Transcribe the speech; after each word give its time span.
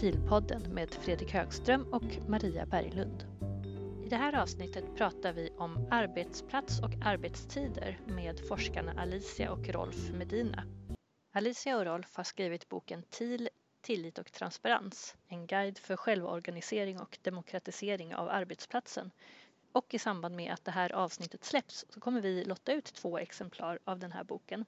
TIL-podden 0.00 0.74
med 0.74 0.94
Fredrik 0.94 1.32
Högström 1.32 1.82
och 1.92 2.28
Maria 2.28 2.66
Berglund. 2.66 3.24
I 4.04 4.08
det 4.08 4.16
här 4.16 4.42
avsnittet 4.42 4.96
pratar 4.96 5.32
vi 5.32 5.50
om 5.58 5.88
arbetsplats 5.90 6.80
och 6.80 6.90
arbetstider 7.02 7.98
med 8.06 8.40
forskarna 8.48 8.92
Alicia 8.96 9.52
och 9.52 9.68
Rolf 9.68 10.10
Medina. 10.12 10.64
Alicia 11.32 11.76
och 11.76 11.84
Rolf 11.84 12.16
har 12.16 12.24
skrivit 12.24 12.68
boken 12.68 13.02
TIL, 13.02 13.48
tillit 13.80 14.18
och 14.18 14.32
transparens, 14.32 15.16
en 15.28 15.46
guide 15.46 15.78
för 15.78 15.96
självorganisering 15.96 17.00
och 17.00 17.18
demokratisering 17.22 18.14
av 18.14 18.28
arbetsplatsen. 18.28 19.10
Och 19.72 19.94
i 19.94 19.98
samband 19.98 20.36
med 20.36 20.52
att 20.52 20.64
det 20.64 20.70
här 20.70 20.92
avsnittet 20.92 21.44
släpps 21.44 21.84
så 21.88 22.00
kommer 22.00 22.20
vi 22.20 22.44
lotta 22.44 22.72
ut 22.72 22.94
två 22.94 23.18
exemplar 23.18 23.78
av 23.84 23.98
den 23.98 24.12
här 24.12 24.24
boken. 24.24 24.64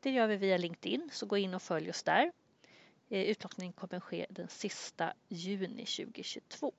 Det 0.00 0.10
gör 0.10 0.26
vi 0.26 0.36
via 0.36 0.56
LinkedIn, 0.56 1.10
så 1.12 1.26
gå 1.26 1.36
in 1.36 1.54
och 1.54 1.62
följ 1.62 1.90
oss 1.90 2.02
där. 2.02 2.32
Eh, 3.08 3.22
Utlottningen 3.22 3.72
kommer 3.72 4.00
ske 4.00 4.26
den 4.30 4.48
sista 4.48 5.12
juni 5.28 5.86
2022. 5.86 6.72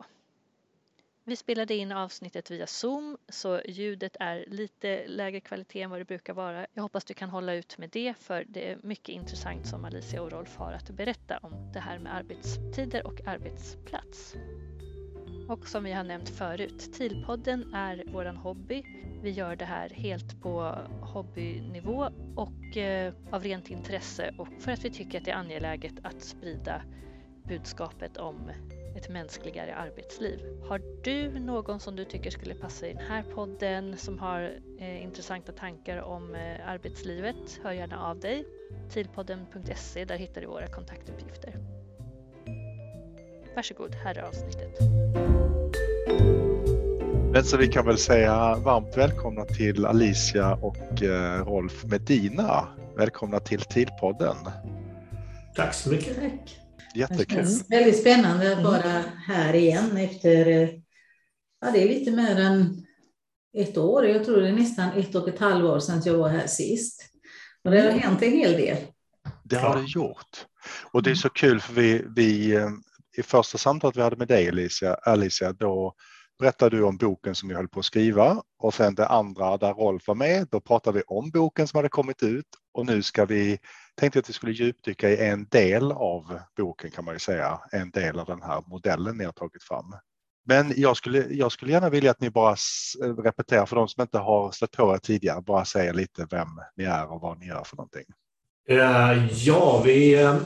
Vi 1.24 1.36
spelade 1.36 1.76
in 1.76 1.92
avsnittet 1.92 2.52
via 2.52 2.68
Zoom 2.68 3.18
så 3.30 3.62
ljudet 3.66 4.18
är 4.20 4.46
lite 4.48 5.08
lägre 5.08 5.40
kvalitet 5.40 5.82
än 5.82 5.90
vad 5.90 6.00
det 6.00 6.06
brukar 6.06 6.34
vara. 6.34 6.68
Jag 6.74 6.84
hoppas 6.84 7.06
du 7.06 7.14
kan 7.14 7.30
hålla 7.30 7.54
ut 7.54 7.78
med 7.78 7.90
det 7.90 8.14
för 8.20 8.46
det 8.48 8.72
är 8.72 8.80
mycket 8.84 9.10
intressant 9.10 9.68
som 9.68 9.86
Alicia 9.86 10.22
och 10.22 10.32
Rolf 10.32 10.56
har 10.56 10.74
att 10.74 10.90
berätta 10.90 11.38
om 11.38 11.72
det 11.74 11.80
här 11.80 12.00
med 12.00 12.16
arbetstider 12.16 13.08
och 13.08 13.28
arbetsplats. 13.28 14.36
Och 15.48 15.68
som 15.68 15.84
vi 15.84 15.92
har 15.92 16.04
nämnt 16.04 16.30
förut, 16.30 16.90
TIL-podden 16.94 17.76
är 17.76 18.04
våran 18.14 18.38
hobby. 18.38 18.84
Vi 19.22 19.30
gör 19.30 19.56
det 19.56 19.66
här 19.66 19.90
helt 19.90 20.42
på 20.42 20.76
hobbynivå 21.02 22.10
och 22.36 22.78
eh, 22.78 23.14
av 23.32 23.44
rent 23.44 23.70
intresse 23.70 24.36
och 24.38 24.48
för 24.60 24.72
att 24.72 24.86
vi 24.86 24.90
tycker 24.90 25.18
att 25.18 25.26
det 25.26 25.32
är 25.32 25.36
angeläget 25.36 25.94
att 26.04 26.22
sprida 26.22 26.82
budskapet 27.44 28.18
om 28.18 28.52
ett 28.96 29.10
mänskligare 29.10 29.76
arbetsliv. 29.76 30.40
Har 30.70 30.82
du 31.04 31.40
någon 31.40 31.80
som 31.80 31.96
du 31.96 32.06
tycker 32.06 32.30
skulle 32.30 32.56
passa 32.56 32.88
i 32.88 32.94
den 32.94 33.08
här 33.08 33.24
podden 33.24 33.98
som 33.98 34.20
har 34.20 34.60
eh, 34.80 35.04
intressanta 35.04 35.52
tankar 35.52 36.02
om 36.02 36.36
eh, 36.36 36.70
arbetslivet? 36.70 37.60
Hör 37.64 37.72
gärna 37.72 38.08
av 38.08 38.20
dig. 38.20 38.46
Tilpodden.se, 38.90 40.06
där 40.06 40.18
hittar 40.18 40.42
du 40.42 40.48
våra 40.48 40.68
kontaktuppgifter. 40.68 41.77
Varsågod, 43.58 43.96
här 43.96 44.18
är 44.18 44.22
avsnittet. 44.22 44.80
Men 47.32 47.44
så 47.44 47.58
vi 47.58 47.68
kan 47.68 47.86
väl 47.86 47.98
säga 47.98 48.56
varmt 48.56 48.98
välkomna 48.98 49.46
till 49.46 49.86
Alicia 49.86 50.54
och 50.54 51.04
eh, 51.04 51.46
Rolf 51.46 51.84
Medina. 51.84 52.68
Välkomna 52.98 53.40
till 53.40 53.60
TIL-podden. 53.60 54.36
Tack 55.56 55.74
så 55.74 55.90
mycket. 55.90 56.16
Tack. 56.16 56.60
Jättekul. 56.96 57.46
Det 57.46 57.76
väldigt 57.76 58.00
spännande 58.00 58.58
att 58.58 58.64
vara 58.64 59.04
här 59.28 59.54
igen 59.54 59.98
efter, 59.98 60.70
ja 61.62 61.72
det 61.72 61.84
är 61.84 61.88
lite 61.88 62.12
mer 62.12 62.40
än 62.40 62.86
ett 63.58 63.78
år. 63.78 64.06
Jag 64.06 64.26
tror 64.26 64.42
det 64.42 64.48
är 64.48 64.54
nästan 64.54 64.92
ett 64.92 65.16
och 65.16 65.28
ett 65.28 65.40
halvår 65.40 65.80
sedan 65.80 66.02
jag 66.06 66.18
var 66.18 66.30
här 66.30 66.48
sist. 66.48 67.02
Och 67.64 67.72
det 67.72 67.82
har 67.82 67.92
hänt 67.92 68.22
en 68.22 68.32
hel 68.32 68.52
del. 68.52 68.78
Det 69.44 69.58
har 69.58 69.76
det 69.76 69.88
gjort. 69.88 70.46
Och 70.92 71.04
det 71.04 71.12
är 71.12 71.16
så 71.16 71.30
kul 71.30 71.60
för 71.60 71.74
vi, 71.74 72.06
vi 72.16 72.56
eh, 72.56 72.70
i 73.18 73.24
första 73.24 73.58
samtalet 73.58 73.98
vi 73.98 74.02
hade 74.02 74.16
med 74.16 74.28
dig 74.28 74.50
Alicia, 74.50 74.94
Alicia 74.94 75.54
då 75.54 75.94
berättade 76.40 76.78
du 76.78 76.84
om 76.84 76.98
boken 76.98 77.36
som 77.36 77.50
jag 77.50 77.58
höll 77.58 77.68
på 77.68 77.80
att 77.80 77.86
skriva 77.86 78.44
och 78.60 78.74
sen 78.74 78.96
det 78.96 79.08
andra 79.08 79.58
där 79.58 79.74
Rolf 79.74 80.08
var 80.08 80.16
med, 80.16 80.48
då 80.52 80.60
pratade 80.60 80.98
vi 80.98 81.04
om 81.08 81.30
boken 81.32 81.68
som 81.68 81.78
hade 81.78 81.90
kommit 81.90 82.24
ut 82.24 82.46
och 82.74 82.86
nu 82.86 83.04
ska 83.04 83.26
vi, 83.26 83.60
tänkte 83.96 84.20
att 84.20 84.30
vi 84.30 84.34
skulle 84.34 84.52
djupdyka 84.52 85.10
i 85.10 85.28
en 85.28 85.48
del 85.48 85.92
av 85.92 86.40
boken 86.58 86.92
kan 86.92 87.06
man 87.06 87.16
ju 87.16 87.20
säga, 87.20 87.60
en 87.72 87.92
del 87.92 88.20
av 88.20 88.26
den 88.26 88.42
här 88.42 88.64
modellen 88.68 89.18
ni 89.18 89.26
har 89.26 89.32
tagit 89.32 89.64
fram. 89.64 89.96
Men 90.46 90.74
jag 90.76 90.98
skulle, 90.98 91.26
jag 91.30 91.52
skulle 91.52 91.72
gärna 91.72 91.90
vilja 91.90 92.12
att 92.12 92.22
ni 92.22 92.30
bara 92.30 92.56
repeterar 93.24 93.66
för 93.66 93.76
de 93.76 93.88
som 93.88 94.02
inte 94.02 94.18
har 94.18 94.52
stött 94.52 94.72
på 94.72 94.94
er 94.94 94.98
tidigare, 94.98 95.42
bara 95.42 95.66
säga 95.66 95.94
lite 95.94 96.28
vem 96.30 96.48
ni 96.76 96.84
är 96.84 97.12
och 97.12 97.22
vad 97.22 97.40
ni 97.40 97.48
gör 97.48 97.64
för 97.64 97.78
någonting. 97.78 98.06
Eh, 98.70 99.28
ja, 99.46 99.82
vi, 99.86 100.14
eh, 100.14 100.38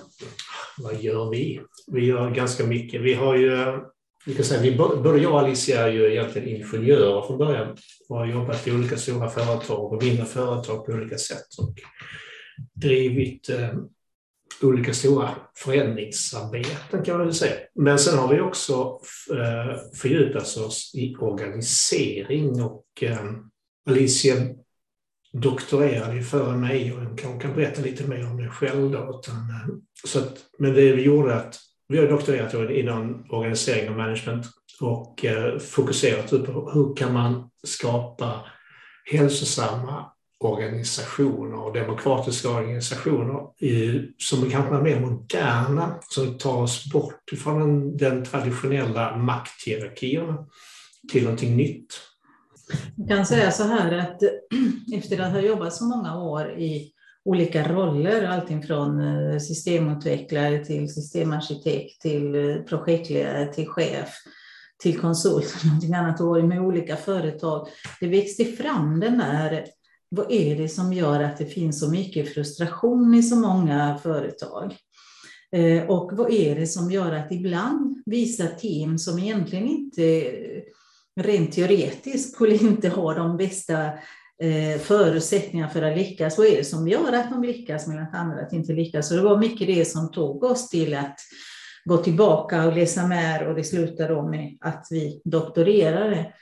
vad 0.78 1.02
gör 1.02 1.30
vi? 1.30 1.62
Vi 1.88 2.06
gör 2.06 2.32
ganska 2.32 2.66
mycket. 2.66 3.02
Vi 3.02 3.14
har 3.14 3.36
ju 3.36 3.80
vi 4.26 4.36
kan 4.36 4.46
säga, 4.46 4.62
vi, 4.62 4.78
både 4.78 5.20
jag 5.20 5.34
och 5.34 5.40
Alicia 5.40 5.82
är 5.82 5.92
ju 5.92 6.12
egentligen 6.12 6.48
ingenjörer 6.48 7.28
från 7.28 7.38
början 7.38 7.78
och 8.09 8.18
har 8.18 8.26
jobbat 8.26 8.68
i 8.68 8.72
olika 8.72 8.98
stora 8.98 9.30
företag 9.30 9.94
och 9.94 10.04
mindre 10.04 10.26
företag 10.26 10.86
på 10.86 10.92
olika 10.92 11.18
sätt 11.18 11.48
och 11.58 11.74
drivit 12.74 13.50
eh, 13.50 13.74
olika 14.62 14.94
stora 14.94 15.30
förändringsarbeten 15.56 17.03
kan 17.06 17.18
man 17.18 17.26
väl 17.26 17.36
säga. 17.36 17.53
Men 17.76 18.00
sen 18.00 18.18
har 18.18 18.34
vi 18.34 18.42
också 18.42 19.00
eh, 19.32 19.78
fördjupat 19.96 20.58
oss 20.58 20.92
i 20.96 21.16
organisering 21.16 22.62
och 22.62 22.86
eh, 23.02 23.32
Alicia 23.90 24.36
doktorerade 25.34 26.16
ju 26.16 26.24
före 26.24 26.58
mig 26.58 26.94
och 26.94 27.19
kan, 27.19 27.40
kan 27.40 27.53
berätta 27.53 27.81
lite 27.81 28.08
mer 28.08 28.28
om 28.28 28.38
det 28.38 28.50
själv. 28.50 28.92
Då, 28.92 29.19
utan, 29.19 29.36
eh, 29.36 29.75
så 30.06 30.19
att, 30.19 30.38
men 30.58 30.74
det 30.74 30.94
vi 30.94 31.02
gjorde 31.02 31.36
att 31.36 31.59
vi 31.88 31.97
har 31.97 32.08
doktorerat 32.08 32.72
inom 32.72 33.25
organisering 33.30 33.90
och 33.90 33.97
management 33.97 34.46
och 34.81 35.25
eh, 35.25 35.59
fokuserat 35.59 36.30
på 36.30 36.72
hur 36.74 36.96
kan 36.96 37.14
man 37.14 37.50
skapa 37.64 38.41
hälsosamma 39.12 40.06
organisationer 40.40 41.58
och 41.58 41.74
demokratiska 41.74 42.50
organisationer 42.50 43.47
som 44.18 44.50
kanske 44.50 44.75
är 44.75 44.81
mer 44.81 45.00
moderna, 45.00 46.00
som 46.09 46.38
tar 46.38 46.58
oss 46.58 46.91
bort 46.91 47.31
från 47.44 47.97
den 47.97 48.25
traditionella 48.25 49.18
makthierarkin 49.18 50.38
till 51.12 51.24
någonting 51.24 51.58
nytt. 51.58 52.10
Jag 52.95 53.07
kan 53.07 53.25
säga 53.25 53.51
så 53.51 53.63
här 53.63 53.91
att 53.91 54.23
efter 54.94 55.19
att 55.19 55.31
ha 55.31 55.39
jobbat 55.39 55.73
så 55.73 55.85
många 55.85 56.17
år 56.17 56.51
i 56.51 56.91
olika 57.25 57.73
roller, 57.73 58.23
allting 58.23 58.63
från 58.63 59.01
eh, 59.01 59.39
systemutvecklare 59.39 60.66
till 60.66 60.94
systemarkitekt 60.94 62.01
till 62.01 62.35
eh, 62.35 62.55
projektledare 62.55 63.53
till 63.53 63.67
chef 63.67 64.09
till 64.81 64.99
konsult 64.99 65.63
någonting 65.66 65.94
annat 65.94 66.22
och 66.22 66.45
med 66.45 66.61
olika 66.61 66.95
företag. 66.95 67.67
Det 67.99 68.07
växte 68.07 68.45
fram 68.45 68.99
den 68.99 69.17
där, 69.17 69.66
vad 70.09 70.31
är 70.31 70.55
det 70.55 70.69
som 70.69 70.93
gör 70.93 71.23
att 71.23 71.38
det 71.38 71.45
finns 71.45 71.79
så 71.79 71.89
mycket 71.89 72.33
frustration 72.33 73.16
i 73.16 73.23
så 73.23 73.35
många 73.35 73.99
företag? 74.03 74.75
Eh, 75.55 75.89
och 75.89 76.11
vad 76.13 76.31
är 76.31 76.55
det 76.55 76.67
som 76.67 76.91
gör 76.91 77.11
att 77.11 77.31
ibland 77.31 78.01
vissa 78.05 78.47
team 78.47 78.97
som 78.97 79.19
egentligen 79.19 79.67
inte 79.67 80.31
rent 81.19 81.51
teoretiskt 81.51 82.33
skulle 82.33 82.55
inte 82.55 82.89
ha 82.89 83.13
de 83.13 83.38
bästa 83.38 83.91
Eh, 84.41 84.79
förutsättningar 84.79 85.67
för 85.67 85.81
att 85.81 85.97
lyckas. 85.97 86.38
Vad 86.38 86.47
är 86.47 86.57
det 86.57 86.63
som 86.63 86.88
gör 86.88 87.13
att 87.13 87.29
de 87.29 87.44
lyckas 87.44 87.88
medan 87.88 88.07
andra 88.13 88.41
att 88.41 88.53
inte 88.53 88.73
lyckas? 88.73 89.07
Så 89.07 89.16
det 89.16 89.22
var 89.22 89.38
mycket 89.38 89.67
det 89.67 89.85
som 89.85 90.11
tog 90.11 90.44
oss 90.44 90.69
till 90.69 90.94
att 90.94 91.19
gå 91.85 91.97
tillbaka 91.97 92.67
och 92.67 92.75
läsa 92.75 93.07
mer 93.07 93.47
och 93.47 93.55
det 93.55 93.63
slutade 93.63 94.13
då 94.13 94.27
med 94.27 94.57
att 94.61 94.88
vi 94.89 95.22
doktorerade. 95.25 96.33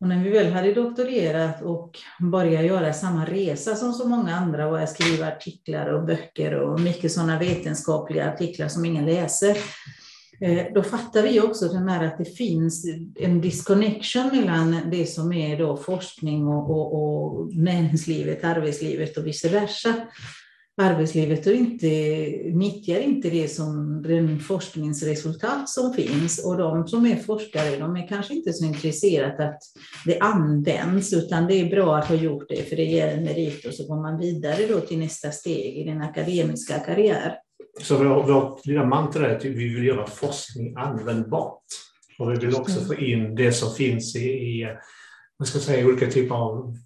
Och 0.00 0.08
när 0.08 0.24
vi 0.24 0.30
väl 0.30 0.52
hade 0.52 0.74
doktorerat 0.74 1.62
och 1.62 1.98
började 2.20 2.66
göra 2.66 2.92
samma 2.92 3.24
resa 3.24 3.74
som 3.74 3.92
så 3.92 4.08
många 4.08 4.34
andra 4.34 4.66
och 4.68 4.88
skriva 4.88 5.28
artiklar 5.28 5.86
och 5.86 6.06
böcker 6.06 6.54
och 6.54 6.80
mycket 6.80 7.12
sådana 7.12 7.38
vetenskapliga 7.38 8.32
artiklar 8.32 8.68
som 8.68 8.84
ingen 8.84 9.06
läser, 9.06 9.56
Eh, 10.40 10.66
då 10.74 10.82
fattar 10.82 11.22
vi 11.22 11.40
också 11.40 11.68
den 11.68 11.88
här 11.88 12.06
att 12.06 12.18
det 12.18 12.36
finns 12.36 12.86
en 13.16 13.40
disconnection 13.40 14.28
mellan 14.32 14.76
det 14.90 15.06
som 15.06 15.32
är 15.32 15.58
då 15.58 15.76
forskning 15.76 16.46
och, 16.46 16.70
och, 16.70 16.94
och 16.94 17.54
näringslivet, 17.54 18.44
arbetslivet 18.44 19.16
och 19.16 19.26
vice 19.26 19.48
versa. 19.48 19.94
Arbetslivet 20.80 21.46
och 21.46 21.52
inte, 21.52 21.86
nyttjar 22.54 23.00
inte 23.00 23.30
det 23.30 23.48
som 23.48 24.02
den 24.02 24.40
forskningsresultat 24.40 25.68
som 25.68 25.94
finns 25.94 26.44
och 26.44 26.58
de 26.58 26.88
som 26.88 27.06
är 27.06 27.16
forskare 27.16 27.76
de 27.76 27.96
är 27.96 28.08
kanske 28.08 28.34
inte 28.34 28.52
så 28.52 28.64
intresserade 28.64 29.48
att 29.48 29.62
det 30.04 30.18
används 30.18 31.12
utan 31.12 31.46
det 31.46 31.54
är 31.54 31.70
bra 31.70 31.96
att 31.96 32.08
ha 32.08 32.14
gjort 32.14 32.48
det 32.48 32.68
för 32.68 32.76
det 32.76 32.84
ger 32.84 33.08
en 33.08 33.24
merit 33.24 33.66
och 33.66 33.74
så 33.74 33.86
går 33.86 34.02
man 34.02 34.18
vidare 34.18 34.66
då 34.68 34.80
till 34.80 34.98
nästa 34.98 35.30
steg 35.30 35.76
i 35.78 35.84
den 35.84 36.02
akademiska 36.02 36.78
karriär. 36.78 37.34
Så 37.80 38.22
vårt 38.22 38.66
lilla 38.66 38.84
mantra 38.84 39.28
är 39.28 39.36
att 39.36 39.44
vi 39.44 39.74
vill 39.74 39.84
göra 39.84 40.06
forskning 40.06 40.76
användbart. 40.76 41.62
Och 42.18 42.32
vi 42.32 42.36
vill 42.36 42.56
också 42.56 42.80
få 42.80 42.94
in 42.94 43.34
det 43.34 43.52
som 43.52 43.74
finns 43.74 44.16
i, 44.16 44.28
i 44.28 44.66
man 45.38 45.46
ska 45.46 45.58
säga, 45.58 45.86
olika 45.86 46.10
typer 46.10 46.34
av 46.34 46.76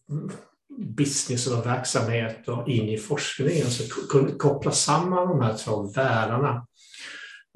business 0.78 1.46
eller 1.46 1.62
verksamheter 1.62 2.70
in 2.70 2.88
i 2.88 2.98
forskningen. 2.98 3.70
Så 3.70 3.82
koppla 4.38 4.70
samman 4.70 5.28
de 5.28 5.40
här 5.40 5.56
två 5.56 5.82
världarna. 5.82 6.66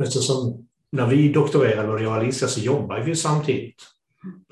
Eftersom 0.02 0.68
när 0.92 1.06
vi 1.06 1.32
doktorerade 1.32 1.88
och 1.88 2.02
jag 2.02 2.10
och 2.10 2.16
Alicia 2.16 2.48
så 2.48 2.60
jobbade 2.60 3.04
vi 3.04 3.16
samtidigt. 3.16 3.82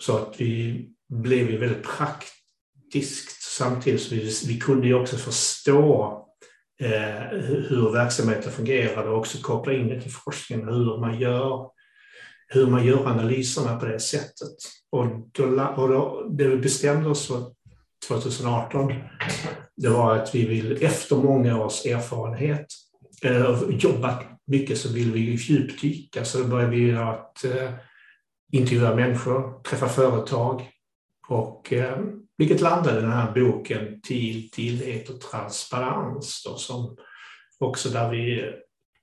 Så 0.00 0.16
att 0.16 0.34
vi 0.38 0.84
blev 1.08 1.60
väldigt 1.60 1.82
praktiskt 1.82 3.42
samtidigt. 3.56 4.02
Så 4.02 4.14
vi, 4.14 4.32
vi 4.46 4.60
kunde 4.60 4.86
ju 4.86 4.94
också 4.94 5.16
förstå 5.16 6.23
eh, 6.80 7.38
hur 7.68 7.92
verksamheten 7.92 8.52
fungerar 8.52 9.04
och 9.04 9.18
också 9.18 9.38
koppla 9.38 9.72
in 9.72 9.88
det 9.88 10.00
till 10.00 10.12
forskningen, 10.12 10.68
hur 10.68 10.98
man 11.00 11.18
gör, 11.18 11.70
hur 12.48 12.66
man 12.66 12.86
gör 12.86 13.06
analyserna 13.06 13.76
på 13.76 13.86
det 13.86 14.00
sättet. 14.00 14.56
Och, 14.90 15.06
då, 15.32 15.44
och 15.76 15.88
då, 15.88 16.28
det 16.30 16.48
vi 16.48 16.56
bestämde 16.56 17.08
oss 17.08 17.26
för 17.26 17.44
2018, 18.08 18.92
det 19.76 19.88
var 19.88 20.16
att 20.16 20.34
vi 20.34 20.46
vill 20.46 20.84
efter 20.84 21.16
många 21.16 21.64
års 21.64 21.86
erfarenhet, 21.86 22.66
eh, 23.22 23.60
jobbat 23.70 24.24
mycket 24.46 24.78
så 24.78 24.92
vill 24.92 25.12
vi 25.12 25.20
djupdyka. 25.20 26.24
Så 26.24 26.38
då 26.38 26.44
började 26.44 26.76
vi 26.76 26.92
att 26.92 27.44
eh, 27.44 27.70
intervjua 28.52 28.94
människor, 28.94 29.62
träffa 29.62 29.88
företag 29.88 30.70
och 31.28 31.72
eh, 31.72 31.98
vilket 32.38 32.60
landade 32.60 33.00
den 33.00 33.12
här 33.12 33.32
boken 33.32 34.00
till 34.00 34.50
tillit 34.50 35.10
och 35.10 35.20
transparens 35.20 36.42
då, 36.46 36.56
som 36.56 36.96
också 37.60 37.88
där 37.88 38.10
vi 38.10 38.52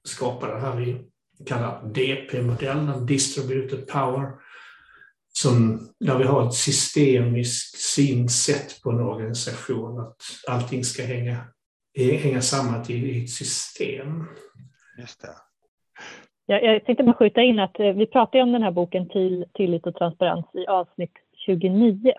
skapade 0.08 0.54
det 0.54 0.60
här 0.60 0.76
vi 0.76 0.98
kallar 1.46 1.84
DP-modellen, 1.94 3.06
Distributed 3.06 3.88
Power, 3.88 4.32
som, 5.34 5.80
där 6.00 6.18
vi 6.18 6.24
har 6.24 6.48
ett 6.48 6.54
systemiskt 6.54 7.78
synsätt 7.78 8.82
på 8.84 8.90
en 8.90 9.00
organisation, 9.00 10.00
att 10.00 10.16
allting 10.48 10.84
ska 10.84 11.04
hänga, 11.04 11.38
hänga 11.98 12.42
samman 12.42 12.86
i 12.90 13.24
ett 13.24 13.30
system. 13.30 14.24
Just 14.98 15.22
det. 15.22 15.28
Jag, 16.46 16.64
jag 16.64 16.86
tänkte 16.86 17.04
bara 17.04 17.16
skjuta 17.16 17.42
in 17.42 17.60
att 17.60 17.80
eh, 17.80 17.86
vi 17.86 18.06
pratade 18.06 18.44
om 18.44 18.52
den 18.52 18.64
här 18.64 18.72
boken 18.72 19.10
till 19.10 19.46
Tillit 19.54 19.88
och 19.88 19.96
transparens 19.96 20.46
i 20.54 20.68
avsnitt 20.68 21.14
29. 21.46 22.14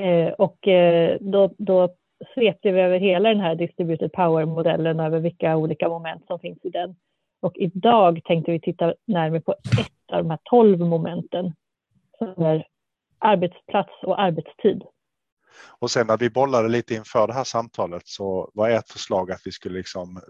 Eh, 0.00 0.32
och 0.32 0.68
eh, 0.68 1.18
då, 1.20 1.54
då 1.58 1.94
svepte 2.34 2.72
vi 2.72 2.80
över 2.80 2.98
hela 2.98 3.28
den 3.28 3.40
här 3.40 3.54
distributed 3.54 4.12
power-modellen, 4.12 5.00
över 5.00 5.20
vilka 5.20 5.56
olika 5.56 5.88
moment 5.88 6.26
som 6.26 6.38
finns 6.38 6.58
i 6.62 6.70
den. 6.70 6.96
Och 7.42 7.52
idag 7.56 8.20
tänkte 8.24 8.52
vi 8.52 8.60
titta 8.60 8.94
närmare 9.06 9.40
på 9.40 9.52
ett 9.52 10.12
av 10.12 10.22
de 10.22 10.30
här 10.30 10.38
tolv 10.44 10.80
momenten, 10.80 11.52
som 12.18 12.44
är 12.44 12.66
arbetsplats 13.18 13.92
och 14.02 14.20
arbetstid. 14.20 14.82
Och 15.78 15.90
sen 15.90 16.06
när 16.06 16.16
vi 16.16 16.30
bollade 16.30 16.68
lite 16.68 16.94
inför 16.94 17.26
det 17.26 17.32
här 17.32 17.44
samtalet 17.44 18.02
så 18.04 18.50
var 18.54 18.70
ett 18.70 18.90
förslag 18.90 19.32
att 19.32 19.40
vi 19.44 19.52
skulle 19.52 19.78
liksom 19.78 20.20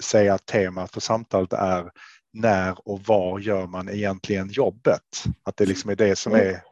säga 0.00 0.34
att 0.34 0.46
temat 0.46 0.92
för 0.92 1.00
samtalet 1.00 1.52
är 1.52 1.90
när 2.32 2.88
och 2.88 3.00
var 3.00 3.38
gör 3.38 3.66
man 3.66 3.88
egentligen 3.88 4.48
jobbet? 4.48 5.24
Att 5.44 5.56
det 5.56 5.66
liksom 5.66 5.90
är 5.90 5.96
det 5.96 6.16
som 6.16 6.32
är 6.32 6.62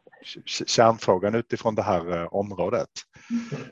kärnfrågan 0.45 1.35
utifrån 1.35 1.75
det 1.75 1.81
här 1.81 2.21
eh, 2.21 2.27
området. 2.33 2.89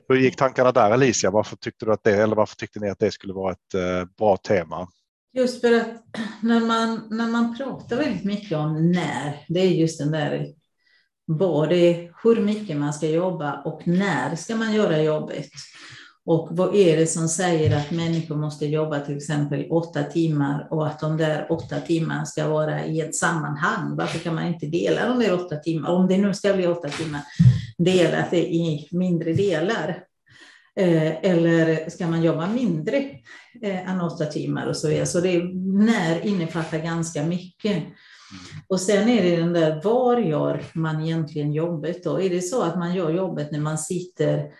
Hur 0.07 0.15
gick 0.15 0.35
tankarna 0.35 0.71
där 0.71 0.91
Alicia? 0.91 1.31
Varför 1.31 1.55
tyckte 1.55 1.85
du 1.85 1.93
att 1.93 2.03
det, 2.03 2.15
eller 2.15 2.35
varför 2.35 2.55
tyckte 2.55 2.79
ni 2.79 2.89
att 2.89 2.99
det 2.99 3.11
skulle 3.11 3.33
vara 3.33 3.51
ett 3.51 3.73
eh, 3.73 4.05
bra 4.17 4.37
tema? 4.37 4.87
Just 5.33 5.61
för 5.61 5.73
att 5.73 5.87
när 6.41 6.59
man, 6.59 7.07
när 7.09 7.27
man 7.27 7.57
pratar 7.57 7.95
väldigt 7.95 8.23
mycket 8.23 8.57
om 8.57 8.91
när, 8.91 9.45
det 9.47 9.59
är 9.59 9.69
just 9.69 9.99
den 9.99 10.11
där 10.11 10.47
både 11.27 12.09
hur 12.23 12.41
mycket 12.41 12.77
man 12.77 12.93
ska 12.93 13.07
jobba 13.07 13.61
och 13.61 13.87
när 13.87 14.35
ska 14.35 14.55
man 14.55 14.73
göra 14.73 15.01
jobbet. 15.01 15.49
Och 16.29 16.47
vad 16.51 16.75
är 16.75 16.97
det 16.97 17.07
som 17.07 17.27
säger 17.27 17.77
att 17.77 17.91
människor 17.91 18.35
måste 18.35 18.65
jobba 18.65 18.99
till 18.99 19.17
exempel 19.17 19.67
åtta 19.69 20.03
timmar 20.03 20.67
och 20.71 20.87
att 20.87 20.99
de 20.99 21.17
där 21.17 21.47
åtta 21.49 21.79
timmarna 21.79 22.25
ska 22.25 22.47
vara 22.47 22.85
i 22.85 23.01
ett 23.01 23.15
sammanhang? 23.15 23.95
Varför 23.95 24.19
kan 24.19 24.35
man 24.35 24.47
inte 24.47 24.65
dela 24.65 25.07
de 25.07 25.19
där 25.19 25.33
åtta 25.33 25.55
timmarna? 25.55 25.93
Om 25.93 26.07
det 26.07 26.17
nu 26.17 26.33
ska 26.33 26.53
bli 26.53 26.67
åtta 26.67 26.89
timmar, 26.89 27.21
dela 27.77 28.25
det 28.31 28.53
i 28.53 28.87
mindre 28.91 29.33
delar. 29.33 30.03
Eh, 30.75 31.25
eller 31.25 31.89
ska 31.89 32.07
man 32.07 32.23
jobba 32.23 32.47
mindre 32.47 32.97
eh, 33.61 33.89
än 33.89 34.01
åtta 34.01 34.25
timmar 34.25 34.67
och 34.67 34.77
så 34.77 34.87
vidare? 34.87 35.05
Så 35.05 35.19
det 35.19 35.43
när 35.85 36.25
innefattar 36.27 36.77
ganska 36.77 37.23
mycket. 37.23 37.83
Och 38.67 38.81
sen 38.81 39.09
är 39.09 39.23
det 39.23 39.35
den 39.35 39.53
där, 39.53 39.81
var 39.83 40.17
gör 40.17 40.63
man 40.73 41.01
egentligen 41.01 41.53
jobbet 41.53 42.03
då? 42.03 42.21
Är 42.21 42.29
det 42.29 42.41
så 42.41 42.61
att 42.61 42.77
man 42.77 42.95
gör 42.95 43.09
jobbet 43.13 43.51
när 43.51 43.59
man 43.59 43.77
sitter 43.77 44.51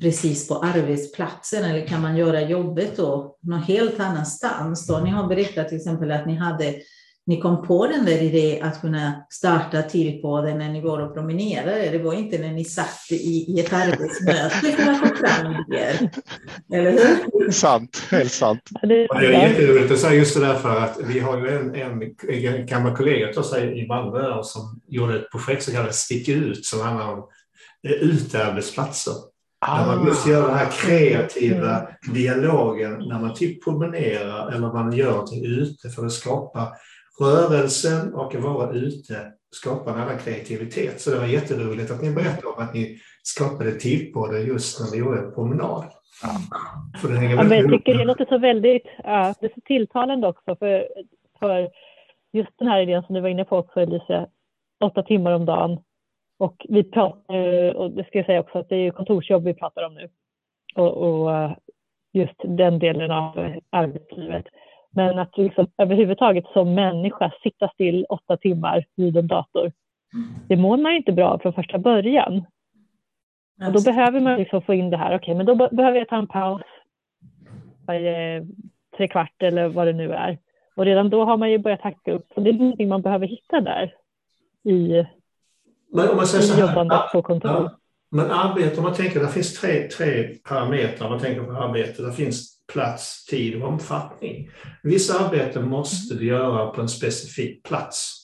precis 0.00 0.48
på 0.48 0.54
arbetsplatsen 0.54 1.64
eller 1.64 1.86
kan 1.86 2.00
man 2.00 2.16
göra 2.16 2.40
jobbet 2.40 2.96
då 2.96 3.36
någon 3.40 3.62
helt 3.62 4.00
annanstans? 4.00 4.86
Då? 4.86 4.98
Ni 4.98 5.10
har 5.10 5.26
berättat 5.26 5.68
till 5.68 5.76
exempel 5.76 6.12
att 6.12 6.26
ni 6.26 6.34
hade 6.34 6.74
ni 7.26 7.40
kom 7.40 7.66
på 7.66 7.86
den 7.86 8.04
där 8.04 8.22
idén 8.22 8.62
att 8.62 8.80
kunna 8.80 9.26
starta 9.30 9.82
till 9.82 10.22
på 10.22 10.42
den 10.42 10.58
när 10.58 10.68
ni 10.68 10.80
går 10.80 10.98
och 10.98 11.14
promenerar. 11.14 11.92
Det 11.92 11.98
var 11.98 12.14
inte 12.14 12.38
när 12.38 12.52
ni 12.52 12.64
satt 12.64 13.10
i, 13.10 13.14
i 13.48 13.60
ett 13.60 13.72
arbetsmöte 13.72 14.72
för 14.72 14.90
att 14.90 14.98
få 14.98 15.26
fram 15.26 15.64
idéer. 15.68 16.10
Eller 16.72 16.90
hur? 16.90 17.50
Sant, 17.50 18.02
helt 18.10 18.32
sant. 18.32 18.60
Det 18.82 19.04
är 19.04 19.48
jätteroligt 19.48 19.92
att 19.92 19.98
säga 19.98 20.14
just 20.14 20.34
det 20.34 20.46
där 20.46 20.54
för 20.54 20.80
att 20.80 20.98
vi 21.04 21.18
har 21.18 21.38
ju 21.38 21.48
en, 21.48 21.74
en, 21.74 22.02
en 22.28 22.66
gammal 22.66 22.96
kollega 22.96 23.28
till 23.28 23.38
oss 23.38 23.56
i 23.56 23.86
Malmö 23.88 24.42
som 24.42 24.80
gjorde 24.88 25.16
ett 25.16 25.30
projekt 25.30 25.62
som 25.62 25.74
kallades 25.74 25.96
Stick 25.96 26.28
ut 26.28 26.64
som 26.64 26.80
handlar 26.80 27.12
om 27.12 27.18
eh, 27.88 27.92
utearbetsplatser. 27.92 29.14
Ah. 29.60 29.86
När 29.86 29.96
man 29.96 30.06
just 30.06 30.26
gör 30.26 30.48
den 30.48 30.56
här 30.56 30.70
kreativa 30.70 31.78
mm. 31.78 32.14
dialogen 32.14 32.92
när 32.92 33.20
man 33.20 33.34
typ 33.34 33.64
promenerar 33.64 34.52
eller 34.52 34.72
man 34.72 34.92
gör 34.92 35.10
någonting 35.10 35.44
ute 35.44 35.88
för 35.88 36.06
att 36.06 36.12
skapa 36.12 36.72
rörelsen 37.20 38.14
och 38.14 38.34
att 38.34 38.42
vara 38.42 38.72
ute 38.72 39.32
skapar 39.50 39.92
en 39.92 40.00
annan 40.00 40.18
kreativitet. 40.18 41.00
Så 41.00 41.10
det 41.10 41.18
var 41.18 41.26
jätteroligt 41.26 41.90
att 41.90 42.02
ni 42.02 42.10
berättade 42.10 42.46
om 42.46 42.62
att 42.62 42.74
ni 42.74 42.98
skapade 43.22 43.72
tid 43.72 44.12
på 44.12 44.26
det 44.26 44.40
just 44.40 44.80
när 44.80 44.90
ni 44.90 44.96
gjorde 44.96 45.20
en 45.20 45.34
promenad. 45.34 45.84
För 47.00 47.08
det 47.08 47.14
hänger 47.14 47.36
ja, 47.36 47.42
men 47.42 47.58
jag 47.58 47.70
tycker 47.70 47.98
det 47.98 48.04
låter 48.04 48.26
så 48.26 48.38
väldigt, 48.38 48.86
ja, 49.04 49.34
det 49.40 49.46
är 49.46 49.50
så 49.54 49.60
tilltalande 49.64 50.28
också 50.28 50.56
för, 50.56 50.88
för 51.38 51.70
just 52.32 52.50
den 52.58 52.68
här 52.68 52.80
idén 52.80 53.02
som 53.02 53.14
du 53.14 53.20
var 53.20 53.28
inne 53.28 53.44
på 53.44 53.56
också 53.56 53.80
Elise, 53.80 54.26
åtta 54.84 55.02
timmar 55.02 55.32
om 55.32 55.44
dagen. 55.44 55.78
Och 56.40 56.66
vi 56.68 56.84
pratar, 56.84 57.74
och 57.74 57.90
det 57.90 58.04
ska 58.04 58.18
jag 58.18 58.26
säga 58.26 58.40
också, 58.40 58.58
att 58.58 58.68
det 58.68 58.76
är 58.76 58.90
kontorsjobb 58.90 59.44
vi 59.44 59.54
pratar 59.54 59.86
om 59.86 59.94
nu. 59.94 60.08
Och, 60.74 60.96
och 60.96 61.50
just 62.12 62.34
den 62.44 62.78
delen 62.78 63.10
av 63.10 63.54
arbetslivet. 63.70 64.46
Men 64.90 65.18
att 65.18 65.38
liksom, 65.38 65.66
överhuvudtaget 65.78 66.44
som 66.52 66.74
människa 66.74 67.32
sitta 67.42 67.68
still 67.68 68.06
åtta 68.08 68.36
timmar 68.36 68.84
vid 68.96 69.16
en 69.16 69.26
dator, 69.26 69.72
det 70.48 70.56
mår 70.56 70.76
man 70.76 70.92
inte 70.92 71.12
bra 71.12 71.38
från 71.38 71.52
första 71.52 71.78
början. 71.78 72.44
Och 73.66 73.72
då 73.72 73.82
behöver 73.82 74.20
man 74.20 74.38
liksom 74.38 74.62
få 74.62 74.74
in 74.74 74.90
det 74.90 74.96
här, 74.96 75.16
okej, 75.16 75.16
okay, 75.16 75.34
men 75.34 75.46
då 75.46 75.68
behöver 75.76 75.98
jag 75.98 76.08
ta 76.08 76.16
en 76.16 76.28
paus 76.28 76.62
varje 77.86 78.46
tre 78.96 79.08
kvart 79.08 79.42
eller 79.42 79.68
vad 79.68 79.86
det 79.86 79.92
nu 79.92 80.12
är. 80.12 80.38
Och 80.76 80.84
redan 80.84 81.10
då 81.10 81.24
har 81.24 81.36
man 81.36 81.50
ju 81.50 81.58
börjat 81.58 81.80
hacka 81.80 82.12
upp, 82.12 82.26
så 82.34 82.40
det 82.40 82.50
är 82.50 82.54
någonting 82.54 82.88
man 82.88 83.02
behöver 83.02 83.26
hitta 83.26 83.60
där 83.60 83.94
i, 84.64 85.04
men 85.92 86.08
om 86.08 86.16
man 86.16 86.26
säger 86.26 87.12
på 87.12 87.22
kontor. 87.22 87.50
Ja, 87.50 87.78
men 88.10 88.30
arbete, 88.30 88.76
om 88.76 88.82
man 88.82 88.94
tänker, 88.94 89.20
det 89.20 89.28
finns 89.28 89.60
tre, 89.60 89.88
tre 89.88 90.34
parametrar 90.48 91.10
man 91.10 91.20
tänker 91.20 91.42
på 91.42 91.52
arbete. 91.52 92.02
Det 92.02 92.12
finns 92.12 92.60
plats, 92.72 93.24
tid 93.24 93.62
och 93.62 93.68
omfattning. 93.68 94.50
Vissa 94.82 95.18
arbeten 95.18 95.68
måste 95.68 96.14
du 96.14 96.26
göra 96.26 96.66
på 96.66 96.80
en 96.80 96.88
specifik 96.88 97.62
plats. 97.62 98.16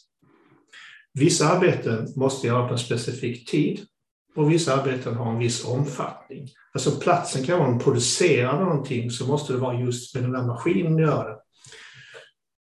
Vissa 1.15 1.49
arbeten 1.49 2.07
måste 2.17 2.47
göra 2.47 2.67
på 2.67 2.73
en 2.73 2.79
specifik 2.79 3.51
tid 3.51 3.81
och 4.37 4.51
vissa 4.53 4.75
arbeten 4.75 5.15
har 5.15 5.33
en 5.33 5.39
viss 5.39 5.65
omfattning. 5.65 6.49
Alltså 6.73 6.91
platsen 6.91 7.45
kan 7.45 7.59
vara, 7.59 7.69
om 7.69 7.79
producerar 7.79 8.65
någonting 8.65 9.11
så 9.11 9.27
måste 9.27 9.53
det 9.53 9.59
vara 9.59 9.81
just 9.81 10.15
med 10.15 10.25
den 10.25 10.33
där 10.33 10.43
maskinen 10.43 10.97
du 10.97 11.03
gör 11.03 11.29
det. 11.29 11.37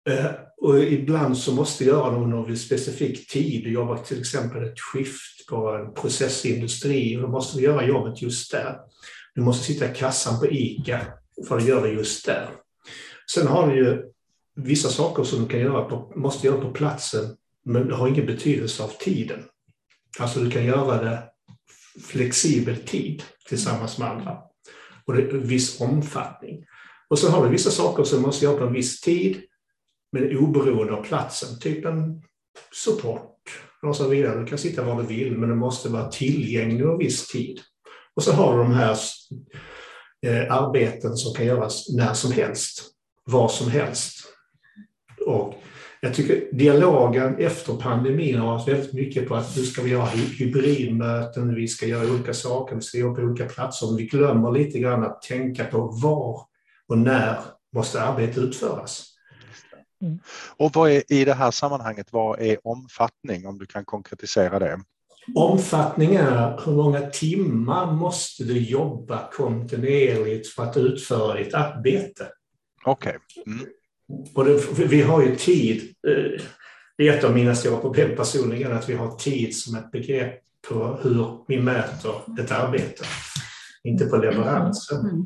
Eh, 0.10 0.32
och 0.58 0.80
ibland 0.80 1.38
så 1.38 1.54
måste 1.54 1.86
jag 1.86 1.98
göra 1.98 2.12
det 2.12 2.18
under 2.18 2.50
en 2.50 2.58
specifik 2.58 3.28
tid. 3.28 3.64
Du 3.64 3.72
jobbar 3.72 3.98
till 3.98 4.20
exempel 4.20 4.64
ett 4.64 4.80
skift 4.80 5.48
på 5.50 5.70
en 5.70 5.94
processindustri 5.94 7.18
och 7.18 7.22
då 7.22 7.28
måste 7.28 7.58
vi 7.58 7.64
göra 7.64 7.88
jobbet 7.88 8.22
just 8.22 8.52
där. 8.52 8.78
Du 9.36 9.42
måste 9.42 9.66
sitta 9.66 9.92
i 9.92 9.96
kassan 9.96 10.40
på 10.40 10.48
ICA 10.48 11.02
för 11.48 11.58
att 11.58 11.68
göra 11.68 11.82
det 11.82 11.94
just 11.94 12.26
där. 12.26 12.50
Sen 13.34 13.48
har 13.48 13.68
du 13.68 13.76
ju 13.76 14.04
vissa 14.56 14.90
saker 14.90 15.24
som 15.24 15.42
du 15.42 15.48
kan 15.48 15.60
göra 15.60 15.84
på, 15.84 16.14
måste 16.16 16.48
göra 16.48 16.62
på 16.62 16.72
platsen, 16.72 17.36
men 17.66 17.88
det 17.88 17.96
har 17.96 18.08
ingen 18.08 18.26
betydelse 18.26 18.84
av 18.84 18.92
tiden. 19.00 19.40
Alltså 20.20 20.40
du 20.40 20.52
kan 20.52 20.66
göra 20.66 21.04
det 21.04 21.24
flexibel 22.04 22.76
tid 22.76 23.24
tillsammans 23.50 23.98
med 23.98 24.10
andra 24.10 24.38
och 25.06 25.14
det 25.14 25.24
är 25.24 25.30
en 25.30 25.48
viss 25.48 25.82
omfattning. 25.82 26.66
Och 27.10 27.20
så 27.20 27.30
har 27.30 27.46
du 27.46 27.52
vissa 27.52 27.72
saker 27.72 28.04
som 28.04 28.22
måste 28.22 28.46
göra 28.46 28.58
på 28.58 28.64
en 28.64 28.74
viss 28.74 29.02
tid, 29.02 29.42
men 30.12 30.38
oberoende 30.38 30.94
av 30.94 31.04
platsen, 31.04 31.60
typ 31.60 31.86
en 31.86 32.22
support 32.84 33.38
och 33.82 33.96
så 33.96 34.08
vidare. 34.08 34.40
Du 34.40 34.46
kan 34.46 34.58
sitta 34.58 34.84
var 34.84 35.02
du 35.02 35.08
vill, 35.08 35.38
men 35.38 35.50
du 35.50 35.56
måste 35.56 35.90
vara 35.90 36.08
tillgänglig 36.08 36.86
en 36.86 36.98
viss 36.98 37.28
tid. 37.28 37.60
Och 38.16 38.24
så 38.24 38.32
har 38.32 38.58
du 38.58 38.64
de 38.64 38.74
här 38.74 38.98
eh, 40.26 40.56
arbeten 40.56 41.18
som 41.18 41.34
kan 41.34 41.46
göras 41.46 41.90
när 41.90 42.14
som 42.14 42.32
helst, 42.32 42.84
var 43.26 43.48
som 43.48 43.72
helst. 43.72 44.18
Och 45.26 45.54
jag 46.02 46.14
tycker 46.14 46.50
dialogen 46.52 47.36
efter 47.38 47.74
pandemin 47.74 48.40
har 48.40 48.48
varit 48.48 48.68
väldigt 48.68 48.94
mycket 48.94 49.28
på 49.28 49.36
att 49.36 49.58
nu 49.58 49.64
ska 49.64 49.82
vi 49.82 49.90
göra 49.90 50.06
hybridmöten, 50.06 51.56
vi 51.56 51.68
ska 51.68 51.86
göra 51.86 52.14
olika 52.14 52.34
saker, 52.34 52.76
vi 52.76 52.82
ska 52.82 52.98
jobba 52.98 53.16
på 53.16 53.22
olika 53.22 53.46
platser. 53.46 53.88
Men 53.88 53.96
vi 53.96 54.06
glömmer 54.06 54.52
lite 54.52 54.80
grann 54.80 55.04
att 55.04 55.22
tänka 55.22 55.66
på 55.66 56.00
var 56.04 56.42
och 56.88 56.98
när 56.98 57.38
måste 57.76 58.02
arbetet 58.02 58.38
utföras. 58.38 59.11
Mm. 60.02 60.20
Och 60.58 60.72
vad 60.76 60.92
är 60.92 61.04
i 61.14 61.26
det 61.26 61.34
här 61.34 61.52
sammanhanget, 61.52 62.08
vad 62.12 62.42
är 62.42 62.68
omfattning 62.68 63.48
om 63.48 63.58
du 63.58 63.66
kan 63.66 63.86
konkretisera 63.86 64.60
det? 64.60 64.80
Omfattning 65.36 66.16
är 66.16 66.60
hur 66.66 66.72
många 66.72 67.02
timmar 67.02 67.92
måste 67.92 68.44
du 68.44 68.60
jobba 68.60 69.32
kontinuerligt 69.32 70.48
för 70.48 70.64
att 70.64 70.78
utföra 70.78 71.38
ditt 71.38 71.54
arbete. 71.54 72.28
Okej. 72.84 73.18
Okay. 73.40 73.54
Mm. 73.54 73.68
Och 74.34 74.46
det, 74.46 74.86
vi 74.86 75.02
har 75.02 75.22
ju 75.22 75.36
tid. 75.36 75.96
Eh, 76.08 76.42
det 76.98 77.08
är 77.08 77.18
ett 77.18 77.24
av 77.24 77.34
mina 77.34 77.56
stora 77.56 77.78
problem 77.78 78.16
personligen, 78.16 78.72
att 78.72 78.90
vi 78.90 78.94
har 78.94 79.16
tid 79.16 79.58
som 79.58 79.76
ett 79.76 79.92
begrepp 79.92 80.40
på 80.70 81.00
hur 81.04 81.46
vi 81.48 81.62
mäter 81.62 82.40
ett 82.40 82.52
arbete. 82.52 83.04
Inte 83.84 84.06
på 84.06 84.18
leveransen. 84.18 85.00
Mm. 85.00 85.26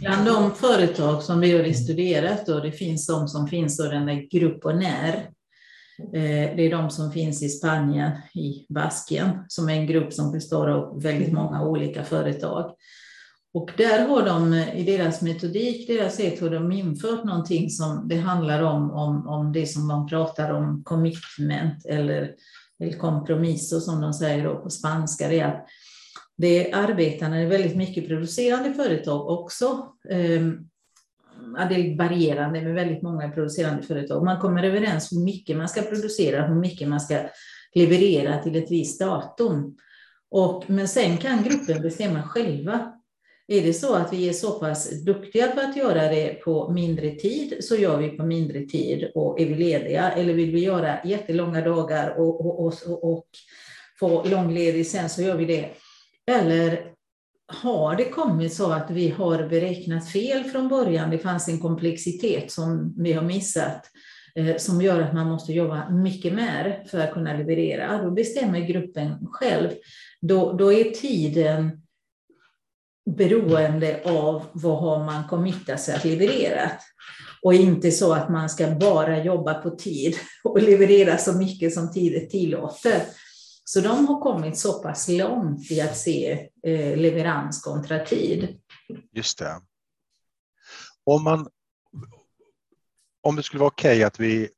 Bland 0.00 0.26
de 0.26 0.54
företag 0.54 1.22
som 1.22 1.40
vi 1.40 1.58
har 1.58 1.72
studerat, 1.72 2.48
och 2.48 2.62
det 2.62 2.72
finns 2.72 3.06
de 3.06 3.28
som 3.28 3.48
finns 3.48 3.80
och 3.80 3.90
den 3.90 4.08
är 4.08 4.38
grupp 4.38 4.64
och 4.64 4.76
när, 4.76 5.14
eh, 5.98 6.56
det 6.56 6.66
är 6.66 6.70
de 6.70 6.90
som 6.90 7.12
finns 7.12 7.42
i 7.42 7.48
Spanien, 7.48 8.12
i 8.34 8.66
Baskien, 8.68 9.30
som 9.48 9.68
är 9.68 9.74
en 9.74 9.86
grupp 9.86 10.12
som 10.12 10.32
består 10.32 10.70
av 10.70 11.02
väldigt 11.02 11.32
många 11.32 11.62
olika 11.62 12.04
företag. 12.04 12.74
Och 13.54 13.70
där 13.76 14.08
har 14.08 14.22
de 14.26 14.52
eh, 14.52 14.80
i 14.80 14.84
deras 14.84 15.22
metodik, 15.22 15.88
deras 15.88 16.16
sätt, 16.16 16.40
har 16.40 16.50
de 16.50 16.72
infört 16.72 17.24
någonting 17.24 17.70
som 17.70 18.08
det 18.08 18.16
handlar 18.16 18.62
om, 18.62 18.90
om, 18.90 19.28
om 19.28 19.52
det 19.52 19.66
som 19.66 19.88
de 19.88 20.06
pratar 20.06 20.52
om, 20.52 20.84
commitment 20.84 21.86
eller, 21.86 22.34
eller 22.80 22.98
compromiso 22.98 23.80
som 23.80 24.00
de 24.00 24.12
säger 24.12 24.54
på 24.54 24.70
spanska. 24.70 25.28
Det 25.28 25.40
är 25.40 25.46
att 25.46 25.66
det 26.36 26.72
arbetarna 26.72 27.40
är 27.40 27.46
väldigt 27.46 27.76
mycket 27.76 28.08
producerande 28.08 28.74
företag 28.74 29.28
också. 29.28 29.88
Ehm, 30.10 30.68
det 31.68 31.74
är 31.74 31.98
varierande 31.98 32.62
med 32.62 32.74
väldigt 32.74 33.02
många 33.02 33.30
producerande 33.30 33.82
företag. 33.82 34.24
Man 34.24 34.40
kommer 34.40 34.62
överens 34.62 35.12
hur 35.12 35.24
mycket 35.24 35.56
man 35.56 35.68
ska 35.68 35.82
producera, 35.82 36.46
hur 36.46 36.54
mycket 36.54 36.88
man 36.88 37.00
ska 37.00 37.18
leverera 37.74 38.42
till 38.42 38.56
ett 38.56 38.70
visst 38.70 39.00
datum. 39.00 39.76
Och, 40.30 40.64
men 40.66 40.88
sen 40.88 41.16
kan 41.16 41.42
gruppen 41.42 41.82
bestämma 41.82 42.22
själva 42.22 42.92
är 43.46 43.62
det 43.62 43.74
så 43.74 43.94
att 43.94 44.12
vi 44.12 44.28
är 44.28 44.32
så 44.32 44.50
pass 44.50 45.04
duktiga 45.04 45.48
på 45.48 45.60
att 45.60 45.76
göra 45.76 46.08
det 46.08 46.42
på 46.44 46.72
mindre 46.72 47.10
tid 47.10 47.56
så 47.60 47.76
gör 47.76 47.98
vi 47.98 48.08
på 48.08 48.26
mindre 48.26 48.60
tid 48.60 49.10
och 49.14 49.40
är 49.40 49.46
vi 49.46 49.54
lediga. 49.54 50.12
Eller 50.12 50.34
vill 50.34 50.52
vi 50.52 50.60
göra 50.60 51.04
jättelånga 51.04 51.60
dagar 51.60 52.18
och, 52.18 52.46
och, 52.46 52.66
och, 52.66 53.12
och 53.12 53.26
få 54.00 54.24
långledig 54.24 54.86
sen 54.86 55.08
så 55.08 55.22
gör 55.22 55.36
vi 55.36 55.44
det. 55.44 55.70
Eller 56.26 56.94
har 57.46 57.96
det 57.96 58.04
kommit 58.04 58.54
så 58.54 58.72
att 58.72 58.90
vi 58.90 59.08
har 59.08 59.48
beräknat 59.48 60.10
fel 60.10 60.44
från 60.44 60.68
början? 60.68 61.10
Det 61.10 61.18
fanns 61.18 61.48
en 61.48 61.60
komplexitet 61.60 62.52
som 62.52 62.94
vi 62.98 63.12
har 63.12 63.22
missat 63.22 63.90
eh, 64.34 64.56
som 64.56 64.82
gör 64.82 65.00
att 65.00 65.14
man 65.14 65.26
måste 65.26 65.52
jobba 65.52 65.90
mycket 65.90 66.34
mer 66.34 66.84
för 66.90 66.98
att 66.98 67.12
kunna 67.12 67.36
leverera. 67.36 68.02
Då 68.02 68.10
bestämmer 68.10 68.60
gruppen 68.60 69.26
själv. 69.32 69.70
Då, 70.20 70.52
då 70.52 70.72
är 70.72 70.84
tiden 70.84 71.82
beroende 73.10 74.00
av 74.04 74.42
vad 74.52 74.78
har 74.78 75.04
man 75.04 75.28
committat 75.28 75.80
sig 75.80 75.94
att 75.94 76.04
leverera. 76.04 76.70
Och 77.42 77.54
inte 77.54 77.90
så 77.90 78.12
att 78.12 78.28
man 78.28 78.48
ska 78.50 78.70
bara 78.70 79.24
jobba 79.24 79.54
på 79.54 79.70
tid 79.70 80.14
och 80.44 80.62
leverera 80.62 81.18
så 81.18 81.32
mycket 81.32 81.74
som 81.74 81.92
tiden 81.92 82.28
tillåter. 82.28 83.02
Så 83.64 83.80
de 83.80 84.06
har 84.06 84.20
kommit 84.20 84.58
så 84.58 84.82
pass 84.82 85.08
långt 85.08 85.70
i 85.70 85.80
att 85.80 85.96
se 85.96 86.48
eh, 86.62 86.96
leverans 86.96 87.62
kontra 87.62 88.06
tid. 88.06 88.60
Just 89.12 89.38
det. 89.38 89.60
Om, 91.04 91.24
man, 91.24 91.48
om 93.22 93.36
det 93.36 93.42
skulle 93.42 93.60
vara 93.60 93.70
okej 93.70 93.96
okay 93.96 94.04
att 94.04 94.20
vi, 94.20 94.48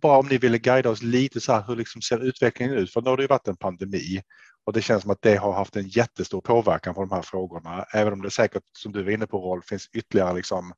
bara 0.00 0.18
om 0.18 0.28
ni 0.28 0.38
ville 0.38 0.58
guida 0.58 0.90
oss 0.90 1.02
lite 1.02 1.40
så 1.40 1.52
här, 1.52 1.64
hur 1.66 1.76
liksom 1.76 2.02
ser 2.02 2.24
utvecklingen 2.24 2.74
ut? 2.74 2.92
För 2.92 3.02
nu 3.02 3.10
har 3.10 3.16
det 3.16 3.22
ju 3.22 3.28
varit 3.28 3.48
en 3.48 3.56
pandemi 3.56 4.22
och 4.64 4.72
det 4.72 4.82
känns 4.82 5.02
som 5.02 5.10
att 5.10 5.22
det 5.22 5.36
har 5.36 5.52
haft 5.52 5.76
en 5.76 5.88
jättestor 5.88 6.40
påverkan 6.40 6.94
på 6.94 7.00
de 7.00 7.10
här 7.10 7.22
frågorna, 7.22 7.84
även 7.94 8.12
om 8.12 8.22
det 8.22 8.30
säkert, 8.30 8.62
som 8.72 8.92
du 8.92 9.02
var 9.02 9.10
inne 9.10 9.26
på 9.26 9.38
Rolf, 9.38 9.64
finns 9.66 9.88
ytterligare 9.92 10.34
liksom 10.34 10.72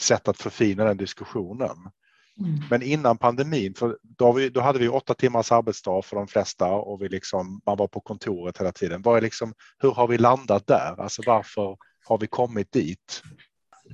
sätt 0.00 0.28
att 0.28 0.38
förfina 0.38 0.84
den 0.84 0.96
diskussionen. 0.96 1.76
Mm. 2.40 2.60
Men 2.70 2.82
innan 2.82 3.18
pandemin, 3.18 3.74
för 3.74 3.96
då, 4.18 4.32
vi, 4.32 4.48
då, 4.48 4.60
hade 4.60 4.78
vi 4.78 4.88
åtta 4.88 5.14
timmars 5.14 5.52
arbetsdag 5.52 6.02
för 6.04 6.16
de 6.16 6.26
flesta 6.26 6.66
och 6.66 7.02
vi 7.02 7.08
liksom, 7.08 7.60
man 7.66 7.76
var 7.76 7.88
på 7.88 8.00
kontoret 8.00 8.58
hela 8.58 8.72
tiden. 8.72 9.02
Vad 9.02 9.16
är 9.16 9.20
liksom, 9.20 9.54
hur 9.78 9.90
har 9.90 10.08
vi 10.08 10.18
landat 10.18 10.66
där? 10.66 11.00
Alltså 11.00 11.22
varför 11.26 11.76
har 12.04 12.18
vi 12.18 12.26
kommit 12.26 12.72
dit? 12.72 13.22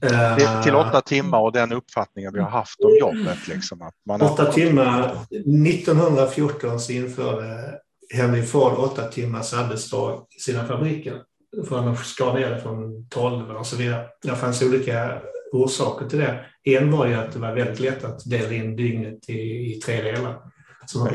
Uh, 0.05 0.63
till 0.63 0.75
åtta 0.75 1.01
timmar 1.01 1.41
och 1.41 1.53
den 1.53 1.73
uppfattningen 1.73 2.33
vi 2.33 2.41
har 2.41 2.51
haft 2.51 2.81
om 2.81 2.97
jobbet. 3.01 3.49
Liksom, 3.49 3.83
att 3.83 3.95
man 4.07 4.23
åtta 4.23 4.45
har... 4.45 4.53
timmar. 4.53 5.17
1914 5.31 6.81
så 6.81 6.93
införde 6.93 7.79
Henry 8.15 8.43
Ford 8.43 8.73
åtta 8.73 9.09
timmars 9.09 9.55
arbetsdag 9.55 10.27
i 10.37 10.41
sina 10.41 10.67
fabriker. 10.67 11.23
För 11.69 11.79
han 11.79 11.97
skar 11.97 12.35
ner 12.35 12.51
det 12.51 12.61
från 12.61 13.09
12 13.09 13.51
och 13.51 13.67
så 13.67 13.77
vidare. 13.77 14.07
Det 14.23 14.37
fanns 14.37 14.63
olika 14.63 15.21
orsaker 15.53 16.09
till 16.09 16.19
det. 16.19 16.45
En 16.65 16.91
var 16.91 17.07
ju 17.07 17.15
att 17.15 17.33
det 17.33 17.39
var 17.39 17.55
väldigt 17.55 17.81
lätt 17.81 18.05
att 18.05 18.31
dela 18.31 18.55
in 18.55 18.77
dygnet 18.77 19.31
i, 19.31 19.41
i 19.73 19.81
tre 19.85 20.03
delar. 20.03 20.39
Så 20.87 20.99
man 20.99 21.09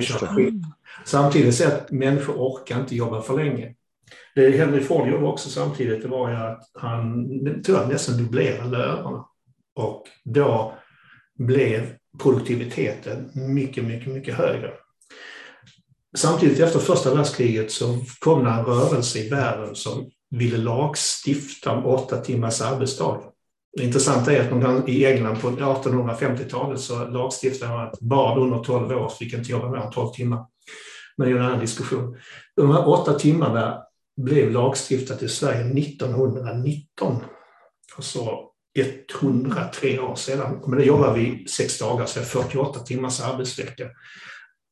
Samtidigt 1.06 1.56
så 1.56 1.68
att 1.68 1.92
människor 1.92 2.34
orkar 2.34 2.80
inte 2.80 2.96
jobba 2.96 3.22
för 3.22 3.38
länge. 3.38 3.76
Det 4.36 4.58
Henry 4.58 4.82
Ford 4.82 5.08
gjorde 5.08 5.26
också 5.26 5.50
samtidigt 5.50 6.02
det 6.02 6.08
var 6.08 6.30
ju 6.30 6.36
att 6.36 6.70
han 6.74 7.28
tror 7.66 7.78
jag, 7.78 7.90
nästan 7.90 8.18
dubblerade 8.18 8.70
lönerna. 8.70 9.26
Och 9.76 10.04
då 10.24 10.74
blev 11.40 11.96
produktiviteten 12.24 13.32
mycket, 13.34 13.84
mycket, 13.84 14.14
mycket 14.14 14.36
högre. 14.36 14.72
Samtidigt 16.18 16.60
efter 16.60 16.80
första 16.80 17.16
världskriget 17.16 17.72
så 17.72 18.00
kom 18.20 18.44
det 18.44 18.50
en 18.50 18.66
rörelse 18.66 19.20
i 19.20 19.30
världen 19.30 19.76
som 19.76 20.10
ville 20.30 20.58
lagstifta 20.58 21.72
om 21.72 21.86
åtta 21.86 22.18
timmars 22.18 22.62
arbetsdag. 22.62 23.22
Det 23.76 23.84
intressanta 23.84 24.34
är 24.34 24.42
att 24.42 24.62
man 24.62 24.90
i 24.90 25.06
England 25.06 25.42
på 25.42 25.50
1850-talet 25.50 26.80
så 26.80 27.08
lagstiftade 27.08 27.74
man 27.74 27.88
att 27.88 28.00
barn 28.00 28.40
under 28.40 28.60
12 28.60 28.92
år 28.92 29.10
fick 29.10 29.34
inte 29.34 29.52
jobba 29.52 29.70
mer 29.70 29.78
än 29.78 29.92
12 29.92 30.14
timmar. 30.14 30.46
Men 31.18 31.28
det 31.28 31.34
är 31.34 31.38
en 31.38 31.46
annan 31.46 31.60
diskussion. 31.60 32.18
De 32.56 32.72
här 32.72 32.90
åtta 32.90 33.20
timmarna 33.20 33.82
blev 34.22 34.52
lagstiftat 34.52 35.24
i 35.24 35.28
Sverige 35.28 35.80
1919. 35.80 37.24
Alltså 37.96 38.40
103 39.22 40.00
år 40.00 40.16
sedan. 40.16 40.62
Men 40.68 40.80
då 40.80 40.86
jobbar 40.86 41.14
vi 41.14 41.48
sex 41.48 41.80
dagar, 41.80 42.06
så 42.06 42.22
48 42.22 42.80
timmars 42.80 43.22
arbetsvecka 43.22 43.90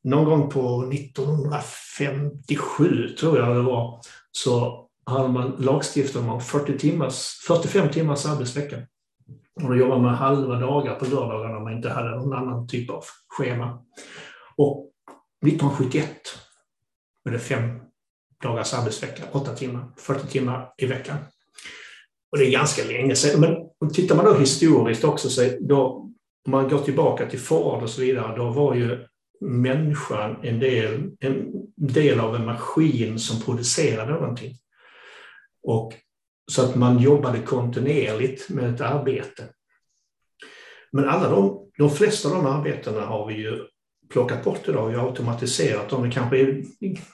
någon 0.04 0.26
gång 0.26 0.50
på 0.50 0.92
1957, 0.94 3.16
tror 3.20 3.40
jag 3.40 3.56
det 3.56 3.62
var, 3.62 4.00
så 4.32 4.86
hade 5.06 5.28
man 5.28 5.56
lagstiftat 5.60 6.22
om 6.22 6.42
40 6.42 6.78
timmars, 6.78 7.40
45 7.48 7.90
timmars 7.90 8.26
arbetsvecka. 8.26 8.78
Och 9.62 9.70
då 9.70 9.76
jobbade 9.76 10.02
man 10.02 10.16
halva 10.16 10.60
dagar 10.60 10.96
på 10.96 11.06
lördagar 11.06 11.50
när 11.50 11.60
man 11.60 11.74
inte 11.74 11.90
hade 11.90 12.10
någon 12.10 12.34
annan 12.34 12.68
typ 12.68 12.90
av 12.90 13.04
schema. 13.28 13.80
Och 14.58 14.92
1971 15.46 16.10
var 17.24 17.32
det 17.32 17.40
fem 17.40 17.80
dagars 18.44 18.74
arbetsvecka, 18.74 19.24
åtta 19.32 19.56
timmar, 19.56 19.86
40 19.98 20.28
timmar 20.28 20.74
i 20.78 20.86
veckan. 20.86 21.18
Och 22.32 22.38
det 22.38 22.46
är 22.46 22.52
ganska 22.52 22.84
länge 22.84 23.16
sedan. 23.16 23.40
Men 23.80 23.90
tittar 23.94 24.16
man 24.16 24.26
då 24.26 24.34
historiskt 24.34 25.04
också, 25.04 25.30
så 25.30 25.50
då, 25.60 25.86
om 26.46 26.52
man 26.52 26.70
går 26.70 26.80
tillbaka 26.80 27.26
till 27.30 27.40
Ford 27.40 27.84
och 27.84 27.90
så 27.90 28.02
vidare, 28.02 28.38
då 28.38 28.50
var 28.50 28.76
ju 28.76 29.08
människan 29.42 30.36
en 30.42 30.60
del, 30.60 31.12
en 31.20 31.52
del 31.76 32.20
av 32.20 32.36
en 32.36 32.46
maskin 32.46 33.20
som 33.20 33.42
producerade 33.42 34.12
någonting. 34.12 34.56
Och, 35.64 35.94
så 36.52 36.66
att 36.66 36.76
man 36.76 37.00
jobbade 37.00 37.40
kontinuerligt 37.40 38.50
med 38.50 38.74
ett 38.74 38.82
arbete. 38.82 39.44
Men 40.92 41.10
alla 41.10 41.30
de, 41.30 41.70
de 41.78 41.90
flesta 41.90 42.30
av 42.30 42.36
de 42.36 42.46
arbetena 42.46 43.02
har 43.02 43.28
vi 43.28 43.34
ju 43.34 43.60
plockat 44.10 44.44
bort 44.44 44.68
idag. 44.68 44.90
Vi 44.90 44.96
har 44.96 45.08
automatiserat 45.08 45.90
dem. 45.90 46.04
Det 46.04 46.12
kanske 46.12 46.38
är, 46.38 46.64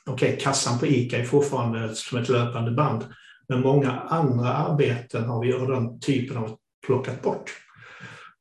okay, 0.06 0.38
kassan 0.38 0.80
på 0.80 0.88
ICA 0.88 1.18
är 1.18 1.24
fortfarande 1.24 1.96
som 1.96 2.20
ett 2.20 2.30
löpande 2.30 2.72
band. 2.72 3.06
Men 3.48 3.62
många 3.62 3.92
andra 3.92 4.54
arbeten 4.54 5.26
har 5.26 5.46
vi 5.46 5.54
av 5.54 5.68
den 5.68 6.00
typen 6.00 6.38
av 6.38 6.58
plockat 6.86 7.22
bort. 7.22 7.52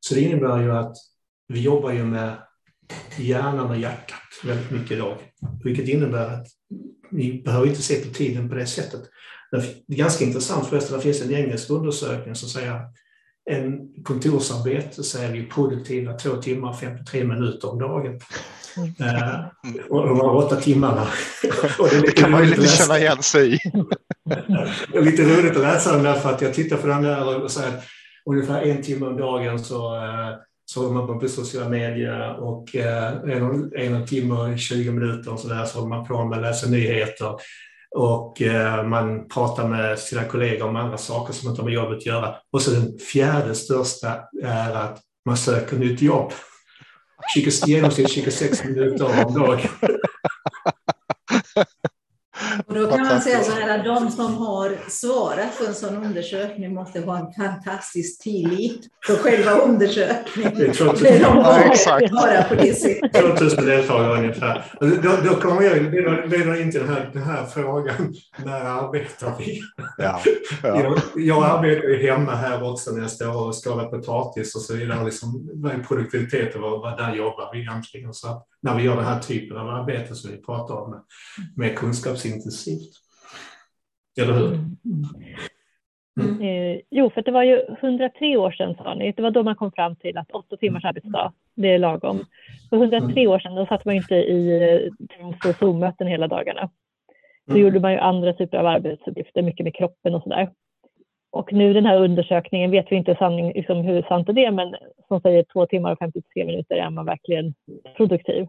Så 0.00 0.14
det 0.14 0.20
innebär 0.20 0.62
ju 0.62 0.72
att 0.72 0.96
vi 1.48 1.60
jobbar 1.60 1.92
ju 1.92 2.04
med 2.04 2.36
hjärnan 3.16 3.70
och 3.70 3.78
hjärtat 3.78 4.44
väldigt 4.44 4.70
mycket 4.70 4.90
idag. 4.90 5.16
Vilket 5.64 5.88
innebär 5.88 6.34
att 6.34 6.46
vi 7.10 7.42
behöver 7.42 7.66
inte 7.66 7.82
se 7.82 7.94
på 7.94 8.14
tiden 8.14 8.48
på 8.48 8.54
det 8.54 8.66
sättet. 8.66 9.00
Det 9.50 9.56
är 9.94 9.96
ganska 9.96 10.24
intressant 10.24 10.66
förresten, 10.66 10.96
det 10.96 11.02
finns 11.02 11.22
en 11.22 11.34
engelsk 11.34 11.70
undersökning 11.70 12.34
som 12.34 12.48
säger 12.48 12.72
att 12.72 12.94
en 13.50 14.02
kontorsarbete 14.04 15.02
så 15.02 15.18
är 15.18 15.32
vi 15.32 15.46
produktiva 15.46 16.12
två 16.12 16.36
timmar 16.36 16.70
och 16.70 16.80
53 16.80 17.24
minuter 17.24 17.70
om 17.70 17.78
dagen. 17.78 18.20
Mm. 18.76 18.88
Uh, 19.00 19.86
och 19.88 20.08
de 20.08 20.16
här 20.16 20.34
åtta 20.34 20.56
timmarna. 20.56 21.02
och 21.78 21.88
det, 21.88 22.00
det 22.00 22.12
kan 22.12 22.30
man 22.30 22.44
ju 22.44 22.50
lite 22.50 22.68
känna 22.68 22.98
igen 22.98 23.22
sig 23.22 23.54
i. 23.54 23.58
det 24.92 24.98
är 24.98 25.02
lite 25.02 25.22
roligt 25.22 25.56
att 25.56 25.62
läsa 25.62 25.92
den 25.92 26.02
där 26.02 26.14
för 26.14 26.32
att 26.32 26.42
jag 26.42 26.54
tittar 26.54 26.76
på 26.76 26.86
den 26.86 27.02
där 27.02 27.42
och 27.42 27.50
säger 27.50 27.72
ungefär 28.30 28.62
en 28.62 28.82
timme 28.82 29.06
om 29.06 29.16
dagen 29.16 29.58
så, 29.58 30.00
så 30.64 30.80
håller 30.80 30.94
man 30.94 31.06
på 31.06 31.14
med 31.14 31.30
sociala 31.30 31.68
medier 31.68 32.40
och 32.40 32.74
en, 32.74 33.72
en 33.76 34.06
timme 34.06 34.34
och 34.34 34.58
20 34.58 34.90
minuter 34.90 35.32
och 35.32 35.40
så, 35.40 35.48
där, 35.48 35.64
så 35.64 35.78
håller 35.78 35.96
man 35.96 36.06
på 36.06 36.24
med 36.24 36.38
att 36.38 36.44
läsa 36.44 36.70
nyheter 36.70 37.34
och 37.98 38.42
eh, 38.42 38.84
man 38.84 39.28
pratar 39.28 39.68
med 39.68 39.98
sina 39.98 40.24
kollegor 40.24 40.68
om 40.68 40.76
andra 40.76 40.98
saker 40.98 41.32
som 41.32 41.48
inte 41.48 41.62
har 41.62 41.64
med 41.64 41.74
jobbet 41.74 41.96
att 41.96 42.06
göra. 42.06 42.34
Och 42.52 42.62
så 42.62 42.70
den 42.70 42.98
fjärde 42.98 43.54
största 43.54 44.08
är 44.42 44.74
att 44.74 45.00
man 45.26 45.36
söker 45.36 45.76
nytt 45.76 46.02
jobb. 46.02 46.32
20, 47.34 47.50
genomsnitt 47.66 48.10
26 48.10 48.64
minuter 48.64 49.26
om 49.26 49.34
dagen. 49.34 49.68
Och 52.68 52.74
då 52.74 52.86
kan 52.86 53.06
man 53.06 53.20
säga 53.20 53.42
så 53.42 53.52
här 53.52 53.78
att 53.78 53.84
de 53.84 54.10
som 54.10 54.34
har 54.34 54.90
svarat 54.90 55.58
på 55.58 55.64
en 55.66 55.74
sån 55.74 56.04
undersökning 56.04 56.74
måste 56.74 57.00
ha 57.00 57.18
en 57.18 57.32
fantastisk 57.32 58.22
tillit 58.22 58.80
för 59.06 59.16
själva 59.16 59.50
undersökningen. 59.50 60.52
Det 60.56 60.66
är 60.66 60.74
2000, 60.74 61.06
de 61.06 61.18
ja, 61.20 61.60
exakt. 61.60 62.12
Bara 62.12 62.42
på 62.42 62.54
det 62.54 62.74
sättet. 62.74 63.12
2000 63.12 63.66
deltagare 63.66 64.18
ungefär. 64.18 64.64
Då, 64.80 65.30
då 65.30 65.34
kommer 65.40 65.62
jag 65.62 65.82
leder 66.30 66.60
in 66.60 66.70
till 66.70 66.80
den 66.80 66.88
här, 66.88 67.10
den 67.12 67.22
här 67.22 67.46
frågan, 67.46 68.14
när 68.44 68.60
arbetar 68.60 69.32
vi? 69.38 69.60
Ja, 69.96 70.20
ja. 70.62 70.80
Jag, 70.82 70.98
jag 71.16 71.44
arbetar 71.44 71.88
ju 71.88 72.10
hemma 72.10 72.34
här 72.34 72.70
också 72.70 72.90
när 72.90 73.00
jag 73.00 73.10
står 73.10 73.46
och 73.46 73.54
skalar 73.54 73.84
potatis 73.84 74.54
och 74.54 74.60
så 74.60 74.74
vidare. 74.74 75.04
Liksom, 75.04 75.50
vad 75.54 75.72
är 75.72 75.78
produktivitet 75.78 76.54
och 76.54 76.60
vad, 76.60 76.80
vad 76.80 76.98
där 76.98 77.14
jobbar 77.14 77.50
vi 77.52 77.60
egentligen? 77.60 78.14
Så 78.14 78.42
när 78.60 78.76
vi 78.76 78.82
gör 78.82 78.96
den 78.96 79.04
här 79.04 79.20
typen 79.20 79.56
av 79.56 79.68
arbete 79.68 80.14
som 80.14 80.30
vi 80.30 80.42
pratar 80.42 80.74
om, 80.74 81.04
med 81.56 81.78
kunskapsintensivt. 81.78 82.92
Eller 84.20 84.32
hur? 84.32 84.54
Mm. 84.54 84.74
Mm. 86.20 86.40
Eh, 86.40 86.80
jo, 86.90 87.10
för 87.10 87.22
det 87.22 87.30
var 87.30 87.42
ju 87.42 87.62
103 87.80 88.36
år 88.36 88.50
sedan 88.50 88.74
sa 88.74 88.94
ni, 88.94 89.12
det 89.12 89.22
var 89.22 89.30
då 89.30 89.42
man 89.42 89.56
kom 89.56 89.72
fram 89.72 89.96
till 89.96 90.18
att 90.18 90.30
åtta 90.30 90.56
timmars 90.56 90.84
arbetsdag, 90.84 91.32
det 91.54 91.68
är 91.68 91.78
lagom. 91.78 92.24
För 92.70 92.76
103 92.76 93.12
mm. 93.12 93.30
år 93.30 93.38
sedan 93.38 93.54
då 93.54 93.66
satt 93.66 93.84
man 93.84 93.94
inte 93.94 94.14
i 94.14 94.90
Teams 95.08 95.36
och 95.44 95.54
Zoom-möten 95.54 96.06
hela 96.06 96.28
dagarna. 96.28 96.70
Då 97.46 97.52
mm. 97.52 97.62
gjorde 97.64 97.80
man 97.80 97.92
ju 97.92 97.98
andra 97.98 98.32
typer 98.32 98.58
av 98.58 98.66
arbetsuppgifter, 98.66 99.42
mycket 99.42 99.64
med 99.64 99.74
kroppen 99.74 100.14
och 100.14 100.22
sådär. 100.22 100.50
Och 101.38 101.52
nu 101.52 101.72
den 101.72 101.86
här 101.86 102.00
undersökningen 102.00 102.70
vet 102.70 102.92
vi 102.92 102.96
inte 102.96 103.14
sanning, 103.14 103.52
liksom 103.52 103.80
hur 103.80 104.02
sant 104.02 104.26
det 104.26 104.44
är, 104.44 104.50
men 104.50 104.74
som 105.08 105.20
säger 105.20 105.44
två 105.52 105.66
timmar 105.66 105.92
och 105.92 105.98
53 105.98 106.44
minuter 106.44 106.76
är 106.76 106.90
man 106.90 107.06
verkligen 107.06 107.54
produktiv. 107.96 108.46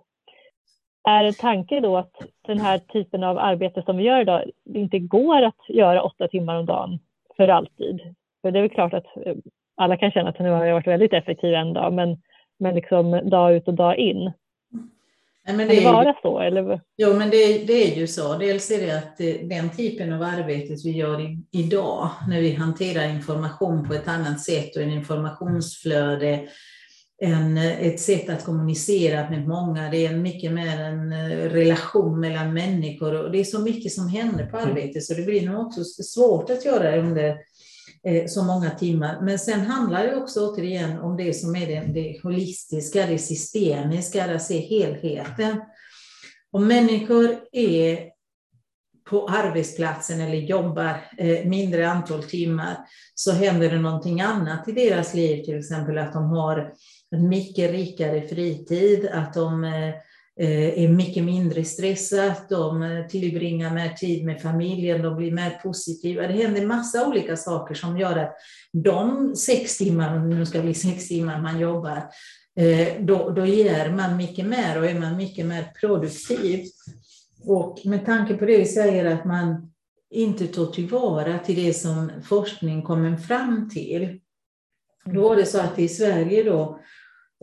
Är 1.04 1.24
det 1.24 1.34
tanke 1.34 1.80
då 1.80 1.98
att 1.98 2.12
den 2.48 2.60
här 2.60 2.78
typen 2.78 3.24
av 3.24 3.38
arbete 3.38 3.82
som 3.86 3.98
vi 3.98 4.04
gör 4.04 4.22
idag 4.22 4.44
inte 4.74 5.00
går 5.00 5.42
att 5.42 5.70
göra 5.70 6.04
åtta 6.04 6.28
timmar 6.28 6.56
om 6.56 6.66
dagen 6.66 7.00
för 7.38 7.48
alltid? 7.48 8.02
För 8.42 8.52
det 8.52 8.60
är 8.60 8.62
väl 8.62 8.70
klart 8.70 8.94
att 8.94 9.18
eh, 9.26 9.36
alla 9.78 9.98
kan 9.98 10.12
känna 10.12 10.30
att 10.30 10.40
nu 10.40 10.50
har 10.50 10.66
jag 10.66 10.74
varit 10.74 10.88
väldigt 10.88 11.14
effektiv 11.14 11.54
en 11.54 11.74
dag, 11.74 11.94
men, 11.94 12.18
men 12.60 12.76
liksom 12.76 13.30
dag 13.30 13.56
ut 13.56 13.68
och 13.68 13.74
dag 13.74 13.98
in. 13.98 14.32
Nej, 15.48 15.58
men 15.58 15.68
det 15.68 15.76
kan 15.76 15.84
det 15.84 15.92
vara 15.92 16.16
så? 16.22 16.40
Eller? 16.40 16.82
Jo, 16.98 17.14
men 17.14 17.30
det, 17.30 17.66
det, 17.68 17.94
är 17.94 17.96
ju 17.96 18.08
så. 18.08 18.38
Dels 18.38 18.72
är 18.72 18.88
det 18.88 18.98
att 18.98 19.18
den 19.50 19.70
typen 19.70 20.14
av 20.14 20.22
arbete 20.22 20.76
vi 20.84 20.92
gör 20.92 21.22
i, 21.22 21.44
idag, 21.52 22.10
när 22.28 22.42
vi 22.42 22.54
hanterar 22.54 23.10
information 23.10 23.88
på 23.88 23.94
ett 23.94 24.08
annat 24.08 24.42
sätt 24.42 24.76
och 24.76 24.82
en 24.82 24.92
informationsflöde, 24.92 26.48
en, 27.22 27.58
ett 27.58 28.00
sätt 28.00 28.30
att 28.30 28.46
kommunicera 28.46 29.30
med 29.30 29.48
många. 29.48 29.90
Det 29.90 30.06
är 30.06 30.16
mycket 30.16 30.52
mer 30.52 30.80
en 30.80 31.12
eh, 31.12 31.50
relation 31.50 32.20
mellan 32.20 32.54
människor 32.54 33.24
och 33.24 33.32
det 33.32 33.40
är 33.40 33.44
så 33.44 33.60
mycket 33.60 33.92
som 33.92 34.08
händer 34.10 34.46
på 34.46 34.58
mm. 34.58 34.70
arbetet 34.70 35.04
så 35.04 35.14
det 35.14 35.22
blir 35.22 35.50
nog 35.50 35.68
också 35.68 35.84
svårt 35.84 36.50
att 36.50 36.66
göra 36.66 36.92
det 36.92 37.00
under 37.00 37.30
eh, 37.30 37.36
Eh, 38.04 38.26
så 38.28 38.44
många 38.44 38.70
timmar. 38.70 39.22
Men 39.22 39.40
sen 39.40 39.60
handlar 39.60 40.04
det 40.04 40.16
också 40.16 40.50
återigen 40.50 41.00
om 41.00 41.18
det 41.18 41.34
som 41.34 41.56
är 41.56 41.68
det, 41.68 41.94
det 41.94 42.20
holistiska, 42.24 43.06
det 43.06 43.18
systemiska, 43.18 44.36
att 44.36 44.44
se 44.44 44.60
helheten. 44.60 45.62
Om 46.52 46.68
människor 46.68 47.40
är 47.52 48.10
på 49.10 49.28
arbetsplatsen 49.28 50.22
eller 50.22 50.36
jobbar 50.36 51.10
eh, 51.18 51.46
mindre 51.46 51.90
antal 51.90 52.24
timmar 52.24 52.78
så 53.16 53.32
händer 53.32 53.70
det 53.70 53.80
någonting 53.80 54.22
annat 54.22 54.68
i 54.68 54.72
deras 54.72 55.14
liv, 55.14 55.44
till 55.44 55.60
exempel 55.60 55.98
att 55.98 56.14
de 56.14 56.30
har 56.30 56.74
en 57.12 57.30
mycket 57.30 57.72
rikare 57.72 58.28
fritid, 58.28 59.10
att 59.14 59.34
de 59.34 59.64
eh, 59.64 59.94
Eh, 60.42 60.84
är 60.84 60.88
mycket 60.88 61.24
mindre 61.24 61.64
stressat, 61.64 62.50
de 62.50 62.84
eh, 62.84 63.08
tillbringar 63.08 63.74
mer 63.74 63.90
tid 63.90 64.26
med 64.26 64.42
familjen, 64.42 65.02
de 65.02 65.16
blir 65.18 65.32
mer 65.32 65.60
positiva. 65.64 66.28
Det 66.28 66.34
händer 66.34 66.66
massa 66.66 67.08
olika 67.08 67.38
saker 67.38 67.76
som 67.76 67.98
gör 67.98 68.18
att 68.18 68.36
de 68.74 69.36
sex 69.36 69.78
timmar, 69.78 70.18
om 70.18 70.30
det 70.30 70.36
nu 70.36 70.46
ska 70.46 70.62
bli 70.62 70.74
sex 70.74 71.08
timmar 71.08 71.42
man 71.42 71.60
jobbar, 71.60 72.04
eh, 72.56 72.88
då, 73.00 73.30
då 73.30 73.46
ger 73.46 73.92
man 73.92 74.18
mycket 74.18 74.46
mer 74.46 74.80
och 74.80 74.86
är 74.86 75.00
man 75.00 75.18
mycket 75.18 75.46
mer 75.46 75.74
produktiv. 75.80 76.66
Och 77.46 77.80
med 77.86 78.06
tanke 78.06 78.34
på 78.34 78.46
det 78.46 78.58
vi 78.58 78.66
säger 78.66 79.06
att 79.06 79.26
man 79.26 79.72
inte 80.10 80.48
tar 80.48 80.66
tillvara 80.66 81.40
till 81.40 81.56
det 81.56 81.74
som 81.74 82.12
forskning 82.24 82.82
kommer 82.82 83.18
fram 83.18 83.70
till. 83.70 84.20
Då 85.06 85.22
var 85.22 85.36
det 85.36 85.46
så 85.46 85.60
att 85.60 85.80
i 85.80 85.88
Sverige 85.88 86.44
då 86.44 86.80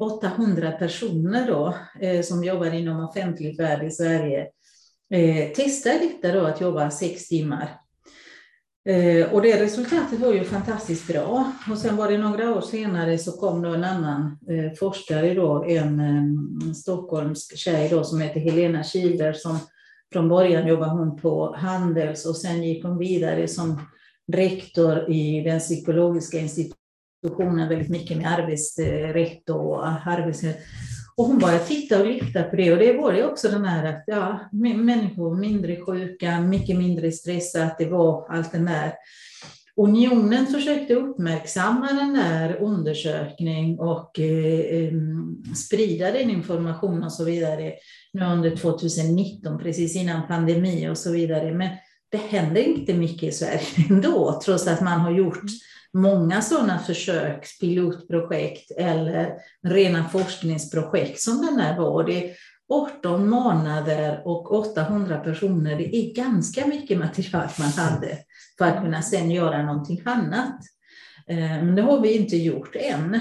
800 0.00 0.72
eh, 0.72 0.78
personer 0.78 1.46
då, 1.46 1.74
eh, 2.00 2.22
som 2.22 2.44
jobbar 2.44 2.74
inom 2.74 3.04
offentlig 3.04 3.58
värld 3.58 3.86
i 3.86 3.90
Sverige 3.90 4.48
eh, 5.10 5.52
testade 5.52 5.98
detta 5.98 6.32
då 6.32 6.40
att 6.46 6.60
jobba 6.60 6.90
sex 6.90 7.28
timmar 7.28 7.80
Eh, 8.88 9.32
och 9.32 9.42
det 9.42 9.62
resultatet 9.62 10.20
var 10.20 10.32
ju 10.32 10.44
fantastiskt 10.44 11.06
bra. 11.06 11.52
Och 11.70 11.78
sen 11.78 11.96
var 11.96 12.10
det 12.10 12.18
några 12.18 12.54
år 12.54 12.60
senare 12.60 13.18
så 13.18 13.32
kom 13.32 13.62
då 13.62 13.68
en 13.68 13.84
annan 13.84 14.38
eh, 14.48 14.72
forskare, 14.78 15.34
då, 15.34 15.64
en 15.64 16.00
eh, 16.00 16.72
stockholmsk 16.72 17.56
tjej 17.56 17.88
då, 17.88 18.04
som 18.04 18.20
heter 18.20 18.40
Helena 18.40 18.84
Kiler, 18.84 19.32
som 19.32 19.58
från 20.12 20.28
början 20.28 20.66
jobbade 20.66 20.90
hon 20.90 21.16
på 21.16 21.56
Handels 21.56 22.26
och 22.26 22.36
sen 22.36 22.62
gick 22.62 22.84
hon 22.84 22.98
vidare 22.98 23.48
som 23.48 23.80
rektor 24.32 25.10
i 25.10 25.42
den 25.44 25.60
psykologiska 25.60 26.38
institutionen, 26.38 27.68
väldigt 27.68 27.90
mycket 27.90 28.16
med 28.16 28.32
arbetsrätt 28.32 29.50
och 29.50 29.88
arbetsrätt. 29.88 30.58
Och 31.18 31.24
hon 31.24 31.38
bara 31.38 31.58
tittade 31.58 32.02
och 32.02 32.08
lyfte 32.08 32.42
på 32.42 32.56
det 32.56 32.72
och 32.72 32.78
det 32.78 32.92
var 32.92 33.12
det 33.12 33.24
också 33.24 33.48
den 33.48 33.64
här 33.64 33.84
att 33.84 34.04
ja, 34.06 34.40
människor 34.52 35.36
mindre 35.36 35.76
sjuka, 35.76 36.40
mycket 36.40 36.76
mindre 36.76 37.12
stressat, 37.12 37.78
det 37.78 37.86
var 37.86 38.26
allt 38.28 38.52
det 38.52 38.58
där. 38.58 38.92
Unionen 39.76 40.46
försökte 40.46 40.94
uppmärksamma 40.94 41.92
den 41.92 42.14
där 42.14 42.62
undersökningen 42.62 43.78
och 43.78 44.20
eh, 44.20 44.92
sprida 45.56 46.10
den 46.10 46.30
informationen 46.30 47.04
och 47.04 47.12
så 47.12 47.24
vidare 47.24 47.72
nu 48.12 48.24
under 48.24 48.56
2019, 48.56 49.58
precis 49.58 49.96
innan 49.96 50.28
pandemi 50.28 50.88
och 50.88 50.98
så 50.98 51.12
vidare. 51.12 51.54
Men 51.54 51.68
det 52.10 52.18
händer 52.18 52.60
inte 52.60 52.94
mycket 52.94 53.28
i 53.28 53.32
Sverige 53.32 53.60
ändå, 53.90 54.40
trots 54.44 54.66
att 54.66 54.80
man 54.80 55.00
har 55.00 55.10
gjort 55.10 55.36
mm 55.36 55.48
många 55.94 56.40
sådana 56.40 56.78
försök, 56.78 57.46
pilotprojekt 57.60 58.70
eller 58.70 59.34
rena 59.62 60.04
forskningsprojekt 60.04 61.20
som 61.20 61.46
den 61.46 61.60
här 61.60 61.78
var. 61.78 62.04
Det 62.04 62.30
är 62.30 62.34
18 62.68 63.28
månader 63.28 64.22
och 64.24 64.52
800 64.52 65.18
personer. 65.18 65.76
Det 65.76 65.96
är 65.96 66.14
ganska 66.14 66.66
mycket 66.66 66.98
material 66.98 67.48
man 67.58 67.86
hade 67.86 68.18
för 68.58 68.64
att 68.64 68.82
kunna 68.82 69.02
sen 69.02 69.30
göra 69.30 69.62
någonting 69.62 70.02
annat. 70.04 70.60
Eh, 71.28 71.36
men 71.36 71.74
det 71.74 71.82
har 71.82 72.00
vi 72.00 72.16
inte 72.16 72.36
gjort 72.36 72.76
än. 72.76 73.20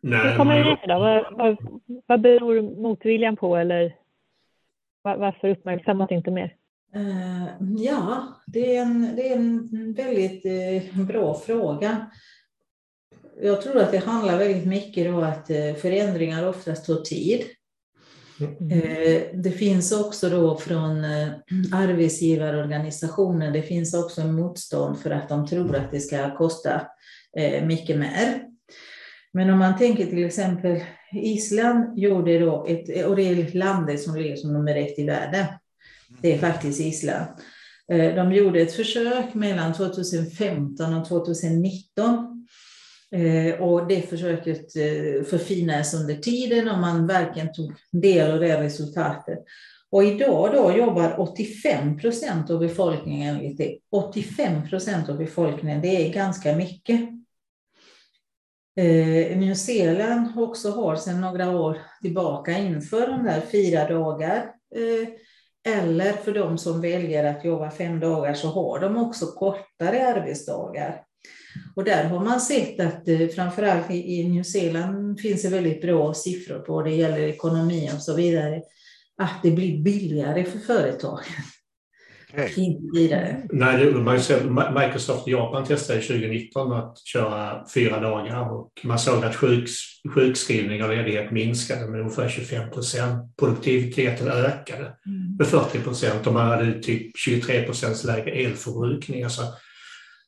Nej, 0.00 0.30
Hur 0.30 0.36
kommer 0.36 0.58
det 0.58 0.76
sig 0.76 0.88
då? 0.88 0.98
Vad, 0.98 1.36
vad, 1.38 1.56
vad 2.06 2.20
beror 2.20 2.82
motviljan 2.82 3.36
på 3.36 3.56
eller 3.56 3.96
varför 5.02 5.48
uppmärksammas 5.48 6.10
inte 6.10 6.30
mer? 6.30 6.54
Eh, 6.96 7.46
ja, 7.78 8.36
det 8.46 8.76
är 8.76 8.82
en, 8.82 9.16
det 9.16 9.28
är 9.28 9.36
en 9.36 9.92
väldigt 9.92 10.46
eh, 10.46 11.04
bra 11.04 11.40
fråga. 11.46 12.10
Jag 13.42 13.62
tror 13.62 13.78
att 13.78 13.92
det 13.92 13.98
handlar 13.98 14.38
väldigt 14.38 14.66
mycket 14.66 15.14
om 15.14 15.22
att 15.22 15.50
eh, 15.50 15.74
förändringar 15.74 16.48
oftast 16.48 16.86
tar 16.86 16.96
tid. 16.96 17.42
Mm. 18.60 19.42
Det 19.42 19.50
finns 19.50 19.92
också 19.92 20.30
då 20.30 20.56
från 20.56 21.04
arbetsgivarorganisationer, 21.72 23.50
det 23.50 23.62
finns 23.62 23.94
också 23.94 24.20
en 24.20 24.34
motstånd 24.34 24.98
för 24.98 25.10
att 25.10 25.28
de 25.28 25.46
tror 25.46 25.76
att 25.76 25.90
det 25.90 26.00
ska 26.00 26.36
kosta 26.36 26.82
mycket 27.62 27.98
mer. 27.98 28.44
Men 29.32 29.50
om 29.50 29.58
man 29.58 29.78
tänker 29.78 30.06
till 30.06 30.24
exempel 30.24 30.80
Island 31.12 31.98
gjorde 31.98 32.38
då, 32.38 32.66
ett, 32.68 33.06
och 33.06 33.16
det 33.16 33.22
är 33.22 33.56
landet 33.58 34.02
som 34.02 34.16
ligger 34.16 34.36
som 34.36 34.52
nummer 34.52 34.76
ett 34.76 34.98
i 34.98 35.04
världen, 35.04 35.46
det 36.20 36.32
är 36.32 36.38
faktiskt 36.38 36.80
Isla. 36.80 37.28
Eh, 37.92 38.14
de 38.14 38.32
gjorde 38.32 38.60
ett 38.60 38.72
försök 38.72 39.34
mellan 39.34 39.74
2015 39.74 40.94
och 40.94 41.08
2019 41.08 42.46
eh, 43.12 43.60
och 43.60 43.86
det 43.88 44.08
försöket 44.08 44.76
eh, 44.76 45.24
förfinades 45.24 45.94
under 45.94 46.14
tiden 46.14 46.68
och 46.68 46.78
man 46.78 47.06
verkligen 47.06 47.52
tog 47.52 47.72
del 47.92 48.30
av 48.30 48.40
det 48.40 48.62
resultatet. 48.62 49.38
Och 49.90 50.04
idag 50.04 50.52
då 50.52 50.76
jobbar 50.76 51.20
85 51.20 51.98
procent 51.98 52.50
av 52.50 52.58
befolkningen 52.58 53.36
enligt 53.36 53.58
det. 53.58 53.78
85 53.92 54.68
procent 54.68 55.08
av 55.08 55.18
befolkningen, 55.18 55.80
det 55.82 56.06
är 56.06 56.12
ganska 56.12 56.56
mycket. 56.56 57.00
Eh, 58.76 59.38
Nya 59.38 59.54
Zeeland 59.54 60.38
också 60.38 60.70
har 60.70 60.96
sedan 60.96 61.20
några 61.20 61.50
år 61.50 61.78
tillbaka 62.02 62.58
inför 62.58 63.06
de 63.06 63.24
där 63.24 63.40
fyra 63.40 63.88
dagar. 63.88 64.36
Eh, 64.76 65.08
eller 65.66 66.12
för 66.12 66.34
de 66.34 66.58
som 66.58 66.80
väljer 66.80 67.24
att 67.24 67.44
jobba 67.44 67.70
fem 67.70 68.00
dagar 68.00 68.34
så 68.34 68.48
har 68.48 68.80
de 68.80 68.96
också 68.96 69.26
kortare 69.26 70.06
arbetsdagar. 70.08 71.02
Och 71.76 71.84
där 71.84 72.04
har 72.04 72.24
man 72.24 72.40
sett 72.40 72.80
att 72.80 73.08
eh, 73.08 73.28
framförallt 73.28 73.90
i 73.90 74.28
Nya 74.28 74.44
Zeeland 74.44 75.20
finns 75.20 75.42
det 75.42 75.48
väldigt 75.48 75.82
bra 75.82 76.14
siffror 76.14 76.58
på, 76.58 76.82
det 76.82 76.94
gäller 76.94 77.18
ekonomi 77.18 77.90
och 77.94 78.02
så 78.02 78.14
vidare, 78.14 78.62
att 79.22 79.42
det 79.42 79.50
blir 79.50 79.82
billigare 79.82 80.44
för 80.44 80.58
företagen. 80.58 81.24
Okay. 82.32 82.76
Nej, 83.52 83.94
Microsoft 84.74 85.28
i 85.28 85.30
Japan 85.30 85.64
testade 85.64 86.00
2019 86.00 86.72
att 86.72 86.98
köra 86.98 87.64
fyra 87.74 88.00
dagar 88.00 88.52
och 88.52 88.70
man 88.84 88.98
såg 88.98 89.24
att 89.24 89.36
sjuks, 89.36 89.72
sjukskrivning 90.14 90.84
och 90.84 90.90
ledighet 90.90 91.30
minskade 91.30 91.86
med 91.86 92.00
ungefär 92.00 92.28
25 92.28 92.70
procent. 92.70 93.36
Produktiviteten 93.36 94.28
ökade 94.28 94.92
mm. 95.06 95.25
Med 95.38 95.46
40 95.46 95.78
procent 95.78 96.26
och 96.26 96.32
man 96.32 96.48
hade 96.48 96.82
typ 96.82 97.18
23 97.18 97.62
procents 97.62 98.04
lägre 98.04 98.30
elförbrukning. 98.30 99.22
Alltså 99.22 99.42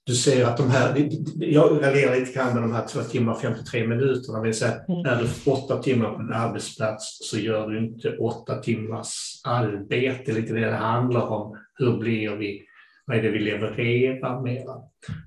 du 0.09 0.15
ser 0.15 0.45
att 0.45 0.57
de 0.57 0.71
här, 0.71 1.09
jag 1.35 1.83
raljerar 1.83 2.21
lite 2.21 2.33
grann 2.33 2.55
med 2.55 2.63
de 2.63 2.73
här 2.73 2.87
två 2.87 3.01
timmar 3.01 3.33
och 3.33 3.41
53 3.41 3.87
minuterna. 3.87 4.43
Men 4.43 4.55
säga, 4.55 4.73
mm. 4.73 5.07
är 5.07 5.23
du 5.23 5.51
åtta 5.51 5.83
timmar 5.83 6.15
på 6.15 6.21
en 6.21 6.33
arbetsplats 6.33 7.19
så 7.31 7.39
gör 7.39 7.69
du 7.69 7.79
inte 7.79 8.17
åtta 8.17 8.57
timmars 8.57 9.41
arbete. 9.45 10.33
Lite 10.33 10.55
det 10.55 10.71
det 10.71 10.77
handlar 10.77 11.27
om. 11.27 11.59
Hur 11.75 11.99
blir 11.99 12.37
vi? 12.37 12.63
Vad 13.07 13.17
är 13.17 13.23
det 13.23 13.31
vi 13.31 13.39
levererar 13.39 14.43
mera? 14.43 14.75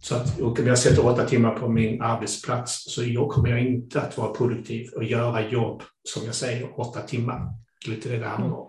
Så 0.02 0.16
att, 0.16 0.40
och 0.40 0.60
om 0.60 0.68
jag 0.68 0.78
sätter 0.78 1.06
åtta 1.06 1.26
timmar 1.26 1.52
på 1.52 1.70
min 1.70 2.02
arbetsplats 2.02 2.94
så 2.94 3.04
jag 3.04 3.30
kommer 3.30 3.50
jag 3.50 3.62
inte 3.62 4.02
att 4.02 4.18
vara 4.18 4.34
produktiv 4.34 4.90
och 4.96 5.04
göra 5.04 5.50
jobb, 5.50 5.84
som 6.04 6.26
jag 6.26 6.36
säger, 6.36 6.80
åtta 6.80 7.02
timmar. 7.02 7.42
Lite 7.88 8.10
det 8.10 8.18
det 8.18 8.26
handlar 8.26 8.58
om. 8.58 8.68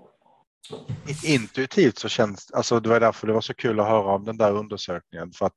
Intuitivt 1.25 1.98
så 1.98 2.09
känns 2.09 2.51
alltså 2.51 2.81
det 2.81 2.88
var 2.88 3.01
därför 3.01 3.27
det 3.27 3.33
var 3.33 3.40
så 3.40 3.55
kul 3.55 3.81
att 3.81 3.88
höra 3.88 4.14
om 4.14 4.25
den 4.25 4.37
där 4.37 4.53
undersökningen 4.53 5.33
för 5.33 5.46
att 5.46 5.55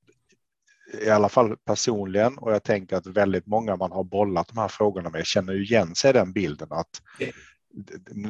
i 1.02 1.10
alla 1.10 1.30
fall 1.30 1.58
personligen 1.58 2.38
och 2.38 2.52
jag 2.52 2.64
tänker 2.64 2.96
att 2.96 3.08
väldigt 3.08 3.48
många 3.48 3.76
man 3.76 3.92
har 3.92 4.04
bollat 4.04 4.48
de 4.48 4.58
här 4.58 4.68
frågorna 4.68 5.10
med 5.10 5.26
känner 5.26 5.62
igen 5.62 5.96
sig 5.96 6.10
i 6.10 6.14
den 6.14 6.34
bilden 6.34 6.68
att 6.72 7.02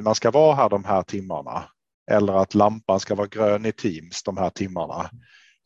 man 0.04 0.16
ska 0.16 0.32
vara 0.32 0.56
här 0.56 0.70
de 0.70 0.84
här 0.84 1.04
timmarna 1.04 1.64
eller 2.12 2.34
att 2.34 2.54
lampan 2.54 3.00
ska 3.00 3.16
vara 3.16 3.28
grön 3.28 3.66
i 3.66 3.72
Teams 3.72 4.24
de 4.24 4.38
här 4.38 4.50
timmarna. 4.50 5.10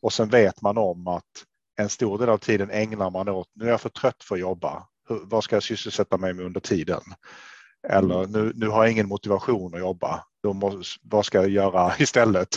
Och 0.02 0.12
sen 0.12 0.28
vet 0.28 0.62
man 0.62 0.78
om 0.78 1.08
att 1.08 1.44
en 1.80 1.88
stor 1.88 2.18
del 2.18 2.28
av 2.28 2.38
tiden 2.38 2.70
ägnar 2.70 3.10
man 3.10 3.28
åt, 3.28 3.48
nu 3.54 3.64
är 3.64 3.70
jag 3.70 3.80
för 3.80 3.88
trött 3.88 4.24
för 4.24 4.34
att 4.34 4.40
jobba, 4.40 4.86
vad 5.08 5.44
ska 5.44 5.56
jag 5.56 5.62
sysselsätta 5.62 6.16
mig 6.16 6.34
med 6.34 6.44
under 6.44 6.60
tiden? 6.60 7.00
Eller 7.88 8.26
nu, 8.26 8.52
nu 8.54 8.68
har 8.68 8.84
jag 8.84 8.92
ingen 8.92 9.08
motivation 9.08 9.74
att 9.74 9.80
jobba, 9.80 10.24
då 10.42 10.52
måste, 10.52 10.98
vad 11.02 11.26
ska 11.26 11.38
jag 11.38 11.50
göra 11.50 11.92
istället? 11.98 12.48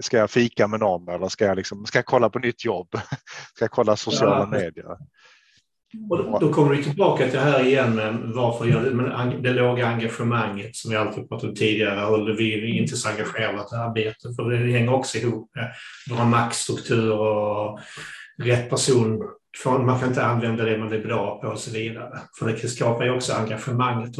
Ska 0.00 0.16
jag 0.16 0.30
fika 0.30 0.66
med 0.68 0.80
någon 0.80 1.08
eller 1.08 1.28
ska 1.28 1.44
jag, 1.44 1.56
liksom, 1.56 1.86
ska 1.86 1.98
jag 1.98 2.06
kolla 2.06 2.30
på 2.30 2.38
nytt 2.38 2.64
jobb? 2.64 2.88
Ska 3.54 3.64
jag 3.64 3.70
kolla 3.70 3.96
sociala 3.96 4.38
ja. 4.38 4.46
medier? 4.46 4.96
Och 6.10 6.40
då, 6.40 6.52
kommer 6.52 6.74
vi 6.74 6.84
tillbaka 6.84 7.24
till 7.24 7.34
det 7.34 7.40
här 7.40 7.64
igen 7.64 7.94
med 7.94 8.14
varför 8.34 8.64
gör 8.64 8.84
det, 8.84 8.90
men 8.90 9.42
det 9.42 9.52
låga 9.52 9.86
engagemanget 9.86 10.76
som 10.76 10.90
vi 10.90 10.96
alltid 10.96 11.28
pratat 11.28 11.48
om 11.48 11.54
tidigare 11.54 12.06
och 12.06 12.28
vi 12.38 12.54
är 12.54 12.80
inte 12.80 12.96
så 12.96 13.08
engagerade 13.08 13.58
i 13.72 13.76
arbete 13.76 14.34
för 14.36 14.50
det 14.50 14.72
hänger 14.72 14.94
också 14.94 15.18
ihop 15.18 15.50
med 15.54 15.72
våra 16.10 16.24
maktstrukturer 16.24 17.18
och 17.18 17.80
rätt 18.42 18.70
person 18.70 19.22
man 19.66 19.98
kan 19.98 20.08
inte 20.08 20.26
använda 20.26 20.64
det 20.64 20.78
man 20.78 20.92
är 20.92 21.04
bra 21.04 21.40
på 21.40 21.48
och 21.48 21.58
så 21.58 21.70
vidare. 21.70 22.18
För 22.38 22.46
det 22.46 22.68
skapar 22.68 23.04
ju 23.04 23.10
också 23.10 23.32
engagemanget. 23.32 24.16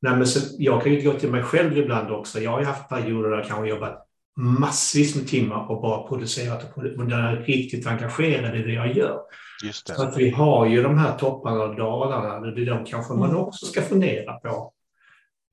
Nej, 0.00 0.16
men 0.16 0.26
så, 0.26 0.56
jag 0.58 0.82
kan 0.82 0.92
ju 0.92 1.10
gå 1.10 1.18
till 1.18 1.30
mig 1.30 1.42
själv 1.42 1.78
ibland 1.78 2.10
också. 2.10 2.40
Jag 2.40 2.50
har 2.50 2.62
haft 2.62 2.88
perioder 2.88 3.30
där 3.30 3.36
jag 3.36 3.46
kanske 3.46 3.68
jobbat 3.68 4.06
massvis 4.36 5.16
med 5.16 5.28
timmar 5.28 5.70
och 5.70 5.82
bara 5.82 6.08
producerat 6.08 6.76
och 6.76 7.06
där 7.06 7.18
jag 7.18 7.32
är 7.32 7.36
riktigt 7.36 7.86
engagerad 7.86 8.56
i 8.56 8.62
det 8.62 8.72
jag 8.72 8.96
gör. 8.96 9.20
Just 9.64 9.86
det. 9.86 9.94
Så 9.94 10.02
att 10.02 10.16
vi 10.16 10.30
har 10.30 10.66
ju 10.66 10.82
de 10.82 10.98
här 10.98 11.18
topparna 11.18 11.62
och 11.62 11.76
dalarna. 11.76 12.40
Det 12.40 12.62
är 12.62 12.66
de 12.66 12.84
kanske 12.84 13.14
man 13.14 13.36
också 13.36 13.66
ska 13.66 13.82
fundera 13.82 14.32
på. 14.32 14.72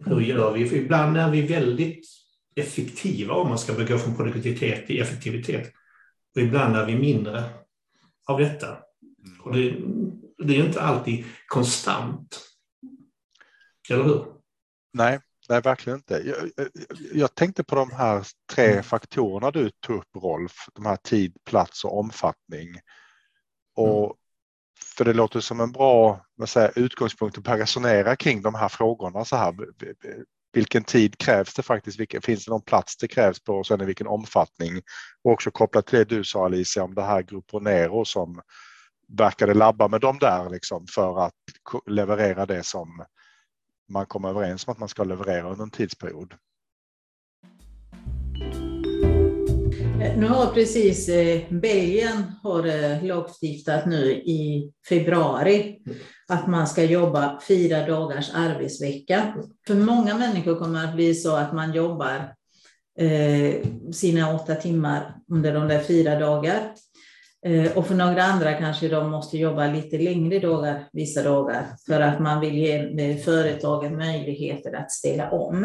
Hur 0.06 0.21
gör 0.21 0.54
vi? 0.54 0.69
För 0.69 0.75
ibland 0.75 1.17
är 1.17 1.32
vi 1.32 1.41
väldigt 1.41 2.06
effektiva 2.56 3.34
om 3.34 3.49
man 3.49 3.58
ska 3.58 3.73
gå 3.73 3.97
från 3.97 4.15
produktivitet 4.15 4.88
till 4.88 5.02
effektivitet. 5.02 5.71
Och 6.36 6.41
ibland 6.41 6.75
är 6.75 6.86
vi 6.86 6.95
mindre 6.95 7.43
av 8.28 8.39
detta. 8.39 8.67
Och 9.43 9.53
det, 9.53 9.77
det 10.38 10.60
är 10.60 10.65
inte 10.65 10.82
alltid 10.82 11.25
konstant. 11.47 12.41
Eller 13.89 14.03
hur? 14.03 14.25
Nej, 14.93 15.19
nej 15.49 15.62
verkligen 15.62 15.99
inte. 15.99 16.13
Jag, 16.13 16.67
jag, 17.13 17.36
tänkte 17.36 17.63
på 17.63 17.75
de 17.75 17.91
här 17.91 18.25
tre 18.51 18.71
mm. 18.71 18.84
faktorerna 18.84 19.51
du 19.51 19.69
tog 19.69 19.97
upp 19.97 20.15
Rolf, 20.15 20.53
de 20.73 20.86
här 20.86 20.95
tid, 20.95 21.38
plats 21.45 21.86
och 21.86 21.99
omfattning. 21.99 22.69
Och 23.75 24.05
mm. 24.05 24.15
För 24.97 25.05
det 25.05 25.13
låter 25.13 25.39
som 25.39 25.60
en 25.60 25.71
bra 25.71 26.25
säga, 26.47 26.71
utgångspunkt 26.75 27.38
att 27.38 27.60
resonera 27.60 28.15
kring 28.15 28.41
de 28.41 28.55
här 28.55 28.69
frågorna. 28.69 29.25
Så 29.25 29.36
här, 29.36 29.55
vilken 30.53 30.84
tid 30.84 31.17
krävs 31.17 31.53
det 31.53 31.63
faktiskt? 31.63 31.99
Vilken, 31.99 32.21
finns 32.21 32.45
det 32.45 32.51
någon 32.51 32.62
plats 32.62 32.97
det 32.97 33.08
krävs 33.08 33.43
på 33.43 33.53
och 33.53 33.67
sen 33.67 33.82
i 33.82 33.86
vilken 33.86 34.08
omfattning? 34.08 34.82
Och 35.23 35.32
också 35.32 35.51
kopplat 35.51 35.88
till 35.88 35.99
det 35.99 36.05
du 36.05 36.23
sa 36.23 36.45
Alicia 36.45 36.84
om 36.84 36.95
det 36.95 37.03
här 37.03 37.21
Gruppo 37.21 37.60
Nero 37.60 38.05
som 38.05 38.41
verkade 39.17 39.54
labba 39.54 39.88
med 39.88 40.02
dem 40.02 40.17
där 40.19 40.50
liksom 40.50 40.88
för 40.88 41.26
att 41.26 41.34
leverera 41.88 42.45
det 42.45 42.65
som 42.65 43.06
man 43.89 44.06
kom 44.06 44.26
överens 44.26 44.67
om 44.67 44.72
att 44.72 44.80
man 44.80 44.89
ska 44.89 45.04
leverera 45.04 45.50
under 45.50 45.63
en 45.63 45.72
tidsperiod. 45.72 46.34
Eh, 50.02 50.17
nu 50.17 50.28
har 50.28 50.54
precis 50.54 51.10
eh, 51.10 51.41
Belgien 51.50 52.24
har 52.43 52.65
eh, 52.65 53.04
lagstiftat 53.04 53.86
nu 53.86 54.12
i 54.12 54.72
februari 54.89 55.80
att 56.28 56.48
man 56.48 56.67
ska 56.67 56.84
jobba 56.84 57.39
fyra 57.48 57.88
dagars 57.88 58.32
arbetsvecka. 58.34 59.34
För 59.67 59.76
många 59.76 60.17
människor 60.17 60.56
kommer 60.56 60.86
att 60.86 60.95
bli 60.95 61.15
så 61.15 61.36
att 61.36 61.54
man 61.54 61.74
jobbar 61.74 62.36
sina 63.93 64.34
åtta 64.36 64.56
timmar 64.56 65.15
under 65.32 65.54
de 65.54 65.67
där 65.67 65.84
fyra 65.84 66.19
dagar. 66.19 66.74
Eh, 67.45 67.78
och 67.78 67.88
för 67.88 67.95
några 67.95 68.23
andra 68.23 68.54
kanske 68.54 68.88
de 68.88 69.12
måste 69.12 69.38
jobba 69.38 69.67
lite 69.67 69.97
längre 69.97 70.39
dagar, 70.39 70.89
vissa 70.93 71.23
dagar, 71.23 71.65
för 71.86 72.02
att 72.02 72.19
man 72.19 72.39
vill 72.41 72.58
ge 72.58 72.75
eh, 72.75 73.17
företagen 73.17 73.97
möjligheter 73.97 74.73
att 74.73 74.91
ställa 74.91 75.32
om. 75.32 75.63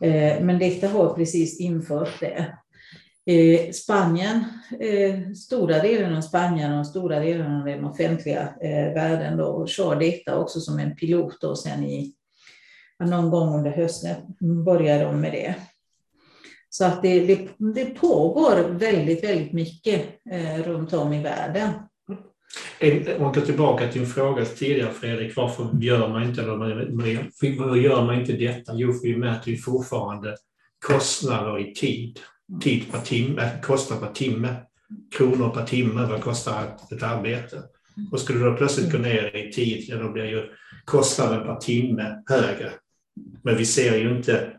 Eh, 0.00 0.40
men 0.40 0.58
detta 0.58 0.88
har 0.88 1.14
precis 1.14 1.60
infört 1.60 2.20
det. 2.20 2.54
Spanien, 3.72 4.44
stora 5.36 5.78
delen 5.82 6.16
av 6.16 6.20
Spanien 6.20 6.78
och 6.78 6.86
stora 6.86 7.20
delen 7.20 7.56
av 7.56 7.64
den 7.64 7.84
offentliga 7.84 8.54
världen 8.94 9.36
då, 9.36 9.66
kör 9.66 9.96
detta 9.96 10.38
också 10.38 10.60
som 10.60 10.78
en 10.78 10.96
pilot 10.96 11.44
och 11.44 11.58
sen 11.58 11.84
i 11.84 12.14
någon 13.04 13.30
gång 13.30 13.54
under 13.54 13.70
hösten 13.70 14.16
börjar 14.64 15.04
de 15.04 15.20
med 15.20 15.32
det. 15.32 15.54
Så 16.74 16.84
att 16.84 17.02
det, 17.02 17.26
det, 17.26 17.48
det 17.74 17.84
pågår 17.84 18.68
väldigt, 18.78 19.24
väldigt 19.24 19.52
mycket 19.52 20.06
eh, 20.30 20.62
runt 20.62 20.92
om 20.92 21.12
i 21.12 21.22
världen. 21.22 21.70
Om 22.80 23.22
man 23.22 23.32
går 23.32 23.40
tillbaka 23.40 23.88
till 23.88 24.00
en 24.00 24.06
fråga 24.06 24.44
tidigare 24.44 24.92
Fredrik, 24.92 25.36
varför 25.36 25.68
gör 25.80 26.08
man 26.08 26.22
inte, 26.22 26.42
varför 26.42 27.76
gör 27.76 28.04
man 28.04 28.20
inte 28.20 28.32
detta? 28.32 28.72
Jo, 28.74 28.92
för 28.92 29.08
vi 29.08 29.16
mäter 29.16 29.52
ju 29.52 29.56
fortfarande 29.58 30.36
kostnader 30.86 31.58
i 31.58 31.74
tid. 31.74 32.18
Tid 32.62 32.92
per 32.92 33.00
timme, 33.00 33.50
kostnad 33.62 34.00
per 34.00 34.12
timme, 34.12 34.56
kronor 35.16 35.48
per 35.48 35.64
timme, 35.64 36.06
vad 36.06 36.20
kostar 36.20 36.64
ett, 36.64 36.92
ett 36.92 37.02
arbete? 37.02 37.62
Och 38.12 38.20
skulle 38.20 38.38
du 38.38 38.50
då 38.50 38.56
plötsligt 38.56 38.92
gå 38.92 38.98
ner 38.98 39.36
i 39.36 39.52
tid, 39.52 39.84
ja, 39.88 39.96
då 39.96 40.12
blir 40.12 40.24
ju 40.24 40.42
kostnaden 40.84 41.46
per 41.46 41.56
timme 41.56 42.22
högre. 42.26 42.70
Men 43.42 43.56
vi 43.56 43.66
ser 43.66 43.96
ju 43.96 44.16
inte 44.16 44.50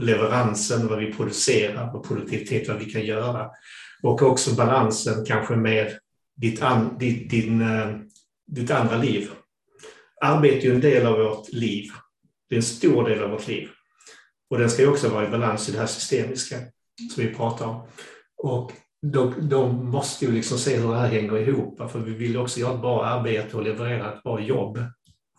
leveransen, 0.00 0.88
vad 0.88 0.98
vi 0.98 1.12
producerar 1.12 1.96
och 1.96 2.08
produktivitet, 2.08 2.68
vad 2.68 2.78
vi 2.78 2.84
kan 2.84 3.06
göra. 3.06 3.50
Och 4.02 4.22
också 4.22 4.54
balansen 4.54 5.24
kanske 5.24 5.56
med 5.56 5.98
ditt, 6.36 6.62
an, 6.62 6.98
ditt, 6.98 7.30
din, 7.30 7.60
eh, 7.60 7.96
ditt 8.46 8.70
andra 8.70 8.96
liv. 8.96 9.30
Arbete 10.20 10.66
är 10.66 10.68
ju 10.68 10.74
en 10.74 10.80
del 10.80 11.06
av 11.06 11.18
vårt 11.18 11.52
liv. 11.52 11.90
Det 12.48 12.54
är 12.54 12.56
en 12.56 12.62
stor 12.62 13.08
del 13.08 13.22
av 13.22 13.30
vårt 13.30 13.48
liv. 13.48 13.68
Och 14.50 14.58
den 14.58 14.70
ska 14.70 14.82
ju 14.82 14.88
också 14.88 15.08
vara 15.08 15.26
i 15.26 15.30
balans 15.30 15.68
i 15.68 15.72
det 15.72 15.78
här 15.78 15.86
systemiska 15.86 16.56
som 17.14 17.24
vi 17.24 17.34
pratar 17.34 17.66
om. 17.66 17.82
Och 18.36 18.72
då, 19.02 19.32
då 19.40 19.68
måste 19.68 20.26
vi 20.26 20.32
liksom 20.32 20.58
se 20.58 20.76
hur 20.76 20.88
det 20.88 20.96
här 20.98 21.08
hänger 21.08 21.38
ihop. 21.38 21.90
För 21.90 21.98
vi 21.98 22.14
vill 22.14 22.36
också 22.36 22.60
göra 22.60 22.74
ett 22.74 22.80
bra 22.80 23.04
arbete 23.04 23.56
och 23.56 23.62
leverera 23.62 24.12
ett 24.12 24.22
bra 24.22 24.40
jobb. 24.40 24.78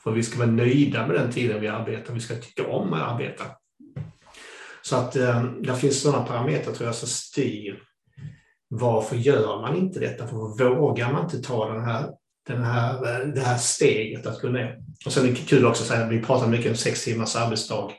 För 0.04 0.12
vi 0.12 0.24
ska 0.24 0.40
vara 0.40 0.52
nöjda 0.52 1.08
med 1.08 1.16
den 1.16 1.32
tiden 1.32 1.62
vi 1.62 1.68
arbetar, 1.68 2.14
vi 2.14 2.20
ska 2.20 2.36
tycka 2.36 2.68
om 2.68 2.94
att 2.94 3.12
arbeta. 3.12 3.44
Så 4.82 4.96
att 4.96 5.16
eh, 5.16 5.44
det 5.44 5.76
finns 5.76 6.02
sådana 6.02 6.26
parametrar 6.26 6.74
tror 6.74 6.88
jag 6.88 6.96
som 6.96 7.08
styr 7.08 7.84
varför 8.80 9.16
gör 9.16 9.62
man 9.62 9.76
inte 9.76 10.00
detta? 10.00 10.28
För 10.28 10.66
vågar 10.76 11.12
man 11.12 11.24
inte 11.24 11.42
ta 11.42 11.74
den 11.74 11.84
här, 11.84 12.10
den 12.48 12.64
här, 12.64 12.94
eh, 12.94 13.28
det 13.28 13.40
här 13.40 13.58
steget 13.58 14.28
att 14.28 14.42
gå 14.42 14.48
ner? 14.48 14.78
Och 15.06 15.12
sen 15.12 15.26
är 15.26 15.30
det 15.30 15.36
kul 15.36 15.66
också 15.66 15.84
att 15.84 15.88
säga, 15.88 16.08
vi 16.08 16.22
pratar 16.22 16.48
mycket 16.48 16.72
om 16.72 16.76
sex 16.76 17.06
timmars 17.06 17.36
arbetsdag. 17.36 17.92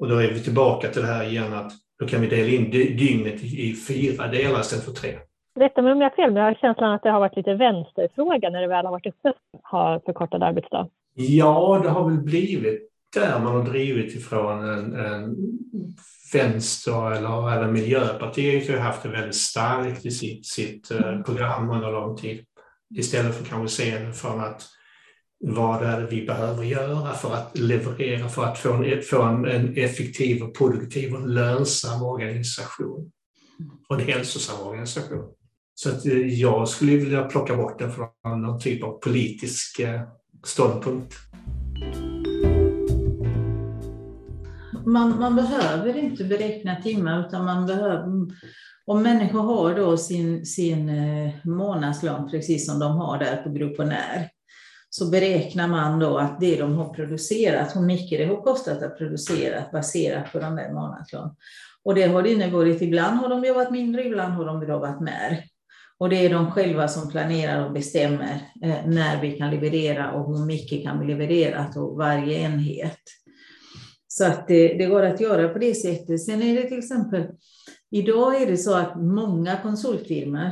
Och 0.00 0.08
då 0.08 0.16
är 0.16 0.28
vi 0.28 0.40
tillbaka 0.40 0.88
till 0.88 1.02
det 1.02 1.08
här 1.08 1.24
igen 1.24 1.52
att 1.52 1.72
då 1.98 2.06
kan 2.06 2.20
vi 2.20 2.26
dela 2.26 2.48
in 2.48 2.70
dygnet 2.70 3.42
i 3.42 3.74
fyra 3.88 4.26
delar 4.26 4.60
istället 4.60 4.84
för 4.84 4.92
tre. 4.92 5.18
Rätta 5.60 5.82
mig 5.82 5.92
om 5.92 6.00
jag 6.00 6.10
har 6.10 6.16
fel, 6.16 6.30
men 6.32 6.42
jag 6.42 6.50
har 6.50 6.54
känslan 6.54 6.92
att 6.92 7.02
det 7.02 7.10
har 7.10 7.20
varit 7.20 7.36
lite 7.36 7.54
vänsterfråga 7.54 8.50
när 8.50 8.60
det 8.60 8.68
väl 8.68 8.84
har 8.84 8.92
varit 8.92 9.06
uppe, 9.06 9.32
har 9.62 10.00
förkortad 10.06 10.42
arbetsdag. 10.42 10.88
Ja, 11.14 11.80
det 11.82 11.88
har 11.88 12.10
väl 12.10 12.18
blivit 12.18 12.88
där 13.14 13.38
man 13.38 13.54
har 13.56 13.64
drivit 13.64 14.14
ifrån 14.14 14.64
en, 14.64 14.94
en 14.94 15.36
vänster 16.32 17.12
eller, 17.12 17.52
eller 17.52 17.72
Miljöpartiet 17.72 18.70
har 18.70 18.78
haft 18.78 19.02
det 19.02 19.08
väldigt 19.08 19.36
starkt 19.36 20.06
i 20.06 20.10
sitt, 20.10 20.46
sitt 20.46 20.90
eh, 20.90 21.22
program 21.22 21.70
under 21.70 21.92
lång 21.92 22.16
tid. 22.16 22.44
Istället 22.94 23.34
för 23.34 23.44
kanske 23.44 23.82
se 23.82 23.98
det 23.98 24.12
från 24.12 24.40
att 24.40 24.62
vad 25.44 25.82
är 25.82 26.00
det 26.00 26.06
vi 26.06 26.26
behöver 26.26 26.64
göra 26.64 27.14
för 27.14 27.34
att 27.34 27.58
leverera, 27.58 28.28
för 28.28 28.44
att 28.44 28.58
få 28.58 28.72
en, 28.72 29.02
få 29.02 29.22
en, 29.22 29.44
en 29.44 29.76
effektiv, 29.76 30.42
och 30.42 30.56
produktiv 30.56 31.14
och 31.14 31.28
lönsam 31.28 32.02
organisation. 32.02 33.12
Och 33.88 34.00
en 34.00 34.06
hälsosam 34.06 34.66
organisation. 34.66 35.32
Så 35.74 35.88
att 35.88 36.06
eh, 36.06 36.40
jag 36.40 36.68
skulle 36.68 36.96
vilja 36.96 37.22
plocka 37.24 37.56
bort 37.56 37.78
den 37.78 37.92
från 37.92 38.42
någon 38.42 38.60
typ 38.60 38.82
av 38.84 38.98
politisk 38.98 39.80
eh, 39.80 40.00
ståndpunkt. 40.46 41.14
Man, 44.86 45.18
man 45.18 45.36
behöver 45.36 45.96
inte 45.96 46.24
beräkna 46.24 46.76
timmar 46.76 47.26
utan 47.26 47.44
man 47.44 47.66
behöver, 47.66 48.04
om 48.84 49.02
människor 49.02 49.40
har 49.40 49.74
då 49.74 49.96
sin, 49.96 50.46
sin 50.46 50.88
eh, 50.88 51.30
månadslön 51.44 52.30
precis 52.30 52.66
som 52.66 52.78
de 52.78 52.96
har 52.96 53.18
där 53.18 53.36
på 53.36 53.50
Grupp 53.50 53.78
och 53.78 53.86
När, 53.86 54.28
så 54.90 55.10
beräknar 55.10 55.68
man 55.68 55.98
då 55.98 56.18
att 56.18 56.40
det 56.40 56.56
de 56.56 56.76
har 56.76 56.94
producerat, 56.94 57.76
hur 57.76 57.80
mycket 57.80 58.18
det 58.18 58.26
har 58.26 58.42
kostat 58.42 58.82
att 58.82 58.98
producera 58.98 59.64
baserat 59.72 60.32
på 60.32 60.38
den 60.38 60.56
där 60.56 60.72
månadslön. 60.72 61.30
Och 61.84 61.94
det 61.94 62.06
har 62.06 62.22
det 62.22 62.32
inneburit, 62.32 62.82
ibland 62.82 63.16
har 63.16 63.28
de 63.28 63.44
jobbat 63.44 63.70
mindre, 63.70 64.04
ibland 64.04 64.34
har 64.34 64.44
de 64.44 64.68
jobbat 64.68 65.00
mer. 65.00 65.44
Och 66.02 66.08
det 66.08 66.26
är 66.26 66.30
de 66.30 66.50
själva 66.50 66.88
som 66.88 67.10
planerar 67.10 67.66
och 67.66 67.72
bestämmer 67.72 68.40
eh, 68.62 68.86
när 68.86 69.22
vi 69.22 69.32
kan 69.32 69.50
leverera 69.50 70.12
och 70.12 70.38
hur 70.38 70.44
mycket 70.44 70.82
kan 70.82 71.00
vi 71.00 71.06
leverera 71.06 71.64
till 71.64 71.80
varje 71.80 72.38
enhet. 72.38 73.00
Så 74.08 74.24
att 74.24 74.48
det, 74.48 74.68
det, 74.68 74.86
går 74.86 75.02
att 75.02 75.20
göra 75.20 75.48
på 75.48 75.58
det 75.58 75.74
sättet. 75.74 76.24
Sen 76.24 76.42
är 76.42 76.54
det 76.54 76.68
till 76.68 76.78
exempel, 76.78 77.26
idag 77.90 78.42
är 78.42 78.46
det 78.46 78.56
så 78.56 78.74
att 78.74 79.02
många 79.02 79.56
konsultfirmor 79.62 80.50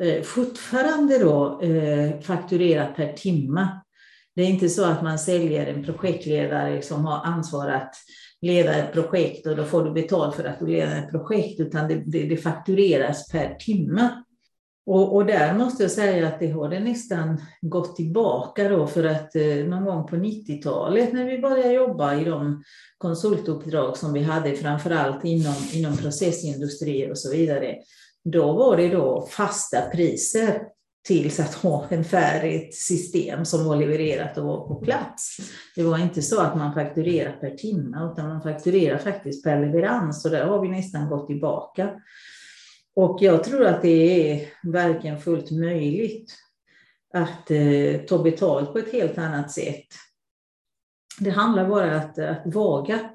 eh, 0.00 0.22
fortfarande 0.22 1.18
då 1.18 1.60
eh, 1.62 2.20
fakturerar 2.20 2.92
per 2.92 3.12
timme. 3.12 3.68
Det 4.36 4.42
är 4.42 4.48
inte 4.48 4.68
så 4.68 4.84
att 4.84 5.02
man 5.02 5.18
säljer 5.18 5.66
en 5.66 5.84
projektledare 5.84 6.82
som 6.82 7.04
har 7.04 7.24
ansvar 7.24 7.70
att 7.70 7.94
leda 8.40 8.74
ett 8.74 8.92
projekt 8.92 9.46
och 9.46 9.56
då 9.56 9.64
får 9.64 9.84
du 9.84 9.90
betalt 9.92 10.36
för 10.36 10.44
att 10.44 10.58
du 10.58 10.66
leder 10.66 10.98
ett 10.98 11.10
projekt, 11.10 11.60
utan 11.60 11.88
det, 11.88 12.02
det, 12.06 12.22
det 12.22 12.36
faktureras 12.36 13.28
per 13.28 13.54
timme. 13.54 14.23
Och, 14.86 15.14
och, 15.14 15.26
där 15.26 15.54
måste 15.54 15.82
jag 15.82 15.92
säga 15.92 16.28
att 16.28 16.40
det 16.40 16.50
har 16.50 16.68
det 16.68 16.80
nästan 16.80 17.40
gått 17.60 17.96
tillbaka 17.96 18.68
då 18.68 18.86
för 18.86 19.04
att 19.04 19.36
eh, 19.36 19.56
någon 19.56 19.84
gång 19.84 20.06
på 20.06 20.16
90-talet 20.16 21.12
när 21.12 21.24
vi 21.24 21.38
började 21.38 21.72
jobba 21.72 22.14
i 22.14 22.24
de 22.24 22.62
konsultuppdrag 22.98 23.96
som 23.96 24.12
vi 24.12 24.22
hade 24.22 24.56
framförallt 24.56 25.24
inom, 25.24 25.54
inom 25.72 25.96
processindustrier 25.96 27.10
och 27.10 27.18
så 27.18 27.32
vidare. 27.32 27.76
Då 28.24 28.52
var 28.52 28.76
det 28.76 28.88
då 28.88 29.26
fasta 29.30 29.80
priser 29.80 30.62
tills 31.06 31.40
att 31.40 31.54
ha 31.54 31.86
en 31.88 32.04
färdigt 32.04 32.74
system 32.74 33.44
som 33.44 33.64
var 33.64 33.76
levererat 33.76 34.38
och 34.38 34.44
var 34.44 34.68
på 34.68 34.74
plats. 34.74 35.36
Det 35.76 35.82
var 35.82 35.98
inte 35.98 36.22
så 36.22 36.40
att 36.40 36.56
man 36.56 36.74
fakturerade 36.74 37.36
per 37.36 37.50
timme 37.50 38.10
utan 38.12 38.28
man 38.28 38.42
fakturerade 38.42 39.02
faktiskt 39.02 39.44
per 39.44 39.60
leverans 39.66 40.24
och 40.24 40.30
där 40.30 40.46
har 40.46 40.60
vi 40.60 40.68
nästan 40.68 41.08
gått 41.08 41.26
tillbaka. 41.26 41.90
Och 42.96 43.18
jag 43.20 43.44
tror 43.44 43.66
att 43.66 43.82
det 43.82 44.32
är 44.32 44.48
verkligen 44.62 45.20
fullt 45.20 45.50
möjligt 45.50 46.34
att 47.14 47.50
eh, 47.50 48.00
ta 48.08 48.22
betalt 48.22 48.72
på 48.72 48.78
ett 48.78 48.92
helt 48.92 49.18
annat 49.18 49.50
sätt. 49.50 49.86
Det 51.18 51.30
handlar 51.30 51.68
bara 51.68 51.96
att, 51.96 52.18
att 52.18 52.42
våga 52.44 53.10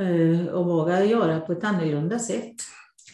eh, 0.00 0.46
och 0.46 0.66
våga 0.66 1.04
göra 1.04 1.40
på 1.40 1.52
ett 1.52 1.64
annorlunda 1.64 2.18
sätt. 2.18 2.54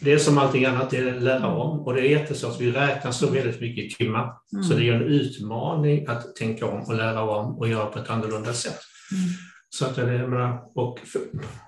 Det 0.02 0.12
är 0.12 0.18
som 0.18 0.38
allting 0.38 0.64
annat, 0.64 0.90
det 0.90 0.96
är 0.96 1.16
att 1.16 1.22
lära 1.22 1.46
om 1.46 1.80
och 1.80 1.94
det 1.94 2.00
är 2.00 2.10
jättesvårt. 2.10 2.60
Vi 2.60 2.72
räknar 2.72 3.12
så 3.12 3.30
väldigt 3.30 3.60
mycket 3.60 3.98
timmar. 3.98 4.32
Mm. 4.52 4.64
Så 4.64 4.74
det 4.74 4.88
är 4.88 4.92
en 4.92 5.02
utmaning 5.02 6.06
att 6.06 6.36
tänka 6.36 6.66
om 6.66 6.82
och 6.82 6.94
lära 6.94 7.22
om 7.22 7.58
och 7.58 7.68
göra 7.68 7.86
på 7.86 7.98
ett 7.98 8.10
annorlunda 8.10 8.52
sätt. 8.52 8.80
Mm. 9.12 9.49
Så 9.72 9.86
att 9.86 9.96
det, 9.96 10.06
menar, 10.06 10.62
och 10.74 10.98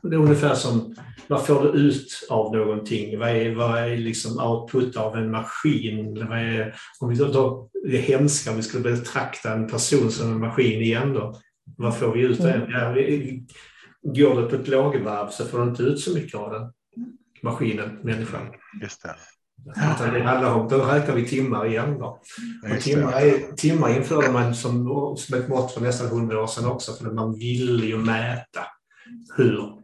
det 0.03 0.15
är 0.15 0.19
ungefär 0.19 0.55
som, 0.55 0.95
vad 1.29 1.47
får 1.47 1.63
du 1.63 1.69
ut 1.69 2.27
av 2.31 2.57
någonting? 2.57 3.19
Vad 3.19 3.29
är, 3.29 3.55
vad 3.55 3.79
är 3.79 3.97
liksom 3.97 4.41
output 4.41 4.97
av 4.97 5.17
en 5.17 5.31
maskin? 5.31 6.27
Vad 6.29 6.39
är, 6.39 6.75
om 7.01 7.09
vi 7.09 7.15
då, 7.15 7.71
det 7.91 7.99
är 7.99 8.03
hemska 8.03 8.51
om 8.51 8.57
vi 8.57 8.63
skulle 8.63 8.83
betrakta 8.83 9.53
en 9.53 9.69
person 9.69 10.11
som 10.11 10.33
en 10.33 10.41
maskin 10.41 10.83
igen 10.83 11.15
då. 11.15 11.35
Vad 11.77 11.99
får 11.99 12.13
vi 12.13 12.21
ut 12.21 12.41
av 12.41 12.47
den? 12.47 12.71
Ja, 12.71 12.95
går 14.03 14.43
det 14.43 14.49
på 14.49 14.57
ett 14.57 14.69
lågvarv 14.69 15.29
så 15.29 15.45
får 15.45 15.59
du 15.59 15.71
inte 15.71 15.83
ut 15.83 16.01
så 16.01 16.15
mycket 16.15 16.35
av 16.35 16.53
den. 16.53 16.73
Maskinen, 17.43 17.99
människan. 18.03 18.47
Just 18.83 19.03
det. 19.03 19.15
Utan 19.67 20.15
det 20.15 20.23
handlar 20.23 20.55
om, 20.55 20.69
då 20.69 20.77
räknar 20.77 21.15
vi 21.15 21.29
timmar 21.29 21.67
igen. 21.67 21.99
Då. 21.99 22.21
Och 22.75 22.81
timmar, 22.81 23.13
är, 23.13 23.57
timmar 23.57 23.97
införde 23.97 24.33
man 24.33 24.55
som, 24.55 24.87
som 25.19 25.39
ett 25.39 25.49
mått 25.49 25.73
för 25.73 25.81
nästan 25.81 26.09
hundra 26.09 26.43
år 26.43 26.47
sedan 26.47 26.67
också, 26.67 26.93
för 26.93 27.11
man 27.11 27.39
ville 27.39 27.87
ju 27.87 27.97
mäta 27.97 28.61
hur. 29.37 29.83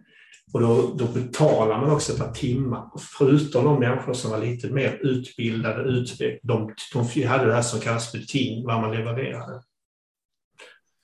Och 0.52 0.60
då, 0.60 0.94
då 0.98 1.04
betalar 1.04 1.80
man 1.80 1.90
också 1.90 2.14
per 2.24 2.32
timme. 2.32 2.82
Förutom 3.18 3.64
de 3.64 3.80
människor 3.80 4.12
som 4.12 4.30
var 4.30 4.38
lite 4.38 4.70
mer 4.70 4.98
utbildade, 5.02 5.82
utvecklade, 5.82 6.40
de, 6.42 6.74
de 6.92 7.26
hade 7.26 7.46
det 7.46 7.54
här 7.54 7.62
som 7.62 7.80
kallas 7.80 8.12
beting, 8.12 8.66
vad 8.66 8.80
man 8.80 8.90
levererade. 8.96 9.62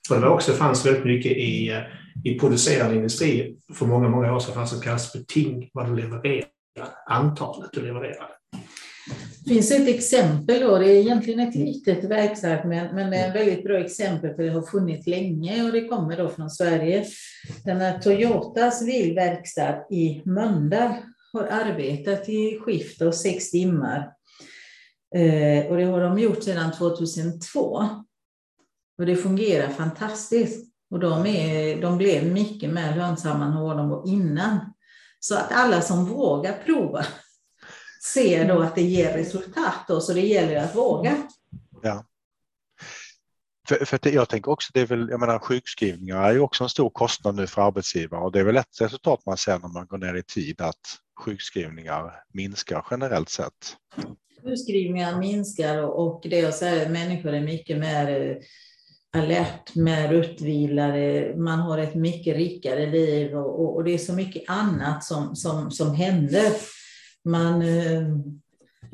För 0.08 0.14
det 0.14 0.20
var 0.20 0.28
också, 0.28 0.52
fanns 0.52 0.87
väldigt 0.87 1.04
mycket 1.04 1.32
i, 1.32 1.82
i 2.24 2.38
producerande 2.38 2.96
industri, 2.96 3.56
för 3.74 3.87
många, 3.87 4.08
många 4.08 4.34
år 4.34 4.40
sedan 4.40 4.54
fanns 4.54 4.70
det 4.70 4.76
som 4.76 4.84
kallas 4.84 5.12
beting, 5.12 5.70
vad 5.72 5.87
du 5.87 5.96
levererade, 5.96 6.46
antalet 7.06 7.70
du 7.72 7.82
levererade. 7.82 8.34
Det 9.44 9.50
finns 9.50 9.70
ett 9.70 9.88
exempel, 9.88 10.60
då, 10.60 10.78
det 10.78 10.86
är 10.86 11.00
egentligen 11.00 11.40
ett 11.40 11.54
litet 11.54 12.04
verksamt 12.04 12.64
men, 12.64 12.94
men 12.94 13.10
det 13.10 13.16
är 13.16 13.28
ett 13.28 13.34
väldigt 13.34 13.64
bra 13.64 13.78
exempel 13.78 14.34
för 14.34 14.42
det 14.42 14.50
har 14.50 14.62
funnits 14.62 15.06
länge 15.06 15.64
och 15.64 15.72
det 15.72 15.88
kommer 15.88 16.16
då 16.16 16.28
från 16.28 16.50
Sverige. 16.50 17.04
Den 17.64 17.80
här 17.80 17.98
Toyotas 17.98 18.86
bilverkstad 18.86 19.76
i 19.90 20.22
Mölndal 20.24 20.92
har 21.32 21.42
arbetat 21.42 22.28
i 22.28 22.58
skift 22.60 23.02
av 23.02 23.12
sex 23.12 23.50
timmar. 23.50 24.12
Eh, 25.14 25.66
och 25.66 25.76
det 25.76 25.84
har 25.84 26.00
de 26.00 26.18
gjort 26.18 26.42
sedan 26.42 26.72
2002. 26.72 27.88
Och 28.98 29.06
det 29.06 29.16
fungerar 29.16 29.68
fantastiskt. 29.68 30.74
Och 30.90 31.00
de, 31.00 31.26
är, 31.26 31.80
de 31.80 31.98
blev 31.98 32.32
mycket 32.32 32.70
mer 32.70 32.96
lönsamma 32.96 33.44
än 33.44 33.60
vad 33.60 33.76
de 33.76 33.88
var 33.88 34.08
innan. 34.08 34.58
Så 35.20 35.34
att 35.34 35.52
alla 35.52 35.80
som 35.80 36.04
vågar 36.04 36.52
prova 36.64 37.04
ser 38.12 38.48
då 38.48 38.60
att 38.60 38.74
det 38.74 38.82
ger 38.82 39.12
resultat. 39.12 39.84
Då, 39.88 40.00
så 40.00 40.12
det 40.12 40.20
gäller 40.20 40.56
att 40.56 40.76
våga. 40.76 41.28
Ja. 41.82 42.04
För, 43.68 43.84
för 43.84 44.08
jag 44.08 44.28
tänker 44.28 44.50
också, 44.50 44.70
det 44.74 44.80
är 44.80 44.86
väl, 44.86 45.08
jag 45.10 45.20
menar 45.20 45.38
sjukskrivningar 45.38 46.22
är 46.22 46.32
ju 46.32 46.40
också 46.40 46.64
en 46.64 46.70
stor 46.70 46.90
kostnad 46.90 47.34
nu 47.34 47.46
för 47.46 47.62
arbetsgivare 47.62 48.20
och 48.20 48.32
det 48.32 48.40
är 48.40 48.44
väl 48.44 48.56
ett 48.56 48.80
resultat 48.80 49.26
man 49.26 49.36
ser 49.36 49.58
när 49.58 49.68
man 49.68 49.86
går 49.86 49.98
ner 49.98 50.14
i 50.14 50.22
tid 50.22 50.60
att 50.60 50.80
sjukskrivningar 51.20 52.12
minskar 52.32 52.86
generellt 52.90 53.28
sett. 53.28 53.76
Sjukskrivningar 54.42 55.18
minskar 55.18 55.82
och 55.82 56.26
det 56.30 56.38
jag 56.38 56.54
säger, 56.54 56.88
människor 56.88 57.32
är 57.32 57.40
mycket 57.40 57.78
mer 57.78 58.30
eh, 58.30 58.36
alert, 59.22 59.74
mer 59.74 60.12
utvilade, 60.12 61.34
man 61.36 61.58
har 61.58 61.78
ett 61.78 61.94
mycket 61.94 62.36
rikare 62.36 62.86
liv 62.86 63.34
och, 63.36 63.60
och, 63.60 63.76
och, 63.76 63.84
det 63.84 63.94
är 63.94 63.98
så 63.98 64.12
mycket 64.12 64.42
annat 64.46 65.04
som, 65.04 65.36
som, 65.36 65.70
som 65.70 65.94
händer 65.94 66.52
man, 67.24 67.62
eh, 67.62 68.02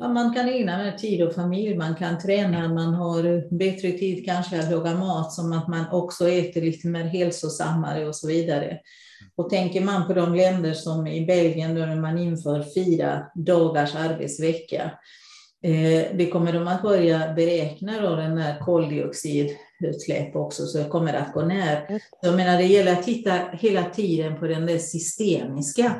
Ja, 0.01 0.07
man 0.07 0.33
kan 0.33 0.49
ägna 0.49 0.77
mer 0.77 0.91
tid 0.91 1.23
och 1.23 1.33
familj, 1.33 1.75
man 1.75 1.95
kan 1.95 2.19
träna, 2.19 2.73
man 2.73 2.93
har 2.93 3.53
bättre 3.57 3.91
tid 3.91 4.25
kanske 4.25 4.59
att 4.59 4.71
laga 4.71 4.95
mat 4.95 5.33
som 5.33 5.53
att 5.53 5.67
man 5.67 5.85
också 5.91 6.29
äter 6.29 6.61
lite 6.61 6.87
mer 6.87 7.03
hälsosammare 7.03 8.07
och 8.07 8.15
så 8.15 8.27
vidare. 8.27 8.79
Och 9.35 9.49
tänker 9.49 9.81
man 9.81 10.07
på 10.07 10.13
de 10.13 10.35
länder 10.35 10.73
som 10.73 11.07
i 11.07 11.25
Belgien 11.25 11.75
där 11.75 11.95
man 11.95 12.17
inför 12.17 12.65
fyra 12.75 13.23
dagars 13.35 13.95
arbetsvecka, 13.95 14.91
eh, 15.63 16.17
det 16.17 16.29
kommer 16.31 16.53
de 16.53 16.67
att 16.67 16.81
börja 16.81 17.33
beräkna 17.33 18.01
då 18.01 18.15
den 18.15 18.35
där 18.35 18.59
koldioxidutsläpp 19.81 20.35
också, 20.35 20.65
så 20.65 20.77
det 20.77 20.89
kommer 20.89 21.13
att 21.13 21.33
gå 21.33 21.41
ner. 21.41 21.99
Jag 22.21 22.35
menar, 22.35 22.57
det 22.57 22.65
gäller 22.65 22.93
att 22.93 23.03
titta 23.03 23.31
hela 23.51 23.89
tiden 23.89 24.39
på 24.39 24.47
den 24.47 24.65
där 24.65 24.77
systemiska. 24.77 25.95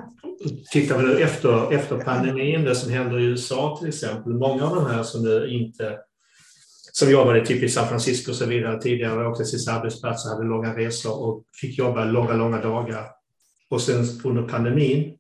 Tittar 0.72 0.98
vi 0.98 1.04
nu 1.04 1.24
efter, 1.24 1.74
efter 1.74 1.98
pandemin, 1.98 2.63
det 2.63 2.76
som 2.76 2.91
händer 2.91 3.20
i 3.20 3.24
USA 3.24 3.78
till 3.80 3.88
exempel, 3.88 4.34
många 4.34 4.65
av 4.65 4.76
de 4.76 4.86
här 4.86 5.04
som 5.04 5.24
nu 5.24 5.48
inte 5.50 5.98
som 6.94 7.12
jobbade 7.12 7.46
typ 7.46 7.63
i 7.63 7.70
San 7.70 7.88
Francisco 7.88 8.32
och 8.32 8.38
så 8.38 8.46
vidare 8.46 8.82
tidigare, 8.82 9.28
åkte 9.28 9.44
till 9.44 9.60
sina 9.60 9.78
arbetsplatser, 9.78 10.30
hade 10.30 10.44
långa 10.44 10.78
resor 10.78 11.24
och 11.24 11.44
fick 11.62 11.78
jobba 11.78 12.06
långa, 12.06 12.34
långa 12.34 12.62
dagar. 12.62 13.06
Och 13.70 13.82
sen 13.82 14.06
under 14.24 14.44
pandemin 14.44 15.17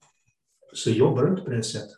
så 0.73 0.89
jobbar 0.89 1.23
det 1.23 1.29
inte 1.29 1.41
på 1.41 1.49
det 1.49 1.63
sättet. 1.63 1.97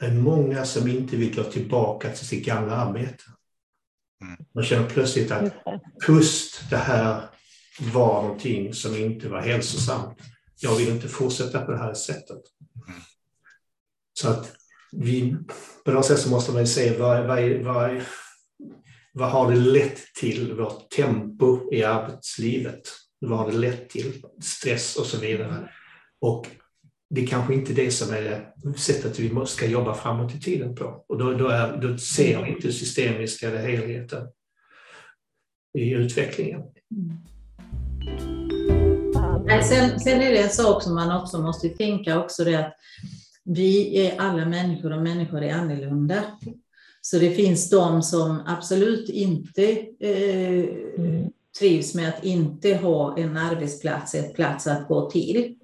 Det 0.00 0.06
är 0.06 0.12
många 0.12 0.64
som 0.64 0.88
inte 0.88 1.16
vill 1.16 1.36
gå 1.36 1.42
tillbaka 1.42 2.08
till 2.08 2.26
sitt 2.26 2.46
gamla 2.46 2.72
arbete. 2.76 3.22
Mm. 4.20 4.36
Man 4.54 4.64
känner 4.64 4.88
plötsligt 4.88 5.30
att 5.30 5.52
pust, 6.06 6.70
det 6.70 6.76
här 6.76 7.22
var 7.80 8.22
någonting 8.22 8.74
som 8.74 8.96
inte 8.96 9.28
var 9.28 9.40
hälsosamt. 9.40 10.18
Jag 10.60 10.76
vill 10.76 10.88
inte 10.88 11.08
fortsätta 11.08 11.64
på 11.64 11.72
det 11.72 11.78
här 11.78 11.94
sättet. 11.94 12.42
Så 14.20 14.28
att 14.28 14.52
vi, 14.92 15.36
på 15.84 15.92
något 15.92 16.06
sätt 16.06 16.20
så 16.20 16.30
måste 16.30 16.52
man 16.52 16.60
ju 16.60 16.66
se 16.66 16.98
vad, 16.98 17.26
vad, 17.26 17.52
vad, 17.52 18.02
vad 19.12 19.30
har 19.30 19.50
det 19.50 19.56
lett 19.56 20.14
till, 20.14 20.52
vårt 20.52 20.90
tempo 20.90 21.72
i 21.72 21.84
arbetslivet? 21.84 22.80
Vad 23.18 23.38
har 23.38 23.50
det 23.50 23.58
lett 23.58 23.90
till? 23.90 24.22
Stress 24.42 24.96
och 24.96 25.06
så 25.06 25.18
vidare. 25.18 25.70
Och 26.20 26.46
det 27.10 27.22
är 27.22 27.26
kanske 27.26 27.54
inte 27.54 27.72
det 27.72 27.90
som 27.90 28.14
är 28.14 28.52
sättet 28.76 29.18
vi 29.18 29.46
ska 29.46 29.66
jobba 29.66 29.94
framåt 29.94 30.34
i 30.34 30.40
tiden 30.40 30.74
på. 30.74 31.04
Och 31.08 31.18
då, 31.18 31.32
då, 31.32 31.48
är, 31.48 31.76
då 31.76 31.98
ser 31.98 32.42
vi 32.42 32.50
inte 32.50 32.72
systemiska 32.72 33.48
eller 33.48 33.68
helheten 33.68 34.28
i 35.78 35.90
utvecklingen. 35.90 36.62
Nej, 39.44 39.64
sen, 39.64 40.00
sen 40.00 40.20
är 40.20 40.30
det 40.30 40.38
en 40.38 40.50
sak 40.50 40.82
som 40.82 40.94
man 40.94 41.22
också 41.22 41.38
måste 41.38 41.68
tänka 41.68 42.20
också 42.20 42.44
det 42.44 42.54
att 42.54 42.74
vi 43.44 44.06
är 44.06 44.20
alla 44.20 44.46
människor 44.46 44.92
och 44.92 45.02
människor 45.02 45.42
är 45.42 45.54
annorlunda. 45.54 46.24
Så 47.00 47.18
det 47.18 47.30
finns 47.30 47.70
de 47.70 48.02
som 48.02 48.42
absolut 48.46 49.08
inte 49.08 49.70
eh, 50.00 50.64
trivs 51.58 51.94
med 51.94 52.08
att 52.08 52.24
inte 52.24 52.74
ha 52.74 53.18
en 53.18 53.36
arbetsplats, 53.36 54.14
ett 54.14 54.34
plats 54.34 54.66
att 54.66 54.88
gå 54.88 55.10
till. 55.10 55.54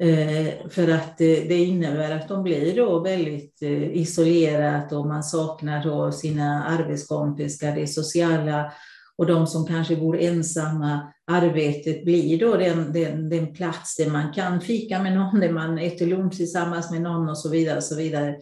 Eh, 0.00 0.68
för 0.70 0.88
att 0.88 1.20
eh, 1.20 1.26
det 1.48 1.64
innebär 1.64 2.10
att 2.10 2.28
de 2.28 2.42
blir 2.42 2.76
då 2.76 3.00
väldigt 3.00 3.62
eh, 3.62 3.96
isolerat 3.96 4.92
och 4.92 5.06
man 5.06 5.22
saknar 5.22 5.84
då 5.84 6.12
sina 6.12 6.64
arbetskompisar, 6.64 7.74
det 7.74 7.86
sociala 7.86 8.72
och 9.18 9.26
de 9.26 9.46
som 9.46 9.66
kanske 9.66 9.96
bor 9.96 10.20
ensamma. 10.20 11.12
Arbetet 11.26 12.04
blir 12.04 12.38
då 12.38 12.56
den, 12.56 12.92
den, 12.92 13.28
den 13.28 13.54
plats 13.54 13.96
där 13.96 14.10
man 14.10 14.32
kan 14.32 14.60
fika 14.60 15.02
med 15.02 15.14
någon, 15.14 15.40
där 15.40 15.52
man 15.52 15.78
äter 15.78 16.06
lunch 16.06 16.36
tillsammans 16.36 16.90
med 16.90 17.02
någon 17.02 17.28
och 17.28 17.38
så 17.38 17.48
vidare. 17.48 17.76
Och 17.76 17.84
så 17.84 17.96
vidare. 17.96 18.36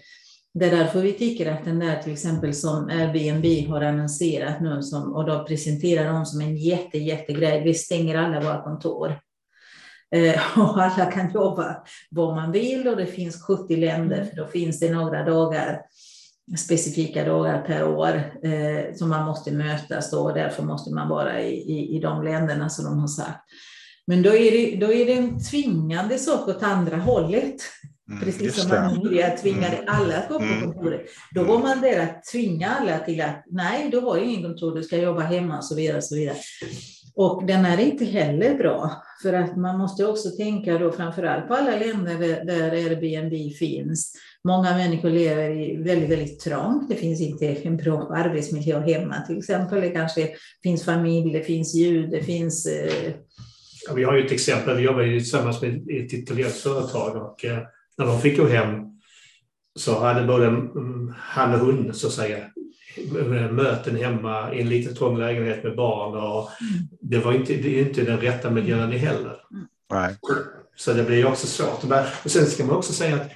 Det 0.54 0.64
är 0.64 0.76
därför 0.76 1.00
vi 1.00 1.12
tycker 1.12 1.52
att 1.52 1.64
den 1.64 1.78
där 1.78 2.02
till 2.02 2.12
exempel 2.12 2.54
som 2.54 2.88
Airbnb 2.88 3.68
har 3.68 3.80
annonserat 3.80 4.60
nu 4.60 4.82
som, 4.82 5.12
och 5.12 5.26
då 5.26 5.44
presenterar 5.44 6.12
de 6.12 6.26
som 6.26 6.40
en 6.40 6.56
jätte, 6.56 6.98
jättegrej. 6.98 7.64
Vi 7.64 7.74
stänger 7.74 8.16
alla 8.16 8.40
våra 8.40 8.62
kontor. 8.62 9.18
Eh, 10.16 10.58
och 10.58 10.82
alla 10.82 11.06
kan 11.06 11.32
jobba 11.32 11.76
var 12.10 12.34
man 12.34 12.52
vill 12.52 12.88
och 12.88 12.96
det 12.96 13.06
finns 13.06 13.42
70 13.42 13.76
länder, 13.76 14.24
för 14.24 14.36
då 14.36 14.46
finns 14.46 14.80
det 14.80 14.90
några 14.92 15.24
dagar, 15.24 15.80
specifika 16.58 17.24
dagar 17.24 17.62
per 17.62 17.84
år 17.88 18.32
eh, 18.42 18.94
som 18.94 19.08
man 19.08 19.26
måste 19.26 19.52
mötas 19.52 20.10
då 20.10 20.20
och 20.20 20.34
därför 20.34 20.62
måste 20.62 20.94
man 20.94 21.08
vara 21.08 21.40
i, 21.42 21.54
i, 21.54 21.96
i 21.96 22.00
de 22.00 22.22
länderna 22.22 22.68
som 22.68 22.84
de 22.84 22.98
har 22.98 23.08
sagt. 23.08 23.40
Men 24.06 24.22
då 24.22 24.30
är, 24.30 24.50
det, 24.50 24.86
då 24.86 24.92
är 24.92 25.06
det 25.06 25.12
en 25.12 25.44
tvingande 25.44 26.18
sak 26.18 26.48
åt 26.48 26.62
andra 26.62 26.96
hållet. 26.96 27.54
Mm, 28.10 28.20
Precis 28.24 28.62
som 28.62 28.68
man 28.70 29.02
tidigare 29.02 29.36
tvingade 29.36 29.76
Mm. 29.76 29.84
alla 29.88 30.16
att 30.18 30.28
gå 30.28 30.38
på 30.38 30.44
Mm. 30.44 30.60
kontoret. 30.72 31.00
Då 31.34 31.44
var 31.44 31.58
man 31.58 31.80
där 31.80 32.02
att 32.02 32.24
tvinga 32.24 32.68
alla 32.68 32.98
till 32.98 33.20
att 33.20 33.44
nej, 33.46 33.88
du 33.90 34.00
har 34.00 34.16
ingen 34.18 34.42
kontor, 34.42 34.74
du 34.76 34.82
ska 34.82 34.96
jobba 34.96 35.20
hemma 35.20 35.58
och 35.58 35.64
så 35.64 35.74
vidare. 35.74 35.96
Och, 35.96 36.04
så 36.04 36.14
vidare 36.14 36.36
och 37.18 37.46
den 37.46 37.64
är 37.64 37.80
inte 37.80 38.04
heller 38.04 38.54
bra, 38.54 39.02
för 39.22 39.32
att 39.32 39.56
man 39.56 39.78
måste 39.78 40.06
också 40.06 40.30
tänka 40.30 40.78
då 40.78 40.92
framförallt 40.92 41.48
på 41.48 41.54
alla 41.54 41.76
länder 41.76 42.44
där, 42.44 42.70
Airbnb 42.70 43.56
finns. 43.56 44.12
Många 44.44 44.76
människor 44.76 45.10
lever 45.10 45.50
i 45.50 45.76
väldigt, 45.76 46.10
väldigt 46.10 46.40
trångt. 46.40 46.88
Det 46.88 46.94
finns 46.94 47.20
inte 47.20 47.46
en 47.46 47.76
bra 47.76 48.14
arbetsmiljö 48.14 48.80
hemma 48.80 49.20
till 49.26 49.38
exempel. 49.38 49.80
Det 49.80 49.90
kanske 49.90 50.28
finns 50.62 50.84
familj, 50.84 51.32
det 51.32 51.44
finns 51.44 51.74
ljud, 51.74 52.10
det 52.10 52.22
finns 52.22 52.66
eh, 52.66 53.12
Ja, 53.88 53.94
vi 53.94 54.04
har 54.04 54.16
ju 54.16 54.26
ett 54.26 54.32
exempel, 54.32 54.76
vi 54.76 54.82
jobbar 54.82 55.02
ju 55.02 55.20
tillsammans 55.20 55.62
med 55.62 55.74
ett 55.74 56.12
italienskt 56.12 56.60
företag 56.60 57.16
och 57.16 57.44
eh, 57.44 57.58
när 57.98 58.06
de 58.06 58.20
fick 58.20 58.38
gå 58.38 58.46
hem 58.46 58.68
så 59.78 59.98
hade 59.98 60.26
både 60.26 60.46
mm, 60.46 61.14
han 61.16 61.54
och 61.54 61.60
hon 61.60 61.94
så 61.94 62.06
att 62.06 62.12
säga 62.12 62.38
möten 63.50 63.96
hemma 63.96 64.54
i 64.54 64.60
en 64.60 64.68
liten 64.68 64.94
trång 64.94 65.18
lägenhet 65.18 65.64
med 65.64 65.76
barn 65.76 66.16
och 66.16 66.50
det 67.00 67.18
var 67.18 67.32
inte, 67.32 67.54
det 67.54 67.80
är 67.80 67.88
inte 67.88 68.02
den 68.02 68.20
rätta 68.20 68.50
miljön 68.50 68.92
heller. 68.92 69.36
Nej. 69.92 70.16
Så 70.76 70.92
det 70.92 71.04
blir 71.04 71.26
också 71.26 71.46
svårt. 71.46 71.84
Och 72.24 72.30
sen 72.30 72.46
ska 72.46 72.64
man 72.64 72.76
också 72.76 72.92
säga 72.92 73.14
att 73.14 73.30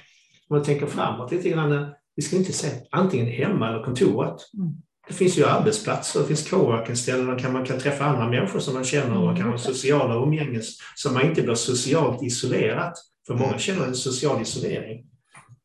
om 0.47 0.57
man 0.57 0.63
tänker 0.63 0.85
framåt 0.85 1.31
lite 1.31 1.49
grann, 1.49 1.85
vi 2.15 2.21
ska 2.21 2.35
inte 2.35 2.53
säga 2.53 2.73
antingen 2.91 3.27
hemma 3.27 3.69
eller 3.69 3.83
kontoret. 3.83 4.35
Mm. 4.57 4.73
Det 5.07 5.13
finns 5.13 5.37
ju 5.37 5.45
arbetsplatser, 5.45 6.19
det 6.19 6.25
finns 6.25 6.49
coworking-ställen 6.49 7.37
där 7.37 7.49
man 7.49 7.65
kan 7.65 7.79
träffa 7.79 8.05
andra 8.05 8.29
människor 8.29 8.59
som 8.59 8.73
man 8.73 8.83
känner 8.83 9.17
och 9.17 9.37
kan 9.37 9.49
ha 9.49 9.57
sociala 9.57 10.15
umgänges 10.15 10.77
så 10.95 11.11
man 11.11 11.25
inte 11.25 11.41
blir 11.41 11.55
socialt 11.55 12.23
isolerat. 12.23 12.93
För 13.27 13.33
många 13.33 13.57
känner 13.57 13.85
en 13.85 13.95
social 13.95 14.41
isolering. 14.41 15.05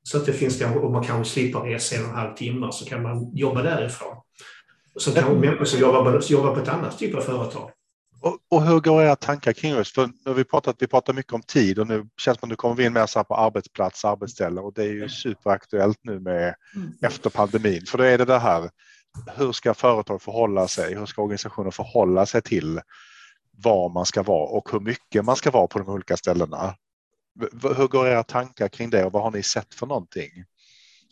Så 0.03 0.17
att 0.17 0.27
det 0.27 0.33
finns 0.33 0.59
kanske, 0.59 0.79
och 0.79 0.93
man 0.93 1.05
kanske 1.05 1.33
slipper 1.33 1.61
resa 1.61 1.97
en 1.97 2.03
och 2.03 2.09
en 2.09 2.15
halv 2.17 2.35
timme 2.35 2.69
så 2.73 2.85
kan 2.85 3.03
man 3.03 3.37
jobba 3.37 3.63
därifrån. 3.63 4.17
Så 4.97 5.13
kanske 5.13 5.33
människor 5.33 5.65
som 5.65 5.81
jobbar 5.81 6.13
på, 6.13 6.27
jobbar 6.27 6.55
på 6.55 6.61
ett 6.61 6.69
annat 6.69 6.99
typ 6.99 7.15
av 7.15 7.21
företag. 7.21 7.71
Och, 8.21 8.39
och 8.51 8.63
hur 8.63 8.81
går 8.81 9.03
era 9.03 9.17
tankar 9.17 9.53
kring 9.53 9.71
just, 9.73 9.95
för 9.95 10.07
nu 10.07 10.13
har 10.25 10.35
vi 10.35 10.45
pratat, 10.45 10.77
vi 10.79 10.87
pratar 10.87 11.13
mycket 11.13 11.33
om 11.33 11.43
tid 11.43 11.79
och 11.79 11.87
nu 11.87 11.97
känns 11.97 12.37
det 12.37 12.41
som 12.41 12.47
att 12.47 12.49
nu 12.49 12.57
kommer 12.57 12.75
vi 12.75 12.85
in 12.85 12.93
mer 12.93 13.07
så 13.07 13.19
här 13.19 13.25
på 13.25 13.35
arbetsplats, 13.35 14.05
arbetsställe 14.05 14.61
och 14.61 14.73
det 14.75 14.83
är 14.83 14.93
ju 14.93 15.09
superaktuellt 15.09 15.99
nu 16.03 16.21
med 16.21 16.55
Mm. 16.77 16.93
efter 17.03 17.31
pandemin. 17.31 17.87
För 17.87 17.99
då 17.99 18.05
är 18.05 18.19
det 18.19 18.25
det 18.25 18.39
här, 18.39 18.71
hur 19.37 19.53
ska 19.53 19.75
företag 19.75 20.23
förhålla 20.23 20.69
sig? 20.69 20.95
Hur 20.95 21.07
ska 21.07 21.23
organisationer 21.23 21.71
förhålla 21.71 22.27
sig 22.27 22.43
till 22.43 22.81
var 23.63 23.89
man 23.89 24.07
ska 24.07 24.23
vara 24.23 24.49
och 24.49 24.69
hur 24.73 24.81
mycket 24.81 25.25
man 25.25 25.37
ska 25.37 25.51
vara 25.51 25.67
på 25.67 25.79
de 25.79 25.89
olika 25.89 26.17
ställena? 26.17 26.75
Hur 27.77 27.89
går 27.89 28.09
era 28.09 28.23
tankar 28.23 28.69
kring 28.69 28.91
det 28.91 29.05
och 29.05 29.13
vad 29.13 29.23
har 29.23 29.31
ni 29.31 29.43
sett 29.43 29.75
för 29.75 29.87
någonting 29.87 30.45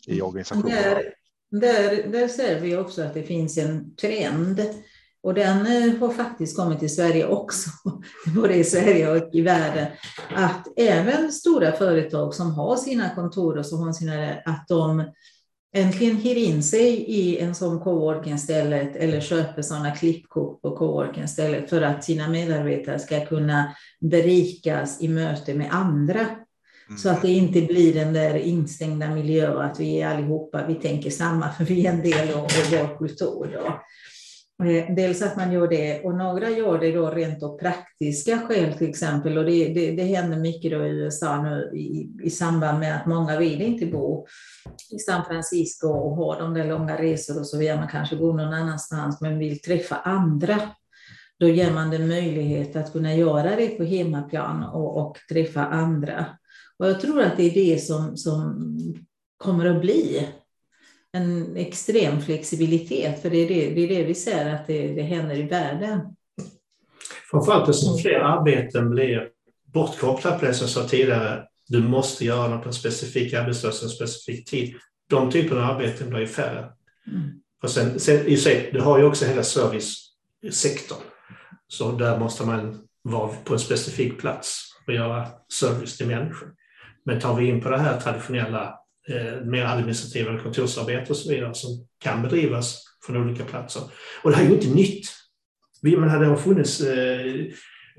i 0.07 0.21
organisationerna? 0.21 0.81
Där, 0.81 1.13
där, 1.51 2.07
där 2.07 2.27
ser 2.27 2.59
vi 2.59 2.77
också 2.77 3.01
att 3.01 3.13
det 3.13 3.23
finns 3.23 3.57
en 3.57 3.95
trend 3.95 4.61
och 5.23 5.33
den 5.33 5.65
eh, 5.65 5.99
har 5.99 6.09
faktiskt 6.09 6.57
kommit 6.57 6.79
till 6.79 6.95
Sverige 6.95 7.27
också, 7.27 7.69
både 8.35 8.55
i 8.55 8.63
Sverige 8.63 9.11
och 9.11 9.35
i 9.35 9.41
världen, 9.41 9.87
att 10.35 10.67
även 10.75 11.31
stora 11.31 11.71
företag 11.71 12.33
som 12.33 12.51
har 12.51 12.75
sina 12.75 13.15
kontor 13.15 13.57
och 13.57 13.65
som 13.65 13.79
har 13.79 13.93
sina, 13.93 14.33
att 14.45 14.65
de 14.67 15.11
äntligen 15.73 16.17
hyr 16.17 16.35
in 16.35 16.63
sig 16.63 17.05
i 17.07 17.39
en 17.39 17.55
sån 17.55 17.79
coworking-stället 17.79 18.95
eller 18.95 19.21
köper 19.21 19.61
sådana 19.61 19.91
klippkort 19.91 20.61
på 20.61 20.77
coworking-stället 20.77 21.69
för 21.69 21.81
att 21.81 22.03
sina 22.03 22.27
medarbetare 22.27 22.99
ska 22.99 23.25
kunna 23.25 23.75
berikas 23.99 25.01
i 25.01 25.07
möte 25.07 25.53
med 25.53 25.67
andra. 25.71 26.19
Mm. 26.19 26.97
Så 26.97 27.09
att 27.09 27.21
det 27.21 27.31
inte 27.31 27.61
blir 27.61 27.93
den 27.93 28.13
där 28.13 28.35
instängda 28.35 29.09
miljön 29.09 29.57
att 29.57 29.79
vi 29.79 30.01
är 30.01 30.07
allihopa, 30.07 30.67
vi 30.67 30.75
tänker 30.75 31.09
samma, 31.09 31.51
för 31.51 31.65
vi 31.65 31.85
är 31.85 31.91
en 31.91 32.01
del 32.01 32.33
av 32.33 32.39
av 32.39 32.51
vår 32.71 32.97
kultur. 32.97 33.53
Då. 33.53 33.81
Eh, 34.63 34.95
dels 34.95 35.21
att 35.21 35.37
man 35.37 35.51
gör 35.51 35.67
det 35.67 36.01
och 36.01 36.15
några 36.15 36.49
gör 36.49 36.79
det 36.79 36.91
då 36.91 37.09
rent 37.09 37.43
av 37.43 37.57
praktiska 37.57 38.39
skäl 38.39 38.73
till 38.73 38.89
exempel 38.89 39.37
och 39.37 39.45
det, 39.45 39.73
det, 39.73 39.91
det 39.91 40.03
händer 40.03 40.37
mycket 40.37 40.71
då 40.71 40.85
i 40.85 40.89
USA 40.89 41.41
nu 41.41 41.71
i, 41.77 42.09
i 42.23 42.29
samband 42.29 42.79
med 42.79 42.95
att 42.95 43.05
många 43.05 43.39
vill 43.39 43.61
inte 43.61 43.85
bo 43.85 44.27
i 44.91 44.99
San 44.99 45.25
Francisco 45.25 45.87
och 45.87 46.15
ha 46.15 46.39
de 46.39 46.53
där 46.53 46.67
långa 46.67 47.01
resor 47.01 47.39
och 47.39 47.47
så 47.47 47.57
vill 47.57 47.75
Man 47.75 47.87
kanske 47.87 48.15
gå 48.15 48.33
någon 48.33 48.53
annanstans 48.53 49.21
men 49.21 49.39
vill 49.39 49.61
träffa 49.61 49.95
andra. 49.95 50.61
Då 51.39 51.47
ger 51.47 51.73
man 51.73 51.89
den 51.89 52.07
möjlighet 52.07 52.75
att 52.75 52.91
kunna 52.91 53.15
göra 53.15 53.55
det 53.55 53.67
på 53.67 53.83
hemmaplan 53.83 54.63
och, 54.63 54.97
och 54.97 55.17
träffa 55.29 55.65
andra. 55.65 56.25
Och 56.79 56.87
jag 56.87 57.01
tror 57.01 57.21
att 57.21 57.37
det 57.37 57.43
är 57.43 57.53
det 57.53 57.79
som, 57.79 58.17
som 58.17 58.55
kommer 59.37 59.65
att 59.65 59.81
bli 59.81 60.27
en 61.13 61.57
extrem 61.57 62.21
flexibilitet, 62.21 63.21
för 63.21 63.29
det 63.29 63.37
är 63.37 63.47
det, 63.47 63.69
det, 63.69 63.81
är 63.81 63.87
det 63.87 64.03
vi 64.03 64.15
ser 64.15 64.53
att 64.53 64.67
det, 64.67 64.87
det 64.87 65.01
händer 65.01 65.35
i 65.35 65.43
världen. 65.43 65.99
Framförallt 67.31 67.69
eftersom 67.69 67.97
fler 67.97 68.19
arbeten 68.19 68.89
blir 68.89 69.29
bortkopplat 69.73 70.39
på 70.39 70.45
det 70.45 70.53
som 70.53 70.63
jag 70.63 70.71
sa 70.71 70.83
tidigare, 70.83 71.43
du 71.67 71.83
måste 71.83 72.25
göra 72.25 72.47
något 72.47 72.63
på 72.63 72.69
en 72.69 72.73
specifik 72.73 73.33
arbetsplats 73.33 73.83
en 73.83 73.89
specifik 73.89 74.49
tid. 74.49 74.75
De 75.09 75.31
typerna 75.31 75.69
av 75.69 75.75
arbeten 75.75 76.09
blir 76.09 76.25
färre. 76.25 76.71
Mm. 77.07 77.31
Och 77.63 77.69
sen, 77.69 77.99
sen, 77.99 78.27
i 78.27 78.37
sig, 78.37 78.69
du 78.73 78.81
har 78.81 78.99
ju 78.99 79.05
också 79.05 79.25
hela 79.25 79.43
servicesektorn. 79.43 81.01
Så 81.67 81.91
där 81.91 82.19
måste 82.19 82.45
man 82.45 82.87
vara 83.01 83.31
på 83.43 83.53
en 83.53 83.59
specifik 83.59 84.19
plats 84.19 84.61
och 84.87 84.93
göra 84.93 85.27
service 85.53 85.97
till 85.97 86.07
människor. 86.07 86.53
Men 87.05 87.19
tar 87.19 87.35
vi 87.35 87.47
in 87.47 87.61
på 87.61 87.69
det 87.69 87.77
här 87.77 87.99
traditionella, 87.99 88.79
eh, 89.09 89.45
mer 89.45 89.65
administrativa 89.65 90.39
kontorsarbete 90.39 91.09
och 91.09 91.17
så 91.17 91.29
vidare 91.29 91.53
som 91.53 91.87
kan 91.99 92.21
bedrivas 92.21 92.83
från 93.05 93.17
olika 93.17 93.43
platser. 93.45 93.81
Och 94.23 94.29
det 94.29 94.37
här 94.37 94.43
är 94.43 94.49
ju 94.49 94.55
inte 94.55 94.75
nytt. 94.75 95.05
Vi, 95.81 95.97
men 95.97 96.19
det 96.19 96.25
har 96.25 96.35
funnits 96.35 96.81
eh, 96.81 97.45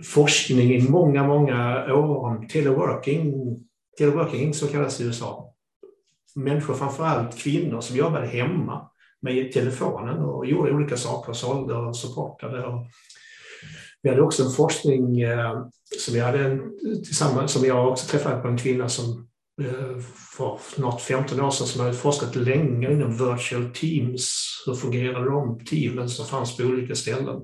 forskning 0.04 0.74
i 0.74 0.88
många, 0.88 1.26
många 1.26 1.84
år 1.94 2.16
om 2.16 2.48
teleworking, 2.48 3.34
teleworking 3.98 4.54
som 4.54 4.68
kallas 4.68 5.00
i 5.00 5.04
USA. 5.04 5.54
Människor, 6.34 6.74
framförallt 6.74 7.38
kvinnor, 7.38 7.80
som 7.80 7.96
jobbade 7.96 8.26
hemma 8.26 8.90
med 9.20 9.52
telefonen 9.52 10.18
och 10.18 10.46
gjorde 10.46 10.72
olika 10.72 10.96
saker, 10.96 11.32
sålde 11.32 11.74
och 11.74 11.96
supportade. 11.96 12.66
Och 12.66 12.86
vi 14.02 14.10
hade 14.10 14.22
också 14.22 14.44
en 14.44 14.50
forskning 14.50 15.20
eh, 15.20 15.66
som 15.98 16.14
vi 16.14 16.20
hade 16.20 16.44
en, 16.44 16.78
tillsammans, 17.04 17.52
som 17.52 17.64
jag 17.64 17.88
också 17.88 18.06
träffade 18.06 18.42
på 18.42 18.48
en 18.48 18.58
kvinna 18.58 18.88
som 18.88 19.28
för 20.38 20.58
snart 20.74 21.00
15 21.00 21.40
år 21.40 21.50
sedan 21.50 21.66
som 21.66 21.80
hade 21.80 21.94
forskat 21.94 22.36
länge 22.36 22.92
inom 22.92 23.12
virtual 23.12 23.70
teams. 23.74 24.46
Hur 24.66 24.74
fungerade 24.74 25.30
de 25.30 25.64
teamen 25.64 26.08
som 26.08 26.26
fanns 26.26 26.56
på 26.56 26.62
olika 26.62 26.94
ställen? 26.94 27.40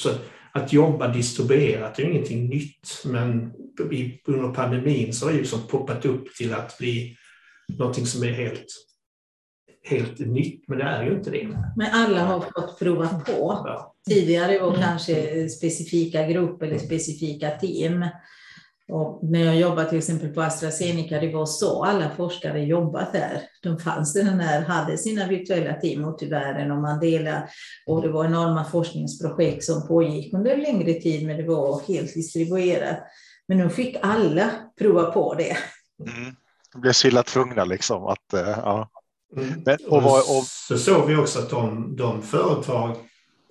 Så 0.00 0.10
att 0.52 0.72
jobba 0.72 1.08
distribuerat 1.08 1.98
är 1.98 2.02
ingenting 2.02 2.48
nytt, 2.48 3.02
men 3.04 3.52
under 4.26 4.54
pandemin 4.54 5.12
så 5.12 5.26
har 5.26 5.32
det 5.32 5.38
liksom 5.38 5.60
poppat 5.68 6.04
upp 6.04 6.34
till 6.34 6.54
att 6.54 6.78
bli 6.78 7.16
någonting 7.78 8.06
som 8.06 8.22
är 8.22 8.32
helt, 8.32 8.66
helt 9.84 10.18
nytt, 10.18 10.68
men 10.68 10.78
det 10.78 10.84
är 10.84 11.04
ju 11.04 11.12
inte 11.12 11.30
det. 11.30 11.48
Men 11.76 11.86
alla 11.92 12.24
har 12.24 12.40
fått 12.40 12.78
prova 12.78 13.08
på. 13.08 13.62
Ja. 13.66 13.94
Tidigare 14.08 14.58
var 14.58 14.74
kanske 14.74 15.48
specifika 15.48 16.26
grupper 16.26 16.66
eller 16.66 16.78
specifika 16.78 17.50
team. 17.50 18.04
Och 18.88 19.20
när 19.22 19.44
jag 19.44 19.56
jobbade 19.56 19.88
till 19.88 19.98
exempel 19.98 20.28
på 20.28 20.42
AstraZeneca, 20.42 21.20
det 21.20 21.32
var 21.32 21.46
så 21.46 21.84
alla 21.84 22.10
forskare 22.10 22.64
jobbat 22.64 23.12
där. 23.12 23.42
De 23.62 23.78
fanns 23.78 24.12
den 24.12 24.40
här, 24.40 24.62
hade 24.62 24.98
sina 24.98 25.28
virtuella 25.28 25.74
team 25.74 26.08
ute 26.08 26.24
i 26.24 26.28
världen 26.28 26.70
och 26.70 26.82
man 26.82 27.00
delade. 27.00 27.48
Och 27.86 28.02
det 28.02 28.08
var 28.08 28.24
enorma 28.24 28.64
forskningsprojekt 28.64 29.64
som 29.64 29.88
pågick 29.88 30.34
under 30.34 30.50
en 30.50 30.60
längre 30.60 30.94
tid, 30.94 31.26
men 31.26 31.36
det 31.36 31.42
var 31.42 31.82
helt 31.88 32.14
distribuerat. 32.14 32.98
Men 33.48 33.58
nu 33.58 33.70
fick 33.70 33.96
alla 34.02 34.50
prova 34.78 35.10
på 35.10 35.34
det. 35.34 35.56
Mm. 36.08 36.34
De 36.72 36.80
blev 36.80 36.92
så 36.92 37.08
illa 37.08 37.22
tvungna 37.22 37.64
liksom 37.64 38.04
att, 38.04 38.32
eh, 38.34 38.40
ja. 38.48 38.90
Mm. 39.36 39.62
Men, 39.66 39.78
och, 39.88 39.98
och, 39.98 40.38
och, 40.38 40.44
så 40.44 40.78
såg 40.78 41.06
vi 41.06 41.16
också 41.16 41.38
att 41.38 41.50
de, 41.50 41.96
de 41.96 42.22
företag, 42.22 42.96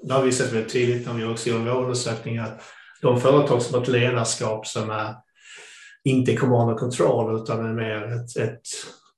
det 0.03 0.13
har 0.13 0.23
vi 0.23 0.31
sett 0.31 0.53
väldigt 0.53 0.73
tydligt 0.73 1.07
när 1.07 1.13
vi 1.13 1.25
också 1.25 1.49
gör 1.49 1.57
vår 1.57 1.81
undersökning, 1.81 2.37
att 2.37 2.61
de 3.01 3.21
företag 3.21 3.61
som 3.61 3.75
har 3.75 3.81
ett 3.81 3.87
ledarskap 3.87 4.67
som 4.67 4.89
är 4.89 5.26
inte 6.07 6.35
command 6.35 6.69
and 6.69 6.79
control 6.79 7.41
utan 7.41 7.65
är 7.65 7.73
mer 7.73 8.15
ett, 8.15 8.37
ett 8.37 8.61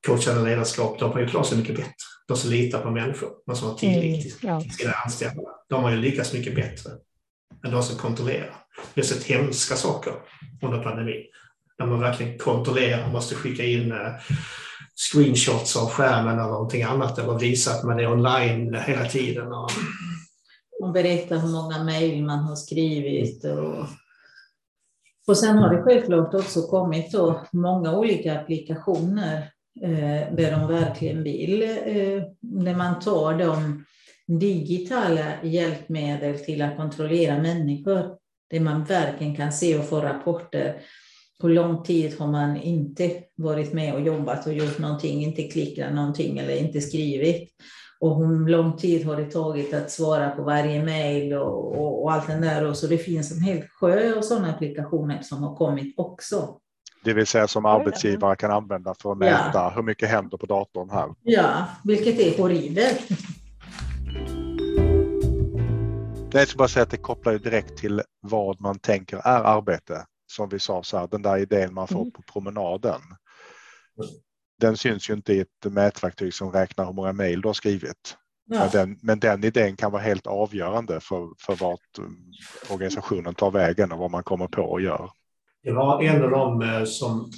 coachande 0.07 0.43
ledarskap, 0.49 0.99
de 0.99 1.11
har 1.11 1.19
ju 1.19 1.27
klarat 1.27 1.47
sig 1.47 1.57
mycket 1.57 1.75
bättre. 1.75 1.93
De 2.27 2.37
som 2.37 2.49
litar 2.49 2.81
på 2.81 2.91
människor, 2.91 3.29
de 3.45 3.55
som 3.55 3.67
har 3.67 3.75
tillit 3.75 4.21
till 4.21 4.49
mm, 4.49 4.61
ja. 4.63 4.71
sina 4.71 4.91
anställda. 4.91 5.41
De 5.69 5.83
har 5.83 5.91
ju 5.91 5.97
lyckats 5.97 6.33
mycket 6.33 6.55
bättre 6.55 6.91
än 7.65 7.71
de 7.71 7.83
som 7.83 7.97
kontrollerar. 7.97 8.55
Vi 8.93 9.01
har 9.01 9.07
sett 9.07 9.23
hemska 9.23 9.75
saker 9.75 10.13
under 10.61 10.83
pandemin. 10.83 11.23
När 11.79 11.85
man 11.85 11.99
verkligen 11.99 12.37
kontrollerar, 12.37 13.11
måste 13.11 13.35
skicka 13.35 13.63
in 13.63 13.91
eh, 13.91 14.13
screenshots 14.95 15.77
av 15.77 15.89
skärmen 15.89 16.33
eller 16.33 16.51
någonting 16.51 16.83
annat 16.83 17.19
eller 17.19 17.39
visa 17.39 17.71
att 17.71 17.83
man 17.83 17.99
är 17.99 18.11
online 18.11 18.75
hela 18.75 19.05
tiden. 19.05 19.47
Och, 19.47 19.71
och 20.81 20.91
berätta 20.91 21.37
hur 21.37 21.49
många 21.49 21.83
mejl 21.83 22.25
man 22.25 22.39
har 22.39 22.55
skrivit 22.55 23.43
och 23.43 23.85
och 25.29 25.37
sen 25.37 25.57
har 25.57 25.75
det 25.75 25.81
självklart 25.81 26.33
också 26.33 26.61
kommit 26.61 27.11
då 27.11 27.41
många 27.51 27.97
olika 27.97 28.39
applikationer 28.39 29.37
eh, 29.81 30.35
där 30.35 30.51
de 30.51 30.67
verkligen 30.67 31.23
vill, 31.23 31.61
eh, 31.63 32.23
när 32.41 32.75
man 32.75 32.99
tar 32.99 33.33
de 33.33 33.85
digitala 34.27 35.25
hjälpmedel 35.43 36.39
till 36.39 36.61
att 36.61 36.77
kontrollera 36.77 37.41
människor, 37.41 38.15
där 38.49 38.59
man 38.59 38.83
verkligen 38.83 39.35
kan 39.35 39.51
se 39.51 39.79
och 39.79 39.85
få 39.85 40.01
rapporter. 40.01 40.81
Hur 41.41 41.49
lång 41.49 41.83
tid 41.83 42.19
har 42.19 42.27
man 42.27 42.57
inte 42.57 43.11
varit 43.35 43.73
med 43.73 43.93
och 43.93 44.01
jobbat 44.01 44.47
och 44.47 44.53
gjort 44.53 44.79
någonting, 44.79 45.23
inte 45.23 45.43
klickat 45.43 45.93
någonting 45.93 46.37
eller 46.37 46.57
inte 46.57 46.81
skrivit 46.81 47.49
och 47.99 48.17
hur 48.17 48.47
lång 48.47 48.77
tid 48.77 49.05
har 49.05 49.15
det 49.15 49.31
tagit 49.31 49.73
att 49.73 49.91
svara 49.91 50.29
på 50.29 50.43
varje 50.43 50.83
mejl 50.83 51.33
och, 51.33 51.77
och, 51.77 52.03
och, 52.03 52.11
allt 52.11 52.27
det 52.27 52.39
där. 52.39 52.67
Och 52.67 52.77
så 52.77 52.87
det 52.87 52.97
finns 52.97 53.31
en 53.31 53.41
hel 53.41 53.61
sjö 53.61 54.17
av 54.17 54.21
sådana 54.21 54.49
applikationer 54.49 55.21
som 55.21 55.43
har 55.43 55.55
kommit 55.55 55.93
också. 55.97 56.57
Det 57.03 57.13
vill 57.13 57.27
säga 57.27 57.47
som 57.47 57.65
arbetsgivare 57.65 58.35
kan 58.35 58.51
använda 58.51 58.95
för 59.01 59.11
att 59.11 59.17
mäta 59.17 59.51
ja. 59.53 59.73
hur 59.75 59.83
mycket 59.83 60.09
händer 60.09 60.37
på 60.37 60.45
datorn 60.45 60.89
här. 60.89 61.09
Ja, 61.21 61.65
vilket 61.83 62.19
är 62.19 62.41
horribelt. 62.41 63.07
Jag 66.31 66.47
ska 66.47 66.57
bara 66.57 66.67
säga 66.67 66.83
att 66.83 66.91
det 66.91 66.97
kopplar 66.97 67.33
ju 67.33 67.39
direkt 67.39 67.77
till 67.77 68.01
vad 68.21 68.61
man 68.61 68.79
tänker 68.79 69.17
är 69.17 69.43
arbete. 69.43 70.05
Som 70.27 70.49
vi 70.49 70.59
sa, 70.59 70.83
så 70.83 70.97
här, 70.97 71.07
den 71.07 71.21
där 71.21 71.37
idén 71.37 71.73
man 71.73 71.87
får 71.87 72.01
mm. 72.01 72.11
på 72.11 72.21
promenaden 72.21 73.01
den 74.59 74.77
syns 74.77 75.09
ju 75.09 75.13
inte 75.13 75.33
i 75.33 75.39
ett 75.39 75.71
mätverktyg 75.71 76.33
som 76.33 76.51
räknar 76.51 76.85
hur 76.85 76.93
många 76.93 77.13
mejl 77.13 77.41
du 77.41 77.47
har 77.47 77.53
skrivit. 77.53 78.17
Ja. 78.45 78.59
Men, 78.59 78.69
den, 78.71 78.99
men 79.01 79.19
den 79.19 79.43
idén 79.43 79.75
kan 79.75 79.91
vara 79.91 80.01
helt 80.01 80.27
avgörande 80.27 80.99
för, 80.99 81.29
för 81.39 81.55
vart 81.55 81.97
mm, 81.97 82.15
organisationen 82.69 83.35
tar 83.35 83.51
vägen 83.51 83.91
och 83.91 83.97
vad 83.97 84.11
man 84.11 84.23
kommer 84.23 84.47
på 84.47 84.61
och 84.61 84.81
gör. 84.81 85.09
Det 85.63 85.71
var 85.71 86.03
en 86.03 86.23
av 86.23 86.29
de 86.29 86.61
eh, 86.61 86.83
som 86.83 87.31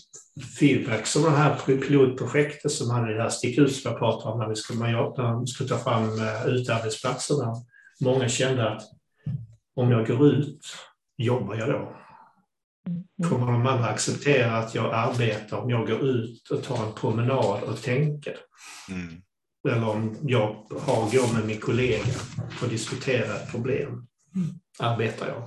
feedback 0.60 1.06
som 1.06 1.24
det 1.24 1.30
här 1.30 1.56
pilotprojektet 1.66 2.72
som 2.72 2.90
hade 2.90 3.14
det 3.14 3.22
här 3.22 3.30
stick 3.30 3.58
ut 3.58 3.76
som 3.76 3.92
jag 3.92 4.00
pratade 4.00 4.34
om 4.34 4.40
när 4.40 4.50
vi 4.50 4.56
skulle, 4.56 4.80
när 4.80 5.40
vi 5.40 5.48
skulle 5.48 5.70
ta 5.70 5.78
fram 5.78 6.04
eh, 6.04 6.46
utearbetsplatserna. 6.48 7.56
Många 8.02 8.30
kände 8.30 8.70
att 8.70 8.82
om 9.76 9.92
jag 9.92 10.08
går 10.08 10.28
ut, 10.28 10.60
jobbar 11.18 11.56
jag 11.56 11.70
då? 11.70 11.96
Mm. 12.88 13.30
Kommer 13.30 13.52
de 13.52 13.68
andra 13.68 13.86
acceptera 13.86 14.58
att 14.58 14.76
jag 14.76 14.94
arbetar 14.94 15.58
om 15.58 15.70
jag 15.70 15.88
går 15.88 16.02
ut 16.02 16.50
och 16.50 16.64
tar 16.64 16.86
en 16.86 16.94
promenad 16.94 17.64
och 17.64 17.82
tänker? 17.82 18.38
Mm. 18.90 19.22
Eller 19.70 19.90
om 19.90 20.18
jag 20.22 20.66
har, 20.80 21.12
går 21.12 21.34
med 21.34 21.46
min 21.46 21.60
kollega 21.60 22.14
och 22.62 22.70
diskuterar 22.70 23.36
ett 23.36 23.52
problem. 23.52 24.08
Mm. 24.36 24.50
Arbetar 24.80 25.28
jag? 25.28 25.44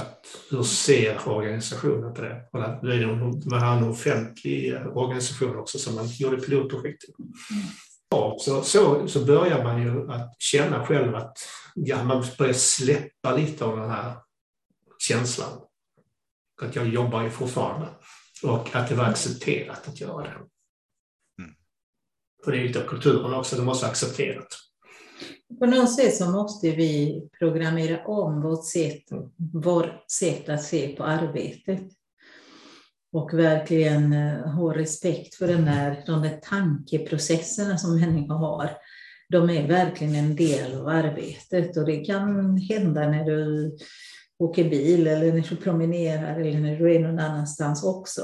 Att, 0.00 0.26
hur 0.50 0.62
ser 0.62 1.28
organisationen 1.28 2.14
på 2.14 2.22
det? 2.22 2.42
Det 2.52 3.06
var 3.44 3.76
en 3.76 3.84
offentlig 3.84 4.74
organisation 4.94 5.56
också 5.56 5.78
som 5.78 5.94
man 5.94 6.06
gjorde 6.06 6.36
pilotprojektet. 6.36 7.10
Mm. 7.18 7.64
Ja, 8.10 8.36
så, 8.40 8.62
så, 8.62 9.08
så 9.08 9.24
börjar 9.24 9.64
man 9.64 9.82
ju 9.82 10.12
att 10.12 10.36
känna 10.38 10.86
själv 10.86 11.14
att 11.14 11.38
ja, 11.74 12.04
man 12.04 12.24
börjar 12.38 12.52
släppa 12.52 13.36
lite 13.36 13.64
av 13.64 13.76
den 13.76 13.90
här 13.90 14.14
känslan 14.98 15.48
att 16.62 16.76
jag 16.76 16.88
jobbar 16.88 17.22
ju 17.22 17.30
fortfarande. 17.30 17.88
Och 18.42 18.76
att 18.76 18.88
det 18.88 18.94
var 18.94 19.04
accepterat 19.04 19.88
att 19.88 20.00
göra 20.00 20.22
det. 20.22 20.30
Mm. 21.42 21.54
För 22.44 22.52
det 22.52 22.58
är 22.58 22.64
lite 22.64 22.82
av 22.82 22.86
kulturen 22.86 23.34
också, 23.34 23.56
det 23.56 23.62
måste 23.62 23.84
vara 23.84 23.90
accepterat. 23.90 24.48
På 25.58 25.66
något 25.66 25.94
sätt 25.94 26.16
så 26.16 26.30
måste 26.30 26.70
vi 26.70 27.22
programmera 27.38 28.06
om 28.06 28.42
vårt 28.42 28.66
sätt, 28.66 29.02
vårt 29.52 30.10
sätt 30.10 30.48
att 30.48 30.62
se 30.62 30.88
på 30.88 31.04
arbetet. 31.04 31.82
Och 33.12 33.34
verkligen 33.34 34.12
eh, 34.12 34.50
ha 34.50 34.74
respekt 34.74 35.34
för 35.34 35.46
den 35.46 35.64
där, 35.64 36.02
de 36.06 36.22
där 36.22 36.40
tankeprocesserna 36.42 37.78
som 37.78 38.00
människor 38.00 38.34
har. 38.34 38.70
De 39.28 39.50
är 39.50 39.68
verkligen 39.68 40.14
en 40.14 40.36
del 40.36 40.80
av 40.80 40.88
arbetet 40.88 41.76
och 41.76 41.86
det 41.86 42.04
kan 42.04 42.56
hända 42.56 43.08
när 43.08 43.24
du 43.24 43.76
åker 44.44 44.64
bil 44.64 45.06
eller 45.06 45.32
när 45.32 45.46
du 45.50 45.56
promenerar 45.56 46.40
eller 46.40 46.60
när 46.60 46.76
du 46.76 46.94
är 46.94 47.00
någon 47.00 47.18
annanstans 47.18 47.84
också. 47.84 48.22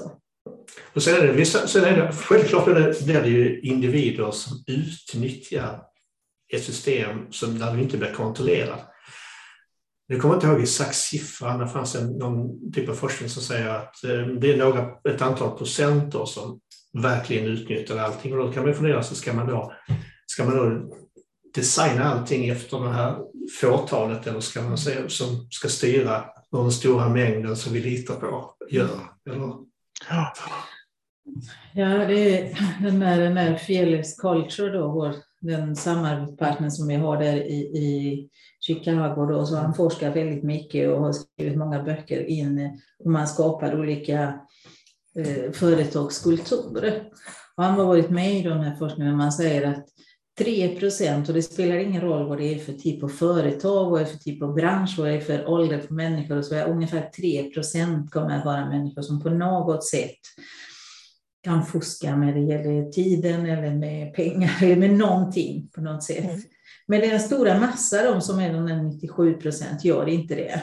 Och 0.94 1.02
sen 1.02 1.14
är 1.14 1.32
det, 1.32 1.44
sen 1.44 1.84
är 1.84 1.96
det 1.96 2.12
självklart 2.12 2.64
blir 2.64 3.22
det, 3.22 3.28
ju 3.28 3.60
individer 3.60 4.30
som 4.30 4.64
utnyttjar 4.66 5.82
ett 6.54 6.64
system 6.64 7.32
som 7.32 7.58
där 7.58 7.74
du 7.74 7.82
inte 7.82 7.96
blir 7.96 8.12
kontrollerad. 8.12 8.78
Jag 10.06 10.20
kommer 10.20 10.34
inte 10.34 10.46
ihåg 10.46 10.60
exakt 10.60 10.94
siffran, 10.94 11.58
det 11.58 11.68
fanns 11.68 11.94
en, 11.94 12.10
någon 12.10 12.72
typ 12.72 12.88
av 12.88 12.94
forskning 12.94 13.28
som 13.28 13.42
säger 13.42 13.68
att 13.68 14.04
eh, 14.04 14.26
det 14.40 14.52
är 14.52 14.56
några, 14.56 14.88
ett 15.08 15.22
antal 15.22 15.58
procent 15.58 16.14
som 16.26 16.60
verkligen 17.02 17.46
utnyttjar 17.46 17.96
allting. 17.96 18.32
Och 18.32 18.46
då 18.46 18.52
kan 18.52 18.64
man 18.64 18.74
fundera, 18.74 19.02
så 19.02 19.14
ska 19.14 19.32
man 19.32 19.46
då 19.46 19.72
ska 20.26 20.44
man 20.44 20.56
då 20.56 20.94
designa 21.54 22.04
allting 22.04 22.48
efter 22.48 22.80
den 22.80 22.92
här 22.92 23.18
fåtalet 23.60 24.26
eller 24.26 24.40
ska 24.40 24.62
man 24.62 24.78
säga 24.78 25.08
som 25.08 25.46
ska 25.50 25.68
styra 25.68 26.24
vad 26.50 26.64
den 26.64 26.72
stora 26.72 27.08
mängden 27.08 27.56
som 27.56 27.72
vi 27.72 27.80
litar 27.80 28.14
på 28.14 28.54
gör? 28.70 29.00
Eller? 29.30 29.54
Ja, 31.74 31.98
det 31.98 32.38
är 32.38 32.58
den 32.82 33.00
där, 33.00 33.20
den 33.20 33.34
där 33.34 33.56
Fearless 33.56 34.16
Culture 34.20 34.70
då, 34.70 34.92
vår, 34.92 35.14
den 35.40 35.76
samarbetspartner 35.76 36.70
som 36.70 36.88
vi 36.88 36.94
har 36.94 37.16
där 37.16 37.36
i, 37.36 37.58
i 37.58 38.28
Chicago 38.60 39.26
då, 39.26 39.46
så 39.46 39.56
han 39.56 39.74
forskar 39.74 40.14
väldigt 40.14 40.44
mycket 40.44 40.90
och 40.90 41.00
har 41.00 41.12
skrivit 41.12 41.58
många 41.58 41.82
böcker 41.82 42.24
in 42.24 42.80
hur 42.98 43.10
man 43.10 43.28
skapar 43.28 43.80
olika 43.80 44.40
eh, 45.16 45.52
företagskulturer. 45.52 47.04
Och 47.56 47.64
han 47.64 47.74
har 47.74 47.84
varit 47.84 48.10
med 48.10 48.34
i 48.34 48.42
de 48.42 48.60
här 48.60 48.76
forskningarna, 48.76 49.16
man 49.16 49.32
säger 49.32 49.70
att 49.70 49.86
3 50.38 50.76
procent, 50.78 51.28
och 51.28 51.34
det 51.34 51.42
spelar 51.42 51.76
ingen 51.76 52.00
roll 52.00 52.28
vad 52.28 52.38
det 52.38 52.54
är 52.54 52.58
för 52.58 52.72
typ 52.72 53.02
av 53.02 53.08
företag, 53.08 53.90
vad 53.90 54.00
det 54.00 54.04
är 54.04 54.06
för 54.06 54.18
typ 54.18 54.42
av 54.42 54.54
bransch, 54.54 54.94
vad 54.98 55.08
det 55.08 55.14
är 55.14 55.20
för 55.20 55.48
ålder 55.48 55.78
på 55.78 55.94
människor, 55.94 56.38
och 56.38 56.44
så 56.44 56.54
är 56.54 56.68
ungefär 56.68 57.10
3 57.16 57.50
procent 57.50 58.10
kommer 58.10 58.38
att 58.38 58.44
vara 58.44 58.68
människor 58.68 59.02
som 59.02 59.22
på 59.22 59.30
något 59.30 59.84
sätt 59.84 60.20
kan 61.44 61.66
fuska 61.66 62.16
med 62.16 62.34
det 62.34 62.40
gäller 62.40 62.90
tiden 62.90 63.46
eller 63.46 63.74
med 63.74 64.14
pengar 64.14 64.58
eller 64.62 64.76
med 64.76 64.90
någonting 64.90 65.68
på 65.74 65.80
något 65.80 66.02
sätt. 66.02 66.24
Mm. 66.24 66.40
Men 66.86 67.00
den 67.00 67.20
stora 67.20 67.60
massa, 67.60 68.12
de 68.12 68.20
som 68.20 68.38
är 68.38 68.52
de 68.52 68.88
97 68.88 69.34
procent, 69.34 69.84
gör 69.84 70.08
inte 70.08 70.34
det. 70.34 70.62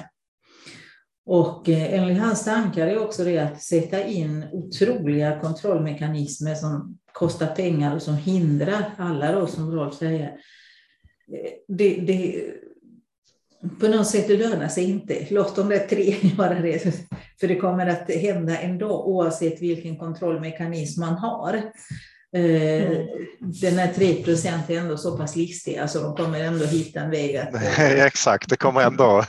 Och 1.26 1.70
eh, 1.70 1.94
enligt 1.94 2.22
hans 2.22 2.46
tankar 2.46 2.88
är 2.88 3.04
också 3.04 3.24
det 3.24 3.38
att 3.38 3.62
sätta 3.62 4.04
in 4.04 4.46
otroliga 4.52 5.40
kontrollmekanismer 5.40 6.56
som 6.56 6.98
kostar 7.16 7.48
pengar 7.48 7.96
och 7.96 8.02
som 8.02 8.18
hindrar 8.18 8.92
alla 8.98 9.32
då, 9.32 9.48
som 9.48 9.72
Rolf 9.72 9.96
säger. 9.96 10.38
Det, 11.68 11.96
det, 11.96 12.46
på 13.80 13.88
något 13.88 14.08
sätt 14.08 14.30
lönar 14.30 14.68
sig 14.68 14.90
inte. 14.90 15.28
Låt 15.30 15.56
de 15.56 15.70
där 15.70 15.80
tre 15.80 16.16
göra 16.38 16.60
det, 16.60 16.96
för 17.40 17.48
det 17.48 17.56
kommer 17.56 17.88
att 17.88 18.12
hända 18.12 18.58
ändå 18.58 19.04
oavsett 19.04 19.62
vilken 19.62 19.98
kontrollmekanism 19.98 21.02
man 21.02 21.14
har. 21.14 21.62
Eh, 22.36 22.92
mm. 22.92 23.08
Den 23.40 23.78
här 23.78 23.94
3 23.94 24.24
procent 24.24 24.70
är 24.70 24.80
ändå 24.80 24.98
så 24.98 25.18
pass 25.18 25.36
listiga 25.36 25.88
så 25.88 26.00
de 26.00 26.16
kommer 26.16 26.44
ändå 26.44 26.66
hitta 26.66 27.00
en 27.00 27.12
väg 27.12 27.36
att... 27.38 27.50
Exakt, 27.80 28.50
det 28.50 28.58
kommer 28.58 28.82
ändå 28.82 29.24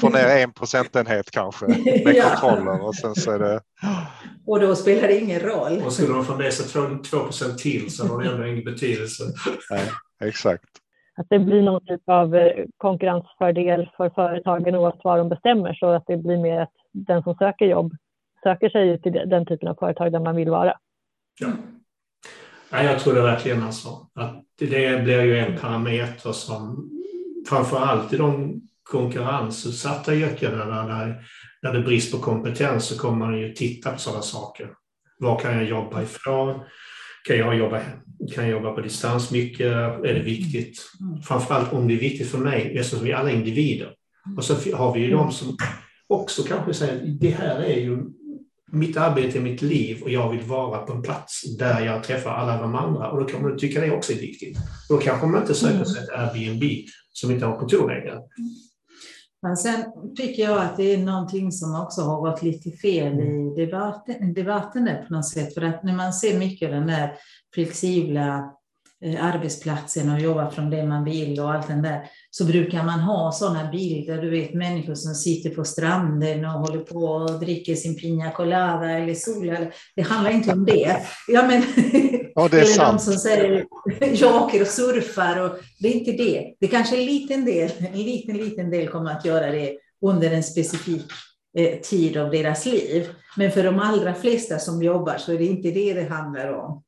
få 0.00 0.08
ner 0.08 0.26
en 0.28 0.52
procentenhet 0.52 1.30
kanske 1.30 1.66
med 2.04 2.14
ja. 2.14 2.24
kontroller 2.24 2.86
och 2.86 2.94
sen 2.94 3.14
så 3.14 3.30
är 3.30 3.38
det... 3.38 3.60
Och 4.46 4.60
då 4.60 4.76
spelar 4.76 5.08
det 5.08 5.18
ingen 5.18 5.40
roll. 5.40 5.82
Och 5.84 5.92
skulle 5.92 6.14
de 6.14 6.24
få 6.24 6.36
med 6.36 6.52
sig 6.52 6.66
2 7.10 7.18
procent 7.24 7.58
till 7.58 7.90
så 7.90 8.06
har 8.06 8.22
det 8.22 8.30
ändå 8.30 8.46
ingen 8.46 8.64
betydelse. 8.64 9.24
Nej, 9.70 9.88
exakt 10.20 10.64
att 11.18 11.26
det 11.30 11.38
blir 11.38 11.62
någon 11.62 11.86
typ 11.86 12.08
av 12.08 12.34
eh, 12.34 12.64
konkurrensfördel 12.76 13.90
för 13.96 14.10
företagen 14.10 14.74
oavsett 14.74 15.04
vad 15.04 15.18
de 15.18 15.28
bestämmer 15.28 15.74
så 15.74 15.86
att 15.86 16.04
det 16.06 16.16
blir 16.16 16.36
mer 16.36 16.60
att 16.60 16.72
den 16.92 17.22
som 17.22 17.34
söker 17.34 17.66
jobb 17.66 17.92
söker 18.42 18.68
sig 18.68 19.02
till 19.02 19.12
den 19.12 19.46
typen 19.46 19.68
av 19.68 19.74
företag 19.74 20.12
där 20.12 20.20
man 20.20 20.36
vill 20.36 20.50
vara. 20.50 20.74
Ja. 21.40 21.48
Ja, 22.70 22.82
jag 22.82 23.00
tror 23.00 23.14
det 23.14 23.22
verkligen 23.22 23.62
alltså. 23.62 23.88
Att 24.14 24.44
det 24.58 25.04
blir 25.04 25.22
ju 25.22 25.38
en 25.38 25.58
parameter 25.58 26.32
som 26.32 26.90
framför 27.48 27.76
allt 27.76 28.12
i 28.12 28.16
de 28.16 28.60
konkurrensutsatta 28.82 30.14
yrkena 30.14 30.64
när, 30.64 31.22
när 31.62 31.72
det 31.72 31.78
är 31.78 31.82
brist 31.82 32.12
på 32.12 32.18
kompetens 32.18 32.84
så 32.84 32.98
kommer 32.98 33.26
man 33.26 33.38
ju 33.38 33.52
titta 33.52 33.92
på 33.92 33.98
sådana 33.98 34.22
saker. 34.22 34.70
Var 35.18 35.38
kan 35.38 35.54
jag 35.54 35.64
jobba 35.64 36.02
ifrån? 36.02 36.60
Kan 37.26 37.38
jag 37.38 37.56
jobba, 37.56 37.80
kan 38.34 38.44
jag 38.44 38.50
jobba 38.50 38.72
på 38.72 38.80
distans 38.80 39.30
mycket? 39.30 39.72
Är 39.72 40.14
det 40.14 40.22
viktigt? 40.22 40.82
Framförallt 41.24 41.72
om 41.72 41.88
det 41.88 41.94
är 41.94 41.98
viktigt 41.98 42.30
för 42.30 42.38
mig 42.38 42.78
eftersom 42.78 43.04
vi 43.04 43.10
är 43.10 43.16
alla 43.16 43.30
individer. 43.30 43.92
Och 44.36 44.44
så 44.44 44.76
har 44.76 44.94
vi 44.94 45.00
ju 45.00 45.10
de 45.10 45.32
som 45.32 45.56
också 46.06 46.42
kanske 46.42 46.74
säger 46.74 47.06
det 47.20 47.30
här 47.30 47.60
är 47.60 47.80
ju 47.80 47.98
mitt 48.72 48.96
arbete 48.96 49.38
är 49.38 49.42
mitt 49.42 49.62
liv 49.62 50.02
och 50.02 50.10
jag 50.10 50.30
vill 50.30 50.40
vara 50.40 50.78
på 50.78 50.92
en 50.92 51.02
plats 51.02 51.56
där 51.58 51.80
jag 51.80 52.04
träffar 52.04 52.30
alla 52.30 52.62
de 52.62 52.74
andra 52.74 53.10
och 53.10 53.20
då 53.20 53.24
kan 53.24 53.42
man 53.42 53.58
tycka 53.58 53.80
det 53.80 53.90
också 53.90 54.12
är 54.12 54.16
viktigt. 54.16 54.58
Då 54.88 54.98
kanske 54.98 55.26
man 55.26 55.40
inte 55.40 55.54
söker 55.54 55.84
sig 55.84 56.02
ett 56.02 56.10
Airbnb 56.10 56.62
som 57.12 57.30
inte 57.30 57.46
har 57.46 57.58
kontor 57.58 57.88
längre. 57.88 58.20
Men 59.42 59.56
sen 59.56 59.84
tycker 60.16 60.42
jag 60.42 60.58
att 60.58 60.76
det 60.76 60.94
är 60.94 60.98
någonting 60.98 61.52
som 61.52 61.80
också 61.82 62.00
har 62.00 62.20
varit 62.20 62.42
lite 62.42 62.70
fel 62.70 63.20
i 63.20 63.54
debatten, 63.56 64.34
debatten 64.34 64.84
där 64.84 65.04
på 65.08 65.14
något 65.14 65.28
sätt. 65.28 65.54
För 65.54 65.62
att 65.62 65.84
när 65.84 65.96
man 65.96 66.12
ser 66.12 66.38
mycket 66.38 66.70
den 66.70 66.86
där 66.86 67.12
flexibla 67.54 68.57
arbetsplatsen 69.20 70.10
och 70.10 70.20
jobba 70.20 70.50
från 70.50 70.70
det 70.70 70.86
man 70.86 71.04
vill 71.04 71.40
och 71.40 71.52
allt 71.52 71.68
den 71.68 71.82
där, 71.82 72.00
så 72.30 72.44
brukar 72.44 72.84
man 72.84 73.00
ha 73.00 73.32
sådana 73.32 73.70
bilder, 73.70 74.22
du 74.22 74.30
vet 74.30 74.54
människor 74.54 74.94
som 74.94 75.14
sitter 75.14 75.50
på 75.50 75.64
stranden 75.64 76.44
och 76.44 76.50
håller 76.50 76.78
på 76.78 76.98
och 76.98 77.40
dricker 77.40 77.74
sin 77.74 77.98
piña 77.98 78.32
colada 78.32 78.90
eller 78.90 79.14
solar. 79.14 79.74
Det 79.96 80.02
handlar 80.02 80.30
inte 80.30 80.52
om 80.52 80.64
det. 80.64 80.96
Ja, 81.28 81.46
men, 81.46 81.62
ja, 82.34 82.48
det 82.48 82.56
är 82.56 82.60
eller 82.60 82.72
sant. 82.72 82.98
de 82.98 83.04
som 83.04 83.14
säger 83.14 83.66
jag 84.14 84.42
åker 84.42 84.60
och 84.60 84.66
surfar. 84.66 85.40
Och, 85.40 85.58
det 85.80 85.88
är 85.88 85.92
inte 85.92 86.12
det. 86.12 86.54
Det 86.60 86.68
kanske 86.68 86.96
är 86.96 87.00
en 87.00 87.06
liten 87.06 87.44
del, 87.44 87.70
en 87.78 88.02
liten, 88.02 88.36
liten 88.36 88.70
del 88.70 88.88
kommer 88.88 89.10
att 89.10 89.24
göra 89.24 89.50
det 89.50 89.76
under 90.06 90.30
en 90.30 90.42
specifik 90.42 91.06
eh, 91.58 91.80
tid 91.80 92.16
av 92.16 92.30
deras 92.30 92.66
liv. 92.66 93.08
Men 93.36 93.50
för 93.50 93.64
de 93.64 93.78
allra 93.80 94.14
flesta 94.14 94.58
som 94.58 94.82
jobbar 94.82 95.16
så 95.18 95.32
är 95.32 95.38
det 95.38 95.46
inte 95.46 95.70
det 95.70 95.94
det 95.94 96.08
handlar 96.08 96.52
om. 96.52 96.82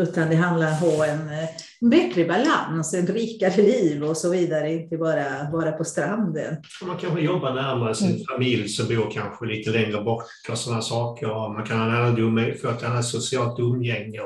Utan 0.00 0.30
det 0.30 0.36
handlar 0.36 0.66
om 0.66 0.72
att 0.72 0.80
ha 0.80 1.06
en, 1.06 1.20
en 1.20 1.38
eh, 1.38 1.48
bättre 1.80 2.24
balans, 2.24 2.94
en 2.94 3.06
rikare 3.06 3.62
liv 3.62 4.04
och 4.04 4.16
så 4.16 4.30
vidare, 4.30 4.72
inte 4.72 4.96
bara, 4.96 5.50
bara 5.52 5.72
på 5.72 5.84
stranden. 5.84 6.56
Man 6.86 6.96
kanske 6.96 7.20
jobbar 7.20 7.54
närmare 7.54 7.94
sin 7.94 8.10
mm. 8.10 8.22
familj 8.32 8.68
som 8.68 8.88
bor 8.88 9.10
kanske 9.10 9.46
lite 9.46 9.70
längre 9.70 10.02
bort 10.02 10.24
och 10.50 10.58
sådana 10.58 10.82
saker. 10.82 11.26
Man 11.26 11.66
kan 11.66 11.78
ha 11.78 11.86
en 11.86 11.94
annan 11.94 12.54
få 12.62 12.68
ett 12.68 12.84
annat 12.84 13.04
socialt 13.04 13.60
umgänge 13.60 14.20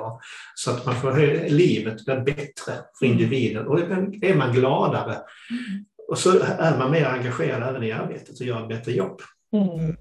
så 0.55 0.71
att 0.71 0.87
man 0.87 0.95
får 0.95 1.49
livet 1.49 2.05
blir 2.05 2.21
bättre 2.21 2.73
för 2.99 3.07
mm. 3.07 3.19
individen. 3.19 3.67
Och 3.67 3.81
är 3.81 4.35
man 4.35 4.53
gladare 4.53 5.13
mm. 5.13 5.85
och 6.09 6.19
så 6.19 6.31
är 6.59 6.79
man 6.79 6.91
mer 6.91 7.05
engagerad 7.05 7.69
även 7.69 7.83
i 7.83 7.93
arbetet 7.93 8.41
och 8.41 8.47
gör 8.47 8.63
ett 8.63 8.69
bättre 8.69 8.93
jobb. 8.93 9.21
Mm. 9.53 9.97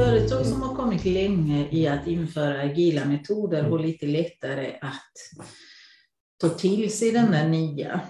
Företag 0.00 0.46
som 0.46 0.62
har 0.62 0.74
kommit 0.74 1.04
länge 1.04 1.68
i 1.70 1.86
att 1.86 2.06
införa 2.06 2.60
agila 2.60 3.04
metoder 3.04 3.72
och 3.72 3.80
lite 3.80 4.06
lättare 4.06 4.72
att 4.80 5.12
ta 6.40 6.48
till 6.48 6.92
sig 6.92 7.10
den 7.10 7.30
där 7.30 7.48
nya. 7.48 8.00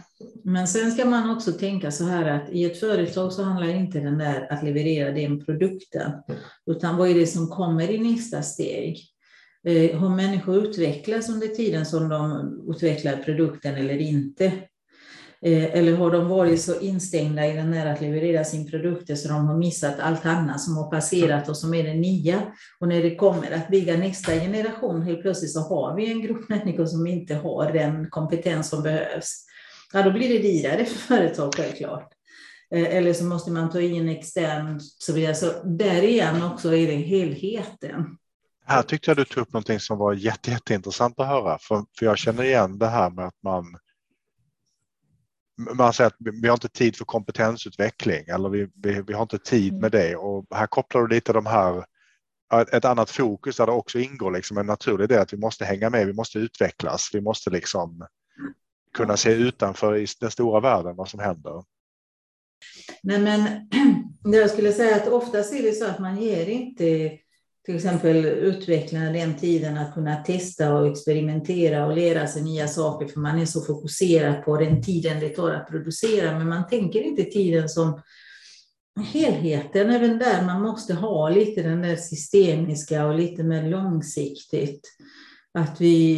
Men 0.45 0.69
sen 0.69 0.91
ska 0.91 1.05
man 1.05 1.31
också 1.31 1.53
tänka 1.53 1.91
så 1.91 2.05
här 2.05 2.25
att 2.31 2.51
i 2.51 2.65
ett 2.65 2.81
företag 2.81 3.33
så 3.33 3.43
handlar 3.43 3.69
inte 3.69 4.01
den 4.01 4.19
där 4.19 4.53
att 4.53 4.63
leverera 4.63 5.11
den 5.11 5.45
produkten, 5.45 6.13
utan 6.67 6.97
vad 6.97 7.11
är 7.11 7.15
det 7.15 7.27
som 7.27 7.49
kommer 7.49 7.91
i 7.91 7.99
nästa 7.99 8.43
steg? 8.43 8.99
Eh, 9.67 9.99
har 9.99 10.09
människor 10.09 10.65
utvecklats 10.65 11.29
under 11.29 11.47
tiden 11.47 11.87
som 11.87 12.09
de 12.09 12.51
utvecklar 12.69 13.17
produkten 13.17 13.75
eller 13.75 13.99
inte? 13.99 14.53
Eh, 15.47 15.65
eller 15.65 15.97
har 15.97 16.11
de 16.11 16.29
varit 16.29 16.63
så 16.63 16.81
instängda 16.81 17.47
i 17.47 17.53
den 17.53 17.73
här 17.73 17.87
att 17.87 18.01
leverera 18.01 18.45
sin 18.45 18.71
produkter 18.71 19.15
så 19.15 19.29
de 19.29 19.47
har 19.47 19.57
missat 19.57 20.01
allt 20.01 20.27
annat 20.27 20.61
som 20.61 20.77
har 20.77 20.91
passerat 20.91 21.49
och 21.49 21.57
som 21.57 21.75
är 21.75 21.83
det 21.83 21.95
nya. 21.95 22.43
Och 22.81 22.89
när 22.89 23.03
det 23.03 23.17
kommer 23.17 23.51
att 23.51 23.69
bygga 23.69 23.97
nästa 23.97 24.33
generation, 24.33 25.03
helt 25.03 25.23
plötsligt 25.23 25.53
så 25.53 25.61
har 25.61 25.97
vi 25.97 26.13
en 26.13 26.23
grupp 26.23 26.49
människor 26.49 26.87
som 26.87 27.07
inte 27.07 27.35
har 27.35 27.73
den 27.73 28.11
kompetens 28.11 28.69
som 28.69 28.83
behövs. 28.83 29.47
Ja, 29.93 30.03
då 30.03 30.11
blir 30.11 30.29
det 30.29 30.39
dyrare 30.39 30.85
för 30.85 30.99
företag 30.99 31.55
självklart. 31.57 32.13
Eh, 32.75 32.97
eller 32.97 33.13
så 33.13 33.25
måste 33.25 33.51
man 33.51 33.71
ta 33.71 33.81
in 33.81 34.09
extern, 34.09 34.81
så 34.81 35.13
vidare. 35.13 35.35
Så 35.35 35.53
där 35.65 36.03
igen 36.03 36.43
också 36.43 36.75
är 36.75 36.87
det 36.87 36.97
helheten. 36.97 38.17
Här 38.67 38.83
tyckte 38.83 39.11
jag 39.11 39.17
du 39.17 39.25
tog 39.25 39.43
upp 39.43 39.53
någonting 39.53 39.81
som 39.81 39.99
var 39.99 40.15
jätte, 40.15 40.51
jätteintressant 40.51 41.21
att 41.21 41.27
höra, 41.27 41.59
för, 41.59 41.85
för 41.99 42.07
jag 42.07 42.19
känner 42.19 42.45
igen 42.45 42.79
det 42.79 42.89
här 42.89 43.11
med 43.11 43.27
att 43.27 43.43
man 43.43 43.65
man 45.75 45.93
säger 45.93 46.09
att 46.09 46.17
vi 46.43 46.49
har 46.49 46.55
inte 46.55 46.69
tid 46.69 46.97
för 46.97 47.05
kompetensutveckling 47.05 48.25
eller 48.29 48.49
vi, 48.49 48.69
vi, 48.75 49.03
vi 49.07 49.13
har 49.13 49.23
inte 49.23 49.39
tid 49.39 49.75
med 49.81 49.93
det 49.93 50.17
och 50.17 50.47
här 50.55 50.67
kopplar 50.67 51.03
du 51.03 51.15
lite 51.15 51.33
de 51.33 51.47
här 51.47 51.85
ett 52.73 52.85
annat 52.85 53.11
fokus 53.11 53.57
där 53.57 53.67
det 53.67 53.73
också 53.73 53.99
ingår 53.99 54.31
liksom 54.31 54.59
en 54.59 54.67
naturlig 54.67 55.09
del 55.09 55.21
att 55.21 55.33
vi 55.33 55.37
måste 55.37 55.65
hänga 55.65 55.91
med, 55.91 56.07
vi 56.07 56.13
måste 56.13 56.39
utvecklas, 56.39 57.11
vi 57.13 57.21
måste 57.21 57.51
liksom 57.51 58.07
kunna 58.95 59.17
se 59.17 59.33
utanför 59.33 59.97
i 59.97 60.07
den 60.21 60.31
stora 60.31 60.61
världen 60.61 60.97
vad 60.97 61.09
som 61.09 61.21
händer. 61.21 61.65
Nej, 63.03 63.19
men 63.19 63.69
jag 64.35 64.51
skulle 64.51 64.73
säga 64.73 64.97
att 64.97 65.09
oftast 65.09 65.55
är 65.55 65.63
det 65.63 65.73
så 65.73 65.87
att 65.87 65.99
man 65.99 66.23
ger 66.23 66.47
inte 66.47 67.19
till 67.65 67.77
exempel 67.77 68.25
utveckla 68.27 69.01
den 69.01 69.37
tiden 69.37 69.79
att 69.79 69.95
kunna 69.95 70.17
testa 70.17 70.75
och 70.75 70.87
experimentera 70.87 71.87
och 71.87 71.97
lära 71.97 72.27
sig 72.27 72.43
nya 72.43 72.69
saker, 72.69 73.07
för 73.07 73.21
man 73.21 73.41
är 73.41 73.47
så 73.47 73.61
fokuserad 73.61 74.45
på 74.45 74.57
den 74.57 74.83
tiden 74.83 75.21
det 75.21 75.29
tar 75.29 75.51
att 75.51 75.69
producera, 75.69 76.39
men 76.39 76.49
man 76.49 76.69
tänker 76.69 77.03
inte 77.03 77.25
tiden 77.25 77.69
som 77.69 78.01
helheten, 79.13 79.91
även 79.91 80.19
där 80.19 80.47
man 80.47 80.63
måste 80.63 80.95
ha 80.95 81.29
lite 81.29 81.63
den 81.63 81.83
där 81.83 81.97
systemiska 81.97 83.07
och 83.07 83.19
lite 83.19 83.43
mer 83.43 83.71
långsiktigt. 83.71 84.89
Att 85.55 85.81
vi 85.81 86.17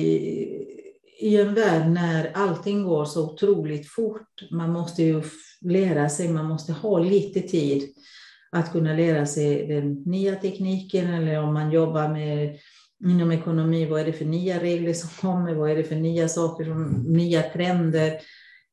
i 1.21 1.37
en 1.37 1.55
värld 1.55 1.91
när 1.91 2.33
allting 2.35 2.85
går 2.85 3.05
så 3.05 3.33
otroligt 3.33 3.89
fort, 3.89 4.29
man 4.51 4.73
måste 4.73 5.03
ju 5.03 5.23
lära 5.61 6.09
sig, 6.09 6.29
man 6.29 6.47
måste 6.47 6.73
ha 6.73 6.99
lite 6.99 7.41
tid 7.41 7.83
att 8.53 8.73
kunna 8.73 8.93
lära 8.93 9.27
sig 9.27 9.67
den 9.67 9.93
nya 9.93 10.35
tekniken 10.35 11.15
eller 11.15 11.43
om 11.43 11.55
man 11.55 11.71
jobbar 11.71 12.09
med 12.09 12.59
inom 13.05 13.33
ekonomi, 13.33 13.87
vad 13.87 14.01
är 14.01 14.05
det 14.05 14.13
för 14.13 14.25
nya 14.25 14.61
regler 14.61 14.95
som 14.95 15.09
kommer, 15.09 15.55
vad 15.55 15.71
är 15.71 15.77
det 15.77 15.85
för 15.85 15.97
nya 15.97 16.29
saker, 16.29 16.65
som, 16.65 17.05
nya 17.09 17.43
trender. 17.43 18.21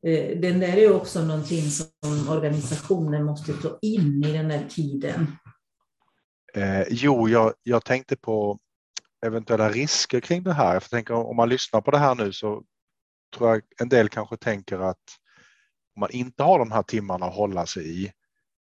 Eh, 0.07 0.39
den 0.39 0.59
där 0.59 0.77
är 0.77 0.95
också 0.95 1.25
någonting 1.25 1.61
som 1.61 2.29
organisationen 2.29 3.23
måste 3.23 3.53
ta 3.53 3.79
in 3.81 4.23
i 4.25 4.31
den 4.31 4.51
här 4.51 4.65
tiden. 4.69 5.27
Eh, 6.53 6.83
jo, 6.89 7.29
jag, 7.29 7.53
jag 7.63 7.85
tänkte 7.85 8.15
på 8.15 8.59
eventuella 9.25 9.69
risker 9.69 10.19
kring 10.19 10.43
det 10.43 10.53
här. 10.53 10.73
Jag 10.73 10.83
tänker 10.83 11.13
om 11.13 11.35
man 11.35 11.49
lyssnar 11.49 11.81
på 11.81 11.91
det 11.91 11.97
här 11.97 12.15
nu 12.15 12.31
så 12.31 12.63
tror 13.37 13.49
jag 13.49 13.61
en 13.81 13.89
del 13.89 14.09
kanske 14.09 14.37
tänker 14.37 14.79
att 14.79 15.03
om 15.95 15.99
man 15.99 16.11
inte 16.11 16.43
har 16.43 16.59
de 16.59 16.71
här 16.71 16.83
timmarna 16.83 17.25
att 17.25 17.35
hålla 17.35 17.65
sig 17.65 18.03
i, 18.03 18.11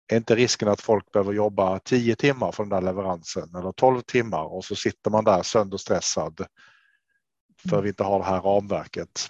är 0.08 0.16
inte 0.16 0.34
risken 0.34 0.68
att 0.68 0.80
folk 0.80 1.12
behöver 1.12 1.32
jobba 1.32 1.78
10 1.78 2.16
timmar 2.16 2.52
för 2.52 2.62
den 2.62 2.70
där 2.70 2.80
leveransen 2.80 3.54
eller 3.54 3.72
12 3.72 4.00
timmar 4.00 4.44
och 4.54 4.64
så 4.64 4.76
sitter 4.76 5.10
man 5.10 5.24
där 5.24 5.42
sönderstressad 5.42 6.46
för 7.68 7.78
att 7.78 7.84
vi 7.84 7.88
inte 7.88 8.04
har 8.04 8.18
det 8.18 8.24
här 8.24 8.40
ramverket? 8.40 9.28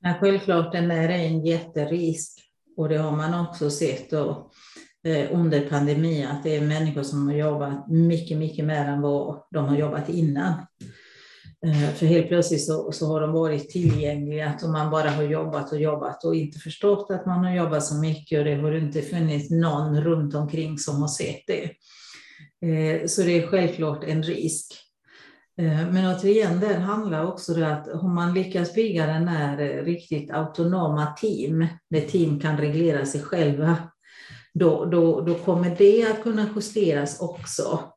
Nej, 0.00 0.14
självklart, 0.20 0.72
den 0.72 0.90
är 0.90 1.08
en 1.08 1.46
jätterisk 1.46 2.40
och 2.76 2.88
det 2.88 2.96
har 2.96 3.16
man 3.16 3.46
också 3.46 3.70
sett 3.70 4.10
då, 4.10 4.50
eh, 5.04 5.32
under 5.32 5.68
pandemin 5.68 6.26
att 6.26 6.42
det 6.42 6.56
är 6.56 6.60
människor 6.60 7.02
som 7.02 7.28
har 7.28 7.34
jobbat 7.34 7.88
mycket, 7.88 8.38
mycket 8.38 8.64
mer 8.64 8.84
än 8.84 9.00
vad 9.00 9.42
de 9.50 9.64
har 9.64 9.76
jobbat 9.76 10.08
innan. 10.08 10.66
Eh, 11.66 11.94
för 11.94 12.06
helt 12.06 12.28
plötsligt 12.28 12.64
så, 12.64 12.92
så 12.92 13.06
har 13.06 13.20
de 13.20 13.32
varit 13.32 13.70
tillgängliga, 13.70 14.48
att 14.48 14.62
man 14.62 14.90
bara 14.90 15.10
har 15.10 15.22
jobbat 15.22 15.72
och 15.72 15.80
jobbat 15.80 16.24
och 16.24 16.34
inte 16.34 16.58
förstått 16.58 17.10
att 17.10 17.26
man 17.26 17.44
har 17.44 17.54
jobbat 17.54 17.84
så 17.84 17.94
mycket 17.94 18.38
och 18.38 18.44
det 18.44 18.54
har 18.54 18.72
inte 18.72 19.02
funnits 19.02 19.50
någon 19.50 20.00
runt 20.00 20.34
omkring 20.34 20.78
som 20.78 21.00
har 21.00 21.08
sett 21.08 21.46
det. 21.46 21.64
Eh, 22.68 23.06
så 23.06 23.22
det 23.22 23.42
är 23.42 23.46
självklart 23.46 24.04
en 24.04 24.22
risk. 24.22 24.72
Eh, 25.58 25.90
men 25.92 26.16
återigen, 26.16 26.60
det 26.60 26.74
handlar 26.74 27.26
också 27.26 27.54
om 27.54 27.62
att 27.62 27.88
om 27.88 28.14
man 28.14 28.34
lyckas 28.34 28.74
bygga 28.74 29.06
den 29.06 29.28
här 29.28 29.82
riktigt 29.84 30.30
autonoma 30.30 31.06
team, 31.06 31.66
där 31.90 32.00
team 32.00 32.40
kan 32.40 32.56
reglera 32.56 33.06
sig 33.06 33.22
själva, 33.22 33.76
då, 34.54 34.84
då, 34.84 35.20
då 35.20 35.34
kommer 35.34 35.76
det 35.78 36.10
att 36.10 36.22
kunna 36.22 36.46
justeras 36.56 37.20
också. 37.20 37.91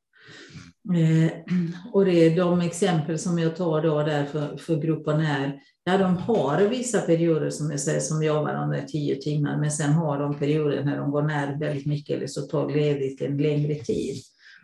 Eh, 0.94 1.32
och 1.94 2.06
det 2.06 2.12
är 2.12 2.36
de 2.36 2.62
exempel 2.62 3.20
som 3.20 3.40
jag 3.40 3.56
tar 3.56 3.82
då 3.82 4.04
där 4.04 4.26
för, 4.26 4.58
för 4.58 4.76
gruppen 4.76 5.20
här, 5.20 5.60
där 5.86 6.00
de 6.00 6.18
har 6.18 6.62
vissa 6.62 7.02
perioder 7.02 7.50
som 7.50 7.72
jag 7.72 7.80
säger 7.80 8.00
som 8.00 8.24
jobbar 8.24 8.64
under 8.64 8.82
tio 8.82 9.16
timmar, 9.16 9.58
men 9.58 9.72
sen 9.72 9.94
har 9.94 10.20
de 10.20 10.40
perioder 10.40 10.84
när 10.84 10.98
de 10.98 11.12
går 11.12 11.22
ner 11.24 11.60
väldigt 11.60 11.86
mycket 11.86 12.18
eller 12.18 12.28
så 12.28 12.42
tar 12.42 12.70
ledigt 12.70 13.22
en 13.22 13.38
längre 13.38 13.76
tid 13.76 14.16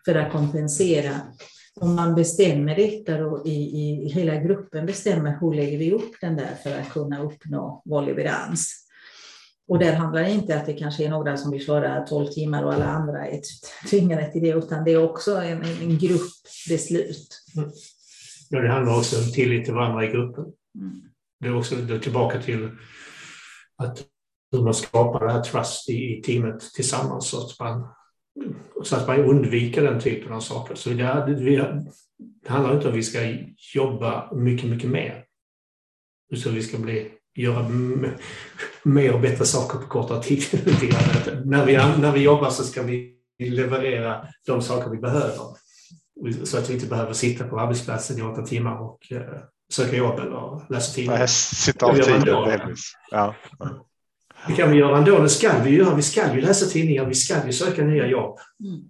för 0.05 0.15
att 0.15 0.32
kompensera. 0.32 1.15
Om 1.82 1.95
man 1.95 2.15
bestämmer 2.15 2.76
detta 2.76 3.17
då 3.17 3.43
i, 3.45 3.51
i 3.51 4.09
hela 4.09 4.36
gruppen 4.36 4.86
bestämmer 4.86 5.38
hur 5.41 5.53
lägger 5.53 5.78
vi 5.78 5.91
upp 5.91 6.11
den 6.22 6.36
där 6.36 6.55
för 6.63 6.80
att 6.80 6.89
kunna 6.89 7.24
uppnå 7.24 7.82
vår 7.86 8.01
leverans. 8.01 8.80
Och 9.72 9.80
där 9.80 9.93
handlar 9.93 10.22
det 10.22 10.32
inte 10.32 10.57
att 10.57 10.65
det 10.65 10.74
kanske 10.74 11.05
är 11.05 11.09
några 11.09 11.38
som 11.38 11.51
vill 11.51 11.65
köra 11.65 12.01
12 12.07 12.28
timmar 12.28 12.63
och 12.63 12.74
alla 12.74 12.86
andra 12.86 13.28
är 13.28 13.41
tvingade 13.89 14.32
till 14.32 14.41
det, 14.41 14.49
utan 14.49 14.84
det 14.84 14.91
är 14.91 15.03
också 15.03 15.36
en, 15.36 15.63
en 15.63 15.97
gruppbeslut. 15.97 17.43
Mm. 17.57 17.69
Ja, 18.49 18.59
det 18.59 18.69
handlar 18.69 18.97
också 18.97 19.17
om 19.17 19.32
tillit 19.32 19.65
till 19.65 19.74
varandra 19.74 20.05
i 20.05 20.07
gruppen. 20.07 20.43
Mm. 20.76 21.01
Det 21.39 21.47
är 21.47 21.55
också 21.55 21.76
det 21.76 21.95
är 21.95 21.99
tillbaka 21.99 22.41
till 22.41 22.69
att 23.78 24.03
hur 24.51 24.61
man 24.61 24.74
skapar 24.74 25.26
det 25.28 25.32
här 25.32 25.43
trust 25.43 25.89
i, 25.89 26.17
i 26.17 26.22
teamet 26.22 26.61
tillsammans 26.74 27.28
så 27.28 27.38
att 27.38 27.59
man, 27.59 27.88
så 28.84 28.95
att 28.95 29.07
man 29.07 29.19
undviker 29.19 29.84
den 29.84 29.99
typen 29.99 30.34
av 30.34 30.39
saker. 30.39 30.76
Så 30.76 30.89
det, 30.89 30.95
det, 31.28 31.84
det 32.43 32.49
handlar 32.49 32.76
inte 32.76 32.88
om 32.88 32.93
att 32.93 32.97
vi 32.97 33.03
ska 33.03 33.19
jobba 33.76 34.34
mycket, 34.34 34.69
mycket 34.69 34.89
mer. 34.89 35.26
Utan 36.32 36.53
vi 36.53 36.61
ska 36.61 36.78
bli 36.78 37.20
göra 37.41 37.69
mer 38.83 39.13
och 39.13 39.21
bättre 39.21 39.45
saker 39.45 39.77
på 39.77 39.87
kortare 39.87 40.23
tid. 40.23 40.43
när, 41.45 41.65
vi, 41.65 41.73
när 41.73 42.11
vi 42.11 42.19
jobbar 42.19 42.49
så 42.49 42.63
ska 42.63 42.83
vi 42.83 43.13
leverera 43.39 44.27
de 44.47 44.61
saker 44.61 44.91
vi 44.91 44.97
behöver. 44.97 45.61
Så 46.43 46.57
att 46.57 46.69
vi 46.69 46.73
inte 46.73 46.85
behöver 46.85 47.13
sitta 47.13 47.47
på 47.47 47.59
arbetsplatsen 47.59 48.19
i 48.19 48.21
åtta 48.21 48.41
timmar 48.41 48.81
och 48.81 49.07
uh, 49.11 49.19
söka 49.73 49.95
jobb 49.95 50.19
eller 50.19 50.73
läsa 50.73 50.93
tidningar. 50.93 51.27
Sitta 51.27 51.85
av 51.85 51.95
tiden 51.95 52.21
delvis. 52.21 52.93
Ja. 53.11 53.35
Det 54.47 54.53
kan 54.53 54.71
vi 54.71 54.77
göra 54.77 54.97
ändå, 54.97 55.19
det 55.19 55.29
ska 55.29 55.63
vi 55.63 55.69
göra. 55.69 55.95
Vi 55.95 56.01
ska 56.01 56.35
ju 56.35 56.41
läsa 56.41 56.65
tidningar, 56.65 57.05
vi 57.05 57.15
ska 57.15 57.45
ju 57.45 57.53
söka 57.53 57.83
nya 57.83 58.07
jobb. 58.07 58.39
Mm. 58.63 58.81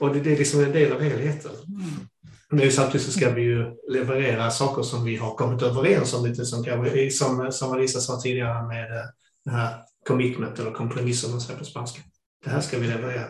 Och 0.00 0.14
det, 0.14 0.20
det, 0.20 0.32
är 0.32 0.38
liksom 0.38 0.64
en 0.64 0.72
del 0.72 0.92
av 0.92 1.00
helheten. 1.00 1.50
Mm. 1.68 2.08
Men 2.52 2.72
samtidigt 2.72 3.06
så 3.06 3.12
ska 3.12 3.30
vi 3.30 3.42
ju 3.42 3.76
leverera 3.88 4.50
saker 4.50 4.82
som 4.82 5.04
vi 5.04 5.16
har 5.16 5.34
kommit 5.34 5.62
överens 5.62 6.14
om, 6.14 6.26
lite 6.26 6.44
som, 6.44 6.64
som, 7.10 7.52
som 7.52 7.72
Alisa 7.72 8.00
sa 8.00 8.20
tidigare 8.20 8.68
med 8.68 8.96
eh, 8.96 9.04
det 9.44 9.50
här 9.50 9.74
commitment 10.08 10.58
eller 10.58 10.70
kompromiss 10.70 11.24
om 11.24 11.30
man 11.30 11.40
säger 11.40 11.58
på 11.58 11.64
spanska. 11.64 12.00
Det 12.44 12.50
här 12.50 12.60
ska 12.60 12.78
vi 12.78 12.86
leverera 12.86 13.26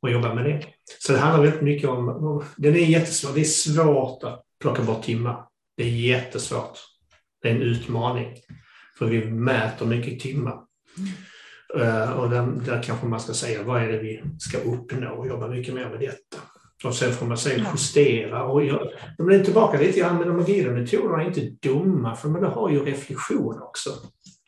och 0.00 0.10
jobba 0.10 0.34
med 0.34 0.44
det. 0.44 0.66
Så 0.98 1.12
det 1.12 1.18
handlar 1.18 1.42
väldigt 1.42 1.62
mycket 1.62 1.90
om, 1.90 2.44
det 2.56 2.68
är 2.68 2.72
jättesvårt, 2.72 3.34
det 3.34 3.40
är 3.40 3.44
svårt 3.44 4.24
att 4.24 4.44
plocka 4.60 4.82
bort 4.82 5.02
timmar. 5.02 5.44
Det 5.76 5.82
är 5.82 5.88
jättesvårt. 5.88 6.78
Det 7.42 7.48
är 7.48 7.54
en 7.54 7.62
utmaning. 7.62 8.36
För 8.98 9.06
vi 9.06 9.24
mäter 9.24 9.86
mycket 9.86 10.20
timmar. 10.20 10.58
Mm. 10.98 12.12
Och 12.18 12.30
där, 12.30 12.46
där 12.66 12.82
kanske 12.82 13.06
man 13.06 13.20
ska 13.20 13.32
säga, 13.32 13.62
vad 13.62 13.82
är 13.82 13.88
det 13.92 13.98
vi 13.98 14.22
ska 14.38 14.58
uppnå 14.58 15.10
och 15.10 15.26
jobba 15.26 15.48
mycket 15.48 15.74
mer 15.74 15.88
med 15.88 16.00
detta. 16.00 16.51
Och 16.84 16.94
sen 16.94 17.12
får 17.12 17.26
man 17.26 17.36
sen 17.36 17.66
justera 17.72 18.44
och 18.44 18.64
göra. 18.64 18.88
De 19.18 19.30
är 19.30 19.44
tillbaka 19.44 19.78
lite 19.78 20.00
grann, 20.00 20.18
men 20.18 20.28
de 20.28 20.40
agila 20.40 20.72
metoderna 20.72 21.22
är 21.22 21.26
inte 21.26 21.68
dumma, 21.68 22.16
för 22.16 22.28
man 22.28 22.44
har 22.44 22.70
ju 22.70 22.84
reflektion 22.84 23.62
också. 23.62 23.90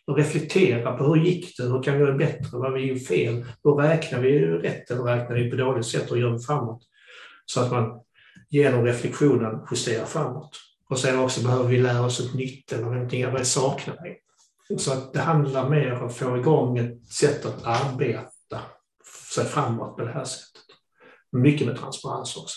Och 0.07 0.17
reflektera 0.17 0.97
på 0.97 1.05
hur 1.05 1.17
gick 1.17 1.57
det, 1.57 1.65
hur 1.65 1.83
kan 1.83 1.95
vi 1.95 2.01
göra 2.01 2.17
bättre, 2.17 2.59
vad 2.59 2.73
vi 2.73 2.81
gjort 2.81 3.07
fel, 3.07 3.45
hur 3.65 3.75
räknar 3.75 4.21
vi 4.21 4.39
rätt 4.41 4.91
eller 4.91 5.03
räknar 5.03 5.37
vi 5.37 5.51
på 5.51 5.57
dåligt 5.57 5.87
sätt 5.87 6.11
och 6.11 6.19
gör 6.19 6.31
vi 6.31 6.39
framåt? 6.39 6.83
Så 7.47 7.61
att 7.61 7.71
man 7.71 8.01
genom 8.51 8.85
reflektionen 8.85 9.61
justerar 9.71 10.05
framåt. 10.05 10.57
Och 10.91 10.99
sen 10.99 11.19
också 11.19 11.43
behöver 11.43 11.69
vi 11.69 11.79
lära 11.79 12.05
oss 12.05 12.21
ett 12.21 12.35
nytt 12.35 12.73
eller 12.73 12.85
någonting, 12.85 13.33
vad 13.33 13.47
saknar 13.47 13.99
vi? 14.03 14.17
Så 14.79 14.93
att 14.93 15.13
det 15.13 15.21
handlar 15.21 15.71
mer 15.71 15.93
om 15.93 16.07
att 16.07 16.17
få 16.17 16.37
igång 16.37 16.79
ett 16.79 17.07
sätt 17.07 17.47
att 17.47 17.65
arbeta 17.65 18.61
sig 19.33 19.45
framåt 19.45 19.97
på 19.97 20.05
det 20.05 20.13
här 20.13 20.25
sättet 20.25 20.65
mycket 21.39 21.67
med 21.67 21.77
transparens 21.77 22.37
också. 22.37 22.57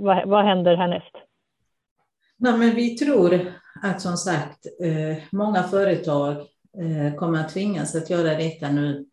Vad, 0.00 0.28
vad 0.28 0.44
händer 0.44 0.76
härnäst? 0.76 1.14
Nej, 2.36 2.58
men 2.58 2.74
vi 2.74 2.96
tror 2.96 3.52
att 3.82 4.00
som 4.00 4.16
sagt 4.16 4.66
eh, 4.82 5.22
många 5.32 5.62
företag 5.62 6.36
eh, 6.78 7.14
kommer 7.16 7.40
att 7.40 7.52
tvingas 7.52 7.94
att 7.94 8.10
göra 8.10 8.34
detta 8.34 8.70
nu 8.70 9.06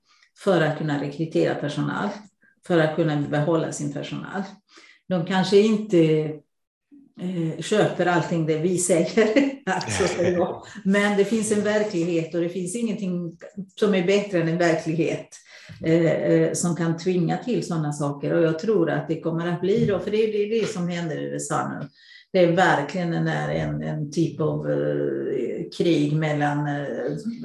för 0.43 0.61
att 0.61 0.77
kunna 0.77 1.01
rekrytera 1.01 1.55
personal, 1.55 2.09
för 2.67 2.79
att 2.79 2.95
kunna 2.95 3.21
behålla 3.21 3.71
sin 3.71 3.93
personal. 3.93 4.43
De 5.07 5.25
kanske 5.25 5.57
inte 5.59 6.33
eh, 7.21 7.61
köper 7.61 8.05
allting 8.05 8.45
det 8.45 8.57
vi 8.57 8.77
säger. 8.77 9.51
alltså, 9.65 10.03
Men 10.83 11.17
det 11.17 11.25
finns 11.25 11.51
en 11.51 11.63
verklighet 11.63 12.35
och 12.35 12.41
det 12.41 12.49
finns 12.49 12.75
ingenting 12.75 13.37
som 13.79 13.95
är 13.95 14.07
bättre 14.07 14.41
än 14.41 14.47
en 14.47 14.57
verklighet 14.57 15.27
eh, 15.85 16.05
eh, 16.05 16.53
som 16.53 16.75
kan 16.75 16.97
tvinga 16.97 17.37
till 17.37 17.67
sådana 17.67 17.93
saker. 17.93 18.33
Och 18.33 18.43
jag 18.43 18.59
tror 18.59 18.89
att 18.89 19.07
det 19.07 19.21
kommer 19.21 19.47
att 19.47 19.61
bli 19.61 19.85
då, 19.85 19.99
för 19.99 20.11
det 20.11 20.17
är 20.17 20.31
det, 20.31 20.59
det 20.59 20.67
som 20.67 20.87
händer 20.87 21.17
i 21.17 21.23
USA 21.23 21.79
nu. 21.79 21.87
Det 22.31 22.39
är 22.39 22.51
verkligen 22.51 23.13
en, 23.13 23.27
en, 23.27 23.83
en 23.83 24.11
typ 24.11 24.41
av 24.41 24.67
uh, 24.67 25.69
krig 25.77 26.15
mellan 26.15 26.69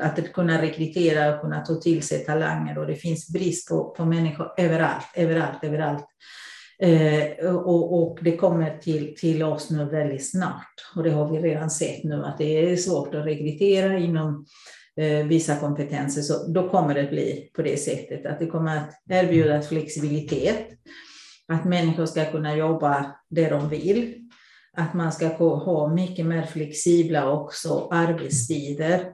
att 0.00 0.32
kunna 0.32 0.62
rekrytera 0.62 1.34
och 1.34 1.40
kunna 1.40 1.60
ta 1.60 1.74
till 1.74 2.02
sig 2.02 2.24
talanger 2.24 2.78
och 2.78 2.86
det 2.86 2.94
finns 2.94 3.28
brist 3.28 3.68
på, 3.68 3.90
på 3.90 4.04
människor 4.04 4.52
överallt, 4.58 5.06
överallt, 5.14 5.64
överallt. 5.64 6.06
Eh, 6.82 7.46
och, 7.54 8.02
och, 8.02 8.18
det 8.22 8.36
kommer 8.36 8.78
till, 8.78 9.14
till 9.16 9.42
oss 9.42 9.70
nu 9.70 9.84
väldigt 9.84 10.30
snart. 10.30 10.74
Och 10.96 11.02
det 11.02 11.10
har 11.10 11.32
vi 11.32 11.38
redan 11.38 11.70
sett 11.70 12.04
nu 12.04 12.24
att 12.24 12.38
det 12.38 12.72
är 12.72 12.76
svårt 12.76 13.14
att 13.14 13.26
rekrytera 13.26 13.98
inom 13.98 14.46
eh, 14.96 15.26
vissa 15.26 15.56
kompetenser. 15.56 16.22
Så 16.22 16.52
då 16.52 16.68
kommer 16.68 16.94
det 16.94 17.10
bli 17.10 17.50
på 17.54 17.62
det 17.62 17.76
sättet 17.76 18.26
att 18.26 18.38
det 18.38 18.46
kommer 18.46 18.76
att 18.76 18.90
erbjudas 19.10 19.68
flexibilitet. 19.68 20.66
Att 21.48 21.64
människor 21.64 22.06
ska 22.06 22.24
kunna 22.24 22.56
jobba 22.56 23.14
där 23.30 23.50
de 23.50 23.68
vill. 23.68 24.14
Att 24.76 24.94
man 24.94 25.12
ska 25.12 25.26
ha 25.26 25.94
mycket 25.94 26.26
mer 26.26 26.42
flexibla 26.42 27.32
också 27.32 27.88
arbetstider. 27.90 29.12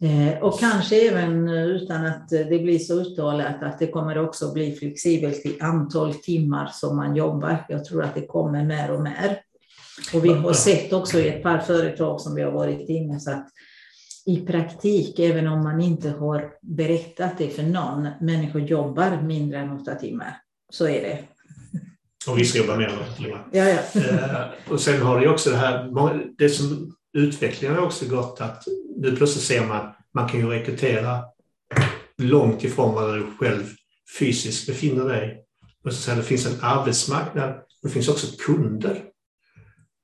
Eh, 0.00 0.42
och 0.42 0.60
kanske 0.60 1.08
även 1.08 1.48
utan 1.48 2.06
att 2.06 2.28
det 2.28 2.62
blir 2.62 2.78
så 2.78 2.94
uttalat 2.94 3.62
att 3.62 3.78
det 3.78 3.86
kommer 3.86 4.18
också 4.18 4.52
bli 4.52 4.76
flexibelt 4.76 5.46
i 5.46 5.60
antal 5.60 6.14
timmar 6.14 6.70
som 6.72 6.96
man 6.96 7.16
jobbar. 7.16 7.66
Jag 7.68 7.84
tror 7.84 8.02
att 8.02 8.14
det 8.14 8.26
kommer 8.26 8.64
mer 8.64 8.90
och 8.90 9.02
mer. 9.02 9.40
Och 10.14 10.24
vi 10.24 10.28
har 10.28 10.52
sett 10.52 10.92
också 10.92 11.18
i 11.18 11.28
ett 11.28 11.42
par 11.42 11.58
företag 11.58 12.20
som 12.20 12.34
vi 12.34 12.42
har 12.42 12.52
varit 12.52 12.88
inne 12.88 13.20
så 13.20 13.30
att 13.30 13.48
i 14.26 14.36
praktik, 14.36 15.18
även 15.18 15.46
om 15.46 15.64
man 15.64 15.80
inte 15.80 16.10
har 16.10 16.52
berättat 16.62 17.38
det 17.38 17.48
för 17.48 17.62
någon, 17.62 18.08
människor 18.20 18.62
jobbar 18.62 19.22
mindre 19.22 19.58
än 19.58 19.70
åtta 19.70 19.94
timmar. 19.94 20.40
Så 20.72 20.88
är 20.88 21.02
det. 21.02 21.18
Och 22.30 22.38
vissa 22.38 22.58
jobbar 22.58 22.76
mer 22.76 22.88
än 22.88 22.98
åtta 22.98 23.22
timmar. 23.22 23.46
Ja, 23.52 23.64
ja. 23.64 24.00
Eh, 24.00 24.72
och 24.72 24.80
sen 24.80 25.02
har 25.02 25.20
det 25.20 25.28
också 25.28 25.50
det 25.50 25.56
här, 25.56 25.92
det 26.38 26.48
som 26.48 26.95
utvecklingen 27.16 27.76
har 27.76 27.84
också 27.84 28.08
gått 28.08 28.40
att 28.40 28.64
nu 28.96 29.16
plötsligt 29.16 29.44
ser 29.44 29.66
man 29.66 29.92
man 30.14 30.28
kan 30.28 30.40
ju 30.40 30.46
rekrytera 30.46 31.24
långt 32.18 32.64
ifrån 32.64 32.94
var 32.94 33.16
du 33.16 33.26
själv 33.38 33.64
fysiskt 34.18 34.66
befinner 34.66 35.04
dig. 35.04 35.42
Och 35.84 35.92
så 35.92 36.14
det 36.14 36.22
finns 36.22 36.46
en 36.46 36.60
arbetsmarknad 36.60 37.54
det 37.82 37.88
finns 37.88 38.08
också 38.08 38.26
kunder 38.46 39.02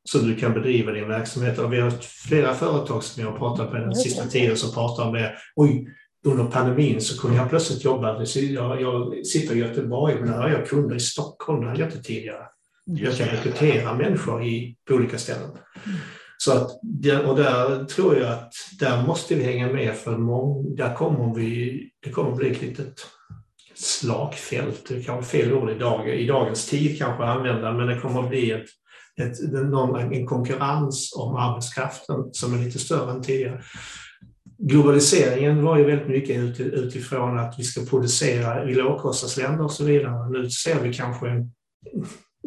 som 0.05 0.29
du 0.29 0.37
kan 0.37 0.55
bedriva 0.55 0.93
din 0.93 1.09
verksamhet. 1.09 1.59
Och 1.59 1.73
vi 1.73 1.81
har 1.81 1.91
flera 2.29 2.55
företag 2.55 3.05
som 3.05 3.23
jag 3.23 3.31
har 3.31 3.39
pratat 3.39 3.73
med 3.73 3.81
den 3.81 3.95
sista 3.95 4.25
tiden 4.25 4.57
som 4.57 4.75
pratar 4.75 5.07
om 5.07 5.15
det. 5.15 5.35
Oj, 5.57 5.89
under 6.25 6.45
pandemin 6.45 7.01
så 7.01 7.21
kunde 7.21 7.37
jag 7.37 7.49
plötsligt 7.49 7.85
jobba. 7.85 8.25
Jag, 8.37 8.83
jag 8.83 9.27
sitter 9.27 9.55
i 9.55 9.59
Göteborg 9.59 10.15
men 10.15 10.31
nu 10.31 10.37
har 10.37 10.49
jag 10.49 10.69
kunder 10.69 10.97
i 10.97 11.01
Stockholm, 11.01 11.61
det 11.61 11.69
hade 11.69 11.81
jag 11.81 11.89
inte 11.89 12.03
tidigare. 12.03 12.47
Jag 12.85 13.17
kan 13.17 13.29
rekrytera 13.29 13.95
människor 13.95 14.45
i, 14.45 14.77
på 14.89 14.95
olika 14.95 15.19
ställen. 15.19 15.51
Så 16.45 16.53
att, 16.53 16.71
och 17.27 17.37
där 17.37 17.85
tror 17.85 18.17
jag 18.17 18.33
att 18.33 18.55
där 18.79 19.07
måste 19.07 19.35
vi 19.35 19.45
hänga 19.45 19.73
med 19.73 19.95
för 19.95 20.19
mång, 20.19 20.77
där 20.77 20.95
kommer 20.95 21.35
vi, 21.35 21.83
det 22.05 22.11
kommer 22.11 22.37
bli 22.37 22.51
ett 22.51 22.63
litet 22.63 23.07
slagfält, 23.75 24.87
det 24.89 25.03
kan 25.03 25.15
vara 25.15 25.25
fel 25.25 25.53
ord 25.53 25.71
i, 25.71 25.79
dag, 25.79 26.09
i 26.09 26.27
dagens 26.27 26.67
tid 26.67 26.99
kanske 26.99 27.25
att 27.25 27.37
använda, 27.37 27.73
men 27.73 27.87
det 27.87 28.01
kommer 28.01 28.29
bli 28.29 28.51
ett, 28.51 28.67
ett, 29.21 29.41
en 30.13 30.27
konkurrens 30.27 31.15
om 31.17 31.37
arbetskraften 31.37 32.17
som 32.33 32.55
är 32.55 32.59
lite 32.65 32.79
större 32.79 33.13
än 33.13 33.23
tidigare. 33.23 33.63
Globaliseringen 34.59 35.65
var 35.65 35.79
ju 35.79 35.85
väldigt 35.85 36.09
mycket 36.09 36.61
utifrån 36.61 37.39
att 37.39 37.55
vi 37.59 37.65
ska 37.65 37.85
producera 37.85 38.71
i 38.71 38.75
lågkostnadsländer 38.75 39.65
och 39.65 39.73
så 39.73 39.85
vidare. 39.85 40.31
Nu 40.31 40.51
ser 40.51 40.81
vi 40.81 40.95
kanske 40.95 41.29
en 41.29 41.53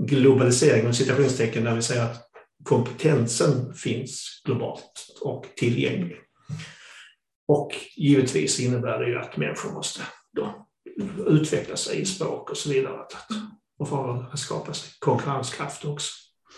globalisering, 0.02 0.94
citationstecken, 0.94 1.64
där 1.64 1.76
vi 1.76 1.82
säger 1.82 2.04
att 2.04 2.25
kompetensen 2.66 3.74
finns 3.74 4.42
globalt 4.46 5.08
och 5.22 5.46
tillgänglig. 5.58 6.18
Och 7.48 7.72
givetvis 7.96 8.60
innebär 8.60 9.00
det 9.00 9.10
ju 9.10 9.20
att 9.20 9.38
människor 9.38 9.74
måste 9.74 10.02
då 10.34 10.68
utveckla 11.28 11.76
sig 11.76 12.02
i 12.02 12.06
språk 12.06 12.50
och 12.50 12.58
så 12.58 12.70
vidare 12.70 13.00
och 13.80 13.90
för 13.90 14.30
att 14.34 14.40
skapa 14.40 14.74
sig 14.74 14.90
konkurrenskraft 15.00 15.86
också. 15.86 16.12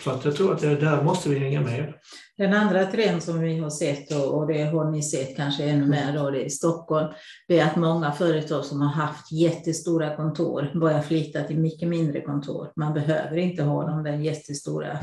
Så 0.04 0.12
att 0.12 0.26
jag 0.26 0.36
tror 0.36 0.54
att 0.54 0.62
det, 0.62 0.76
där 0.76 1.04
måste 1.04 1.30
vi 1.30 1.40
hänga 1.40 1.62
med. 1.62 1.94
Den 2.38 2.54
andra 2.54 2.86
trend 2.86 3.24
som 3.24 3.40
vi 3.40 3.60
har 3.60 3.70
sett, 3.70 4.12
och 4.12 4.48
det 4.48 4.64
har 4.64 4.92
ni 4.92 5.04
sett 5.04 5.36
kanske 5.36 5.64
ännu 5.64 5.88
mer 5.88 6.14
då, 6.14 6.30
det 6.30 6.42
är 6.42 6.46
i 6.46 6.50
Stockholm, 6.50 7.08
det 7.48 7.60
är 7.60 7.66
att 7.66 7.76
många 7.76 8.12
företag 8.12 8.66
som 8.66 8.82
har 8.82 8.94
haft 8.94 9.32
jättestora 9.32 10.16
kontor 10.16 10.80
börjar 10.80 11.02
flytta 11.02 11.44
till 11.44 11.60
mycket 11.60 11.90
mindre 11.90 12.22
kontor. 12.22 12.72
Man 12.76 12.94
behöver 12.94 13.38
inte 13.38 13.64
ha 13.64 13.84
de 13.84 14.04
där 14.04 14.18
jättestora 14.18 15.00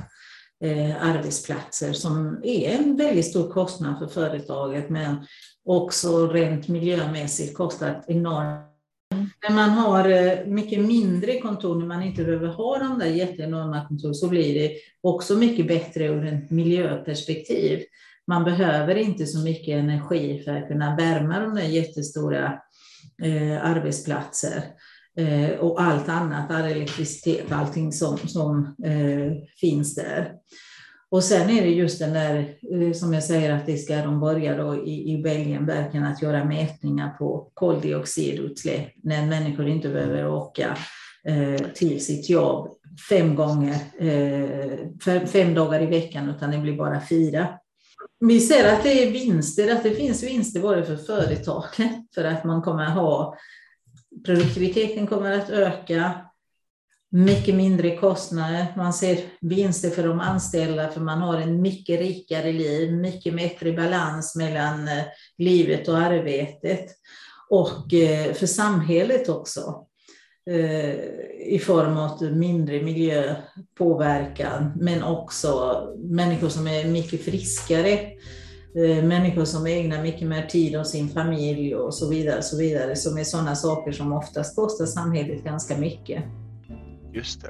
Eh, 0.64 1.06
arbetsplatser 1.06 1.92
som 1.92 2.40
är 2.42 2.70
en 2.70 2.96
väldigt 2.96 3.26
stor 3.26 3.50
kostnad 3.50 3.98
för 3.98 4.06
företaget 4.06 4.90
men 4.90 5.16
också 5.64 6.28
rent 6.28 6.68
miljömässigt 6.68 7.56
kostar 7.56 8.04
enormt. 8.06 8.70
När 9.48 9.54
man 9.54 9.70
har 9.70 10.08
eh, 10.10 10.46
mycket 10.46 10.80
mindre 10.80 11.40
kontor, 11.40 11.76
när 11.78 11.86
man 11.86 12.02
inte 12.02 12.24
behöver 12.24 12.48
ha 12.48 12.78
de 12.78 12.98
där 12.98 13.06
jätteenorma 13.06 13.88
kontoren, 13.88 14.14
så 14.14 14.28
blir 14.28 14.54
det 14.54 14.76
också 15.02 15.34
mycket 15.34 15.68
bättre 15.68 16.06
ur 16.06 16.26
ett 16.26 16.50
miljöperspektiv. 16.50 17.82
Man 18.26 18.44
behöver 18.44 18.94
inte 18.94 19.26
så 19.26 19.38
mycket 19.38 19.78
energi 19.78 20.42
för 20.44 20.56
att 20.56 20.68
kunna 20.68 20.96
värma 20.96 21.40
de 21.40 21.54
där 21.54 21.68
jättestora 21.68 22.58
eh, 23.22 23.64
arbetsplatser. 23.64 24.62
Eh, 25.16 25.50
och 25.50 25.82
allt 25.82 26.08
annat, 26.08 26.50
all 26.50 26.64
elektricitet, 26.64 27.52
allting 27.52 27.92
som, 27.92 28.18
som 28.18 28.74
eh, 28.84 29.32
finns 29.60 29.94
där. 29.94 30.32
Och 31.10 31.24
sen 31.24 31.50
är 31.50 31.62
det 31.62 31.70
just 31.70 31.98
den 31.98 32.12
där, 32.12 32.54
eh, 32.72 32.92
som 32.92 33.14
jag 33.14 33.24
säger, 33.24 33.52
att 33.52 33.66
det 33.66 33.76
ska 33.76 33.96
de 33.96 34.20
börja 34.20 34.56
då 34.56 34.86
i, 34.86 35.12
i 35.12 35.22
Belgien 35.22 35.66
verkligen 35.66 36.06
att 36.06 36.22
göra 36.22 36.44
mätningar 36.44 37.10
på 37.10 37.50
koldioxidutsläpp 37.54 38.90
när 39.02 39.26
människor 39.26 39.68
inte 39.68 39.88
behöver 39.88 40.28
åka 40.28 40.76
eh, 41.28 41.66
till 41.74 42.04
sitt 42.04 42.30
jobb 42.30 42.68
fem 43.08 43.34
gånger, 43.34 43.76
eh, 43.98 44.78
fem, 45.04 45.26
fem 45.26 45.54
dagar 45.54 45.82
i 45.82 45.86
veckan, 45.86 46.28
utan 46.28 46.50
det 46.50 46.58
blir 46.58 46.76
bara 46.76 47.00
fyra. 47.08 47.48
Vi 48.20 48.40
ser 48.40 48.72
att 48.74 48.82
det 48.82 49.02
är 49.02 49.10
vinster, 49.10 49.72
att 49.72 49.82
det 49.82 49.90
finns 49.90 50.22
vinster 50.22 50.60
både 50.60 50.84
för 50.84 50.96
företagen, 50.96 52.06
för 52.14 52.24
att 52.24 52.44
man 52.44 52.62
kommer 52.62 52.86
ha 52.86 53.36
Produktiviteten 54.24 55.06
kommer 55.06 55.38
att 55.38 55.50
öka, 55.50 56.24
mycket 57.14 57.54
mindre 57.54 57.96
kostnader. 57.96 58.66
Man 58.76 58.92
ser 58.92 59.18
vinster 59.40 59.90
för 59.90 60.08
de 60.08 60.20
anställda 60.20 60.88
för 60.88 61.00
man 61.00 61.18
har 61.18 61.36
en 61.36 61.62
mycket 61.62 62.00
rikare 62.00 62.52
liv, 62.52 62.92
mycket 62.92 63.36
bättre 63.36 63.72
balans 63.72 64.36
mellan 64.36 64.88
eh, 64.88 65.04
livet 65.38 65.88
och 65.88 65.98
arbetet. 65.98 66.86
Och 67.50 67.94
eh, 67.94 68.32
för 68.32 68.46
samhället 68.46 69.28
också 69.28 69.86
eh, 70.50 70.94
i 71.46 71.60
form 71.62 71.96
av 71.96 72.22
mindre 72.22 72.82
miljöpåverkan, 72.82 74.72
men 74.76 75.02
också 75.02 75.82
människor 75.96 76.48
som 76.48 76.66
är 76.66 76.84
mycket 76.84 77.24
friskare 77.24 78.00
människor 79.02 79.44
som 79.44 79.66
ägnar 79.66 80.02
mycket 80.02 80.28
mer 80.28 80.42
tid 80.42 80.76
åt 80.76 80.86
sin 80.86 81.08
familj 81.08 81.76
och 81.76 81.94
så 81.94 82.10
vidare, 82.10 82.42
så 82.42 82.58
vidare 82.58 82.96
som 82.96 83.18
är 83.18 83.24
sådana 83.24 83.54
saker 83.54 83.92
som 83.92 84.12
oftast 84.12 84.56
kostar 84.56 84.84
samhället 84.84 85.44
ganska 85.44 85.76
mycket. 85.76 86.22
Just 87.12 87.42
det. 87.42 87.48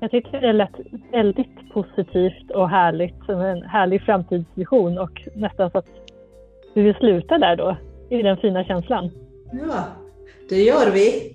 Jag 0.00 0.10
tycker 0.10 0.40
det 0.40 0.52
lät 0.52 0.70
väldigt 1.12 1.72
positivt 1.72 2.50
och 2.50 2.68
härligt, 2.68 3.24
som 3.26 3.40
en 3.40 3.62
härlig 3.62 4.02
framtidsvision 4.02 4.98
och 4.98 5.28
nästan 5.34 5.70
så 5.70 5.78
att 5.78 5.86
vi 6.74 6.82
vill 6.82 6.94
sluta 6.94 7.38
där 7.38 7.56
då, 7.56 7.76
i 8.10 8.22
den 8.22 8.36
fina 8.36 8.64
känslan. 8.64 9.10
Ja, 9.52 9.84
det 10.48 10.62
gör 10.62 10.90
vi. 10.92 11.32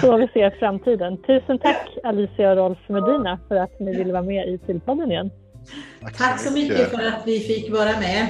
så 0.00 0.16
vi 0.16 0.28
ser 0.28 0.50
framtiden. 0.50 1.22
Tusen 1.22 1.58
tack 1.58 1.88
Alicia 2.02 2.50
och 2.50 2.56
Rolf 2.56 2.78
Medina 2.88 3.38
för 3.48 3.56
att 3.56 3.80
ni 3.80 3.96
ville 3.96 4.12
vara 4.12 4.22
med 4.22 4.48
i 4.48 4.58
Tillpodden 4.58 5.10
igen. 5.10 5.30
Tack, 6.16 6.40
så 6.40 6.52
mycket 6.52 6.90
för 6.90 7.06
att 7.06 7.22
vi 7.26 7.40
fick 7.40 7.72
vara 7.72 8.00
med. 8.00 8.26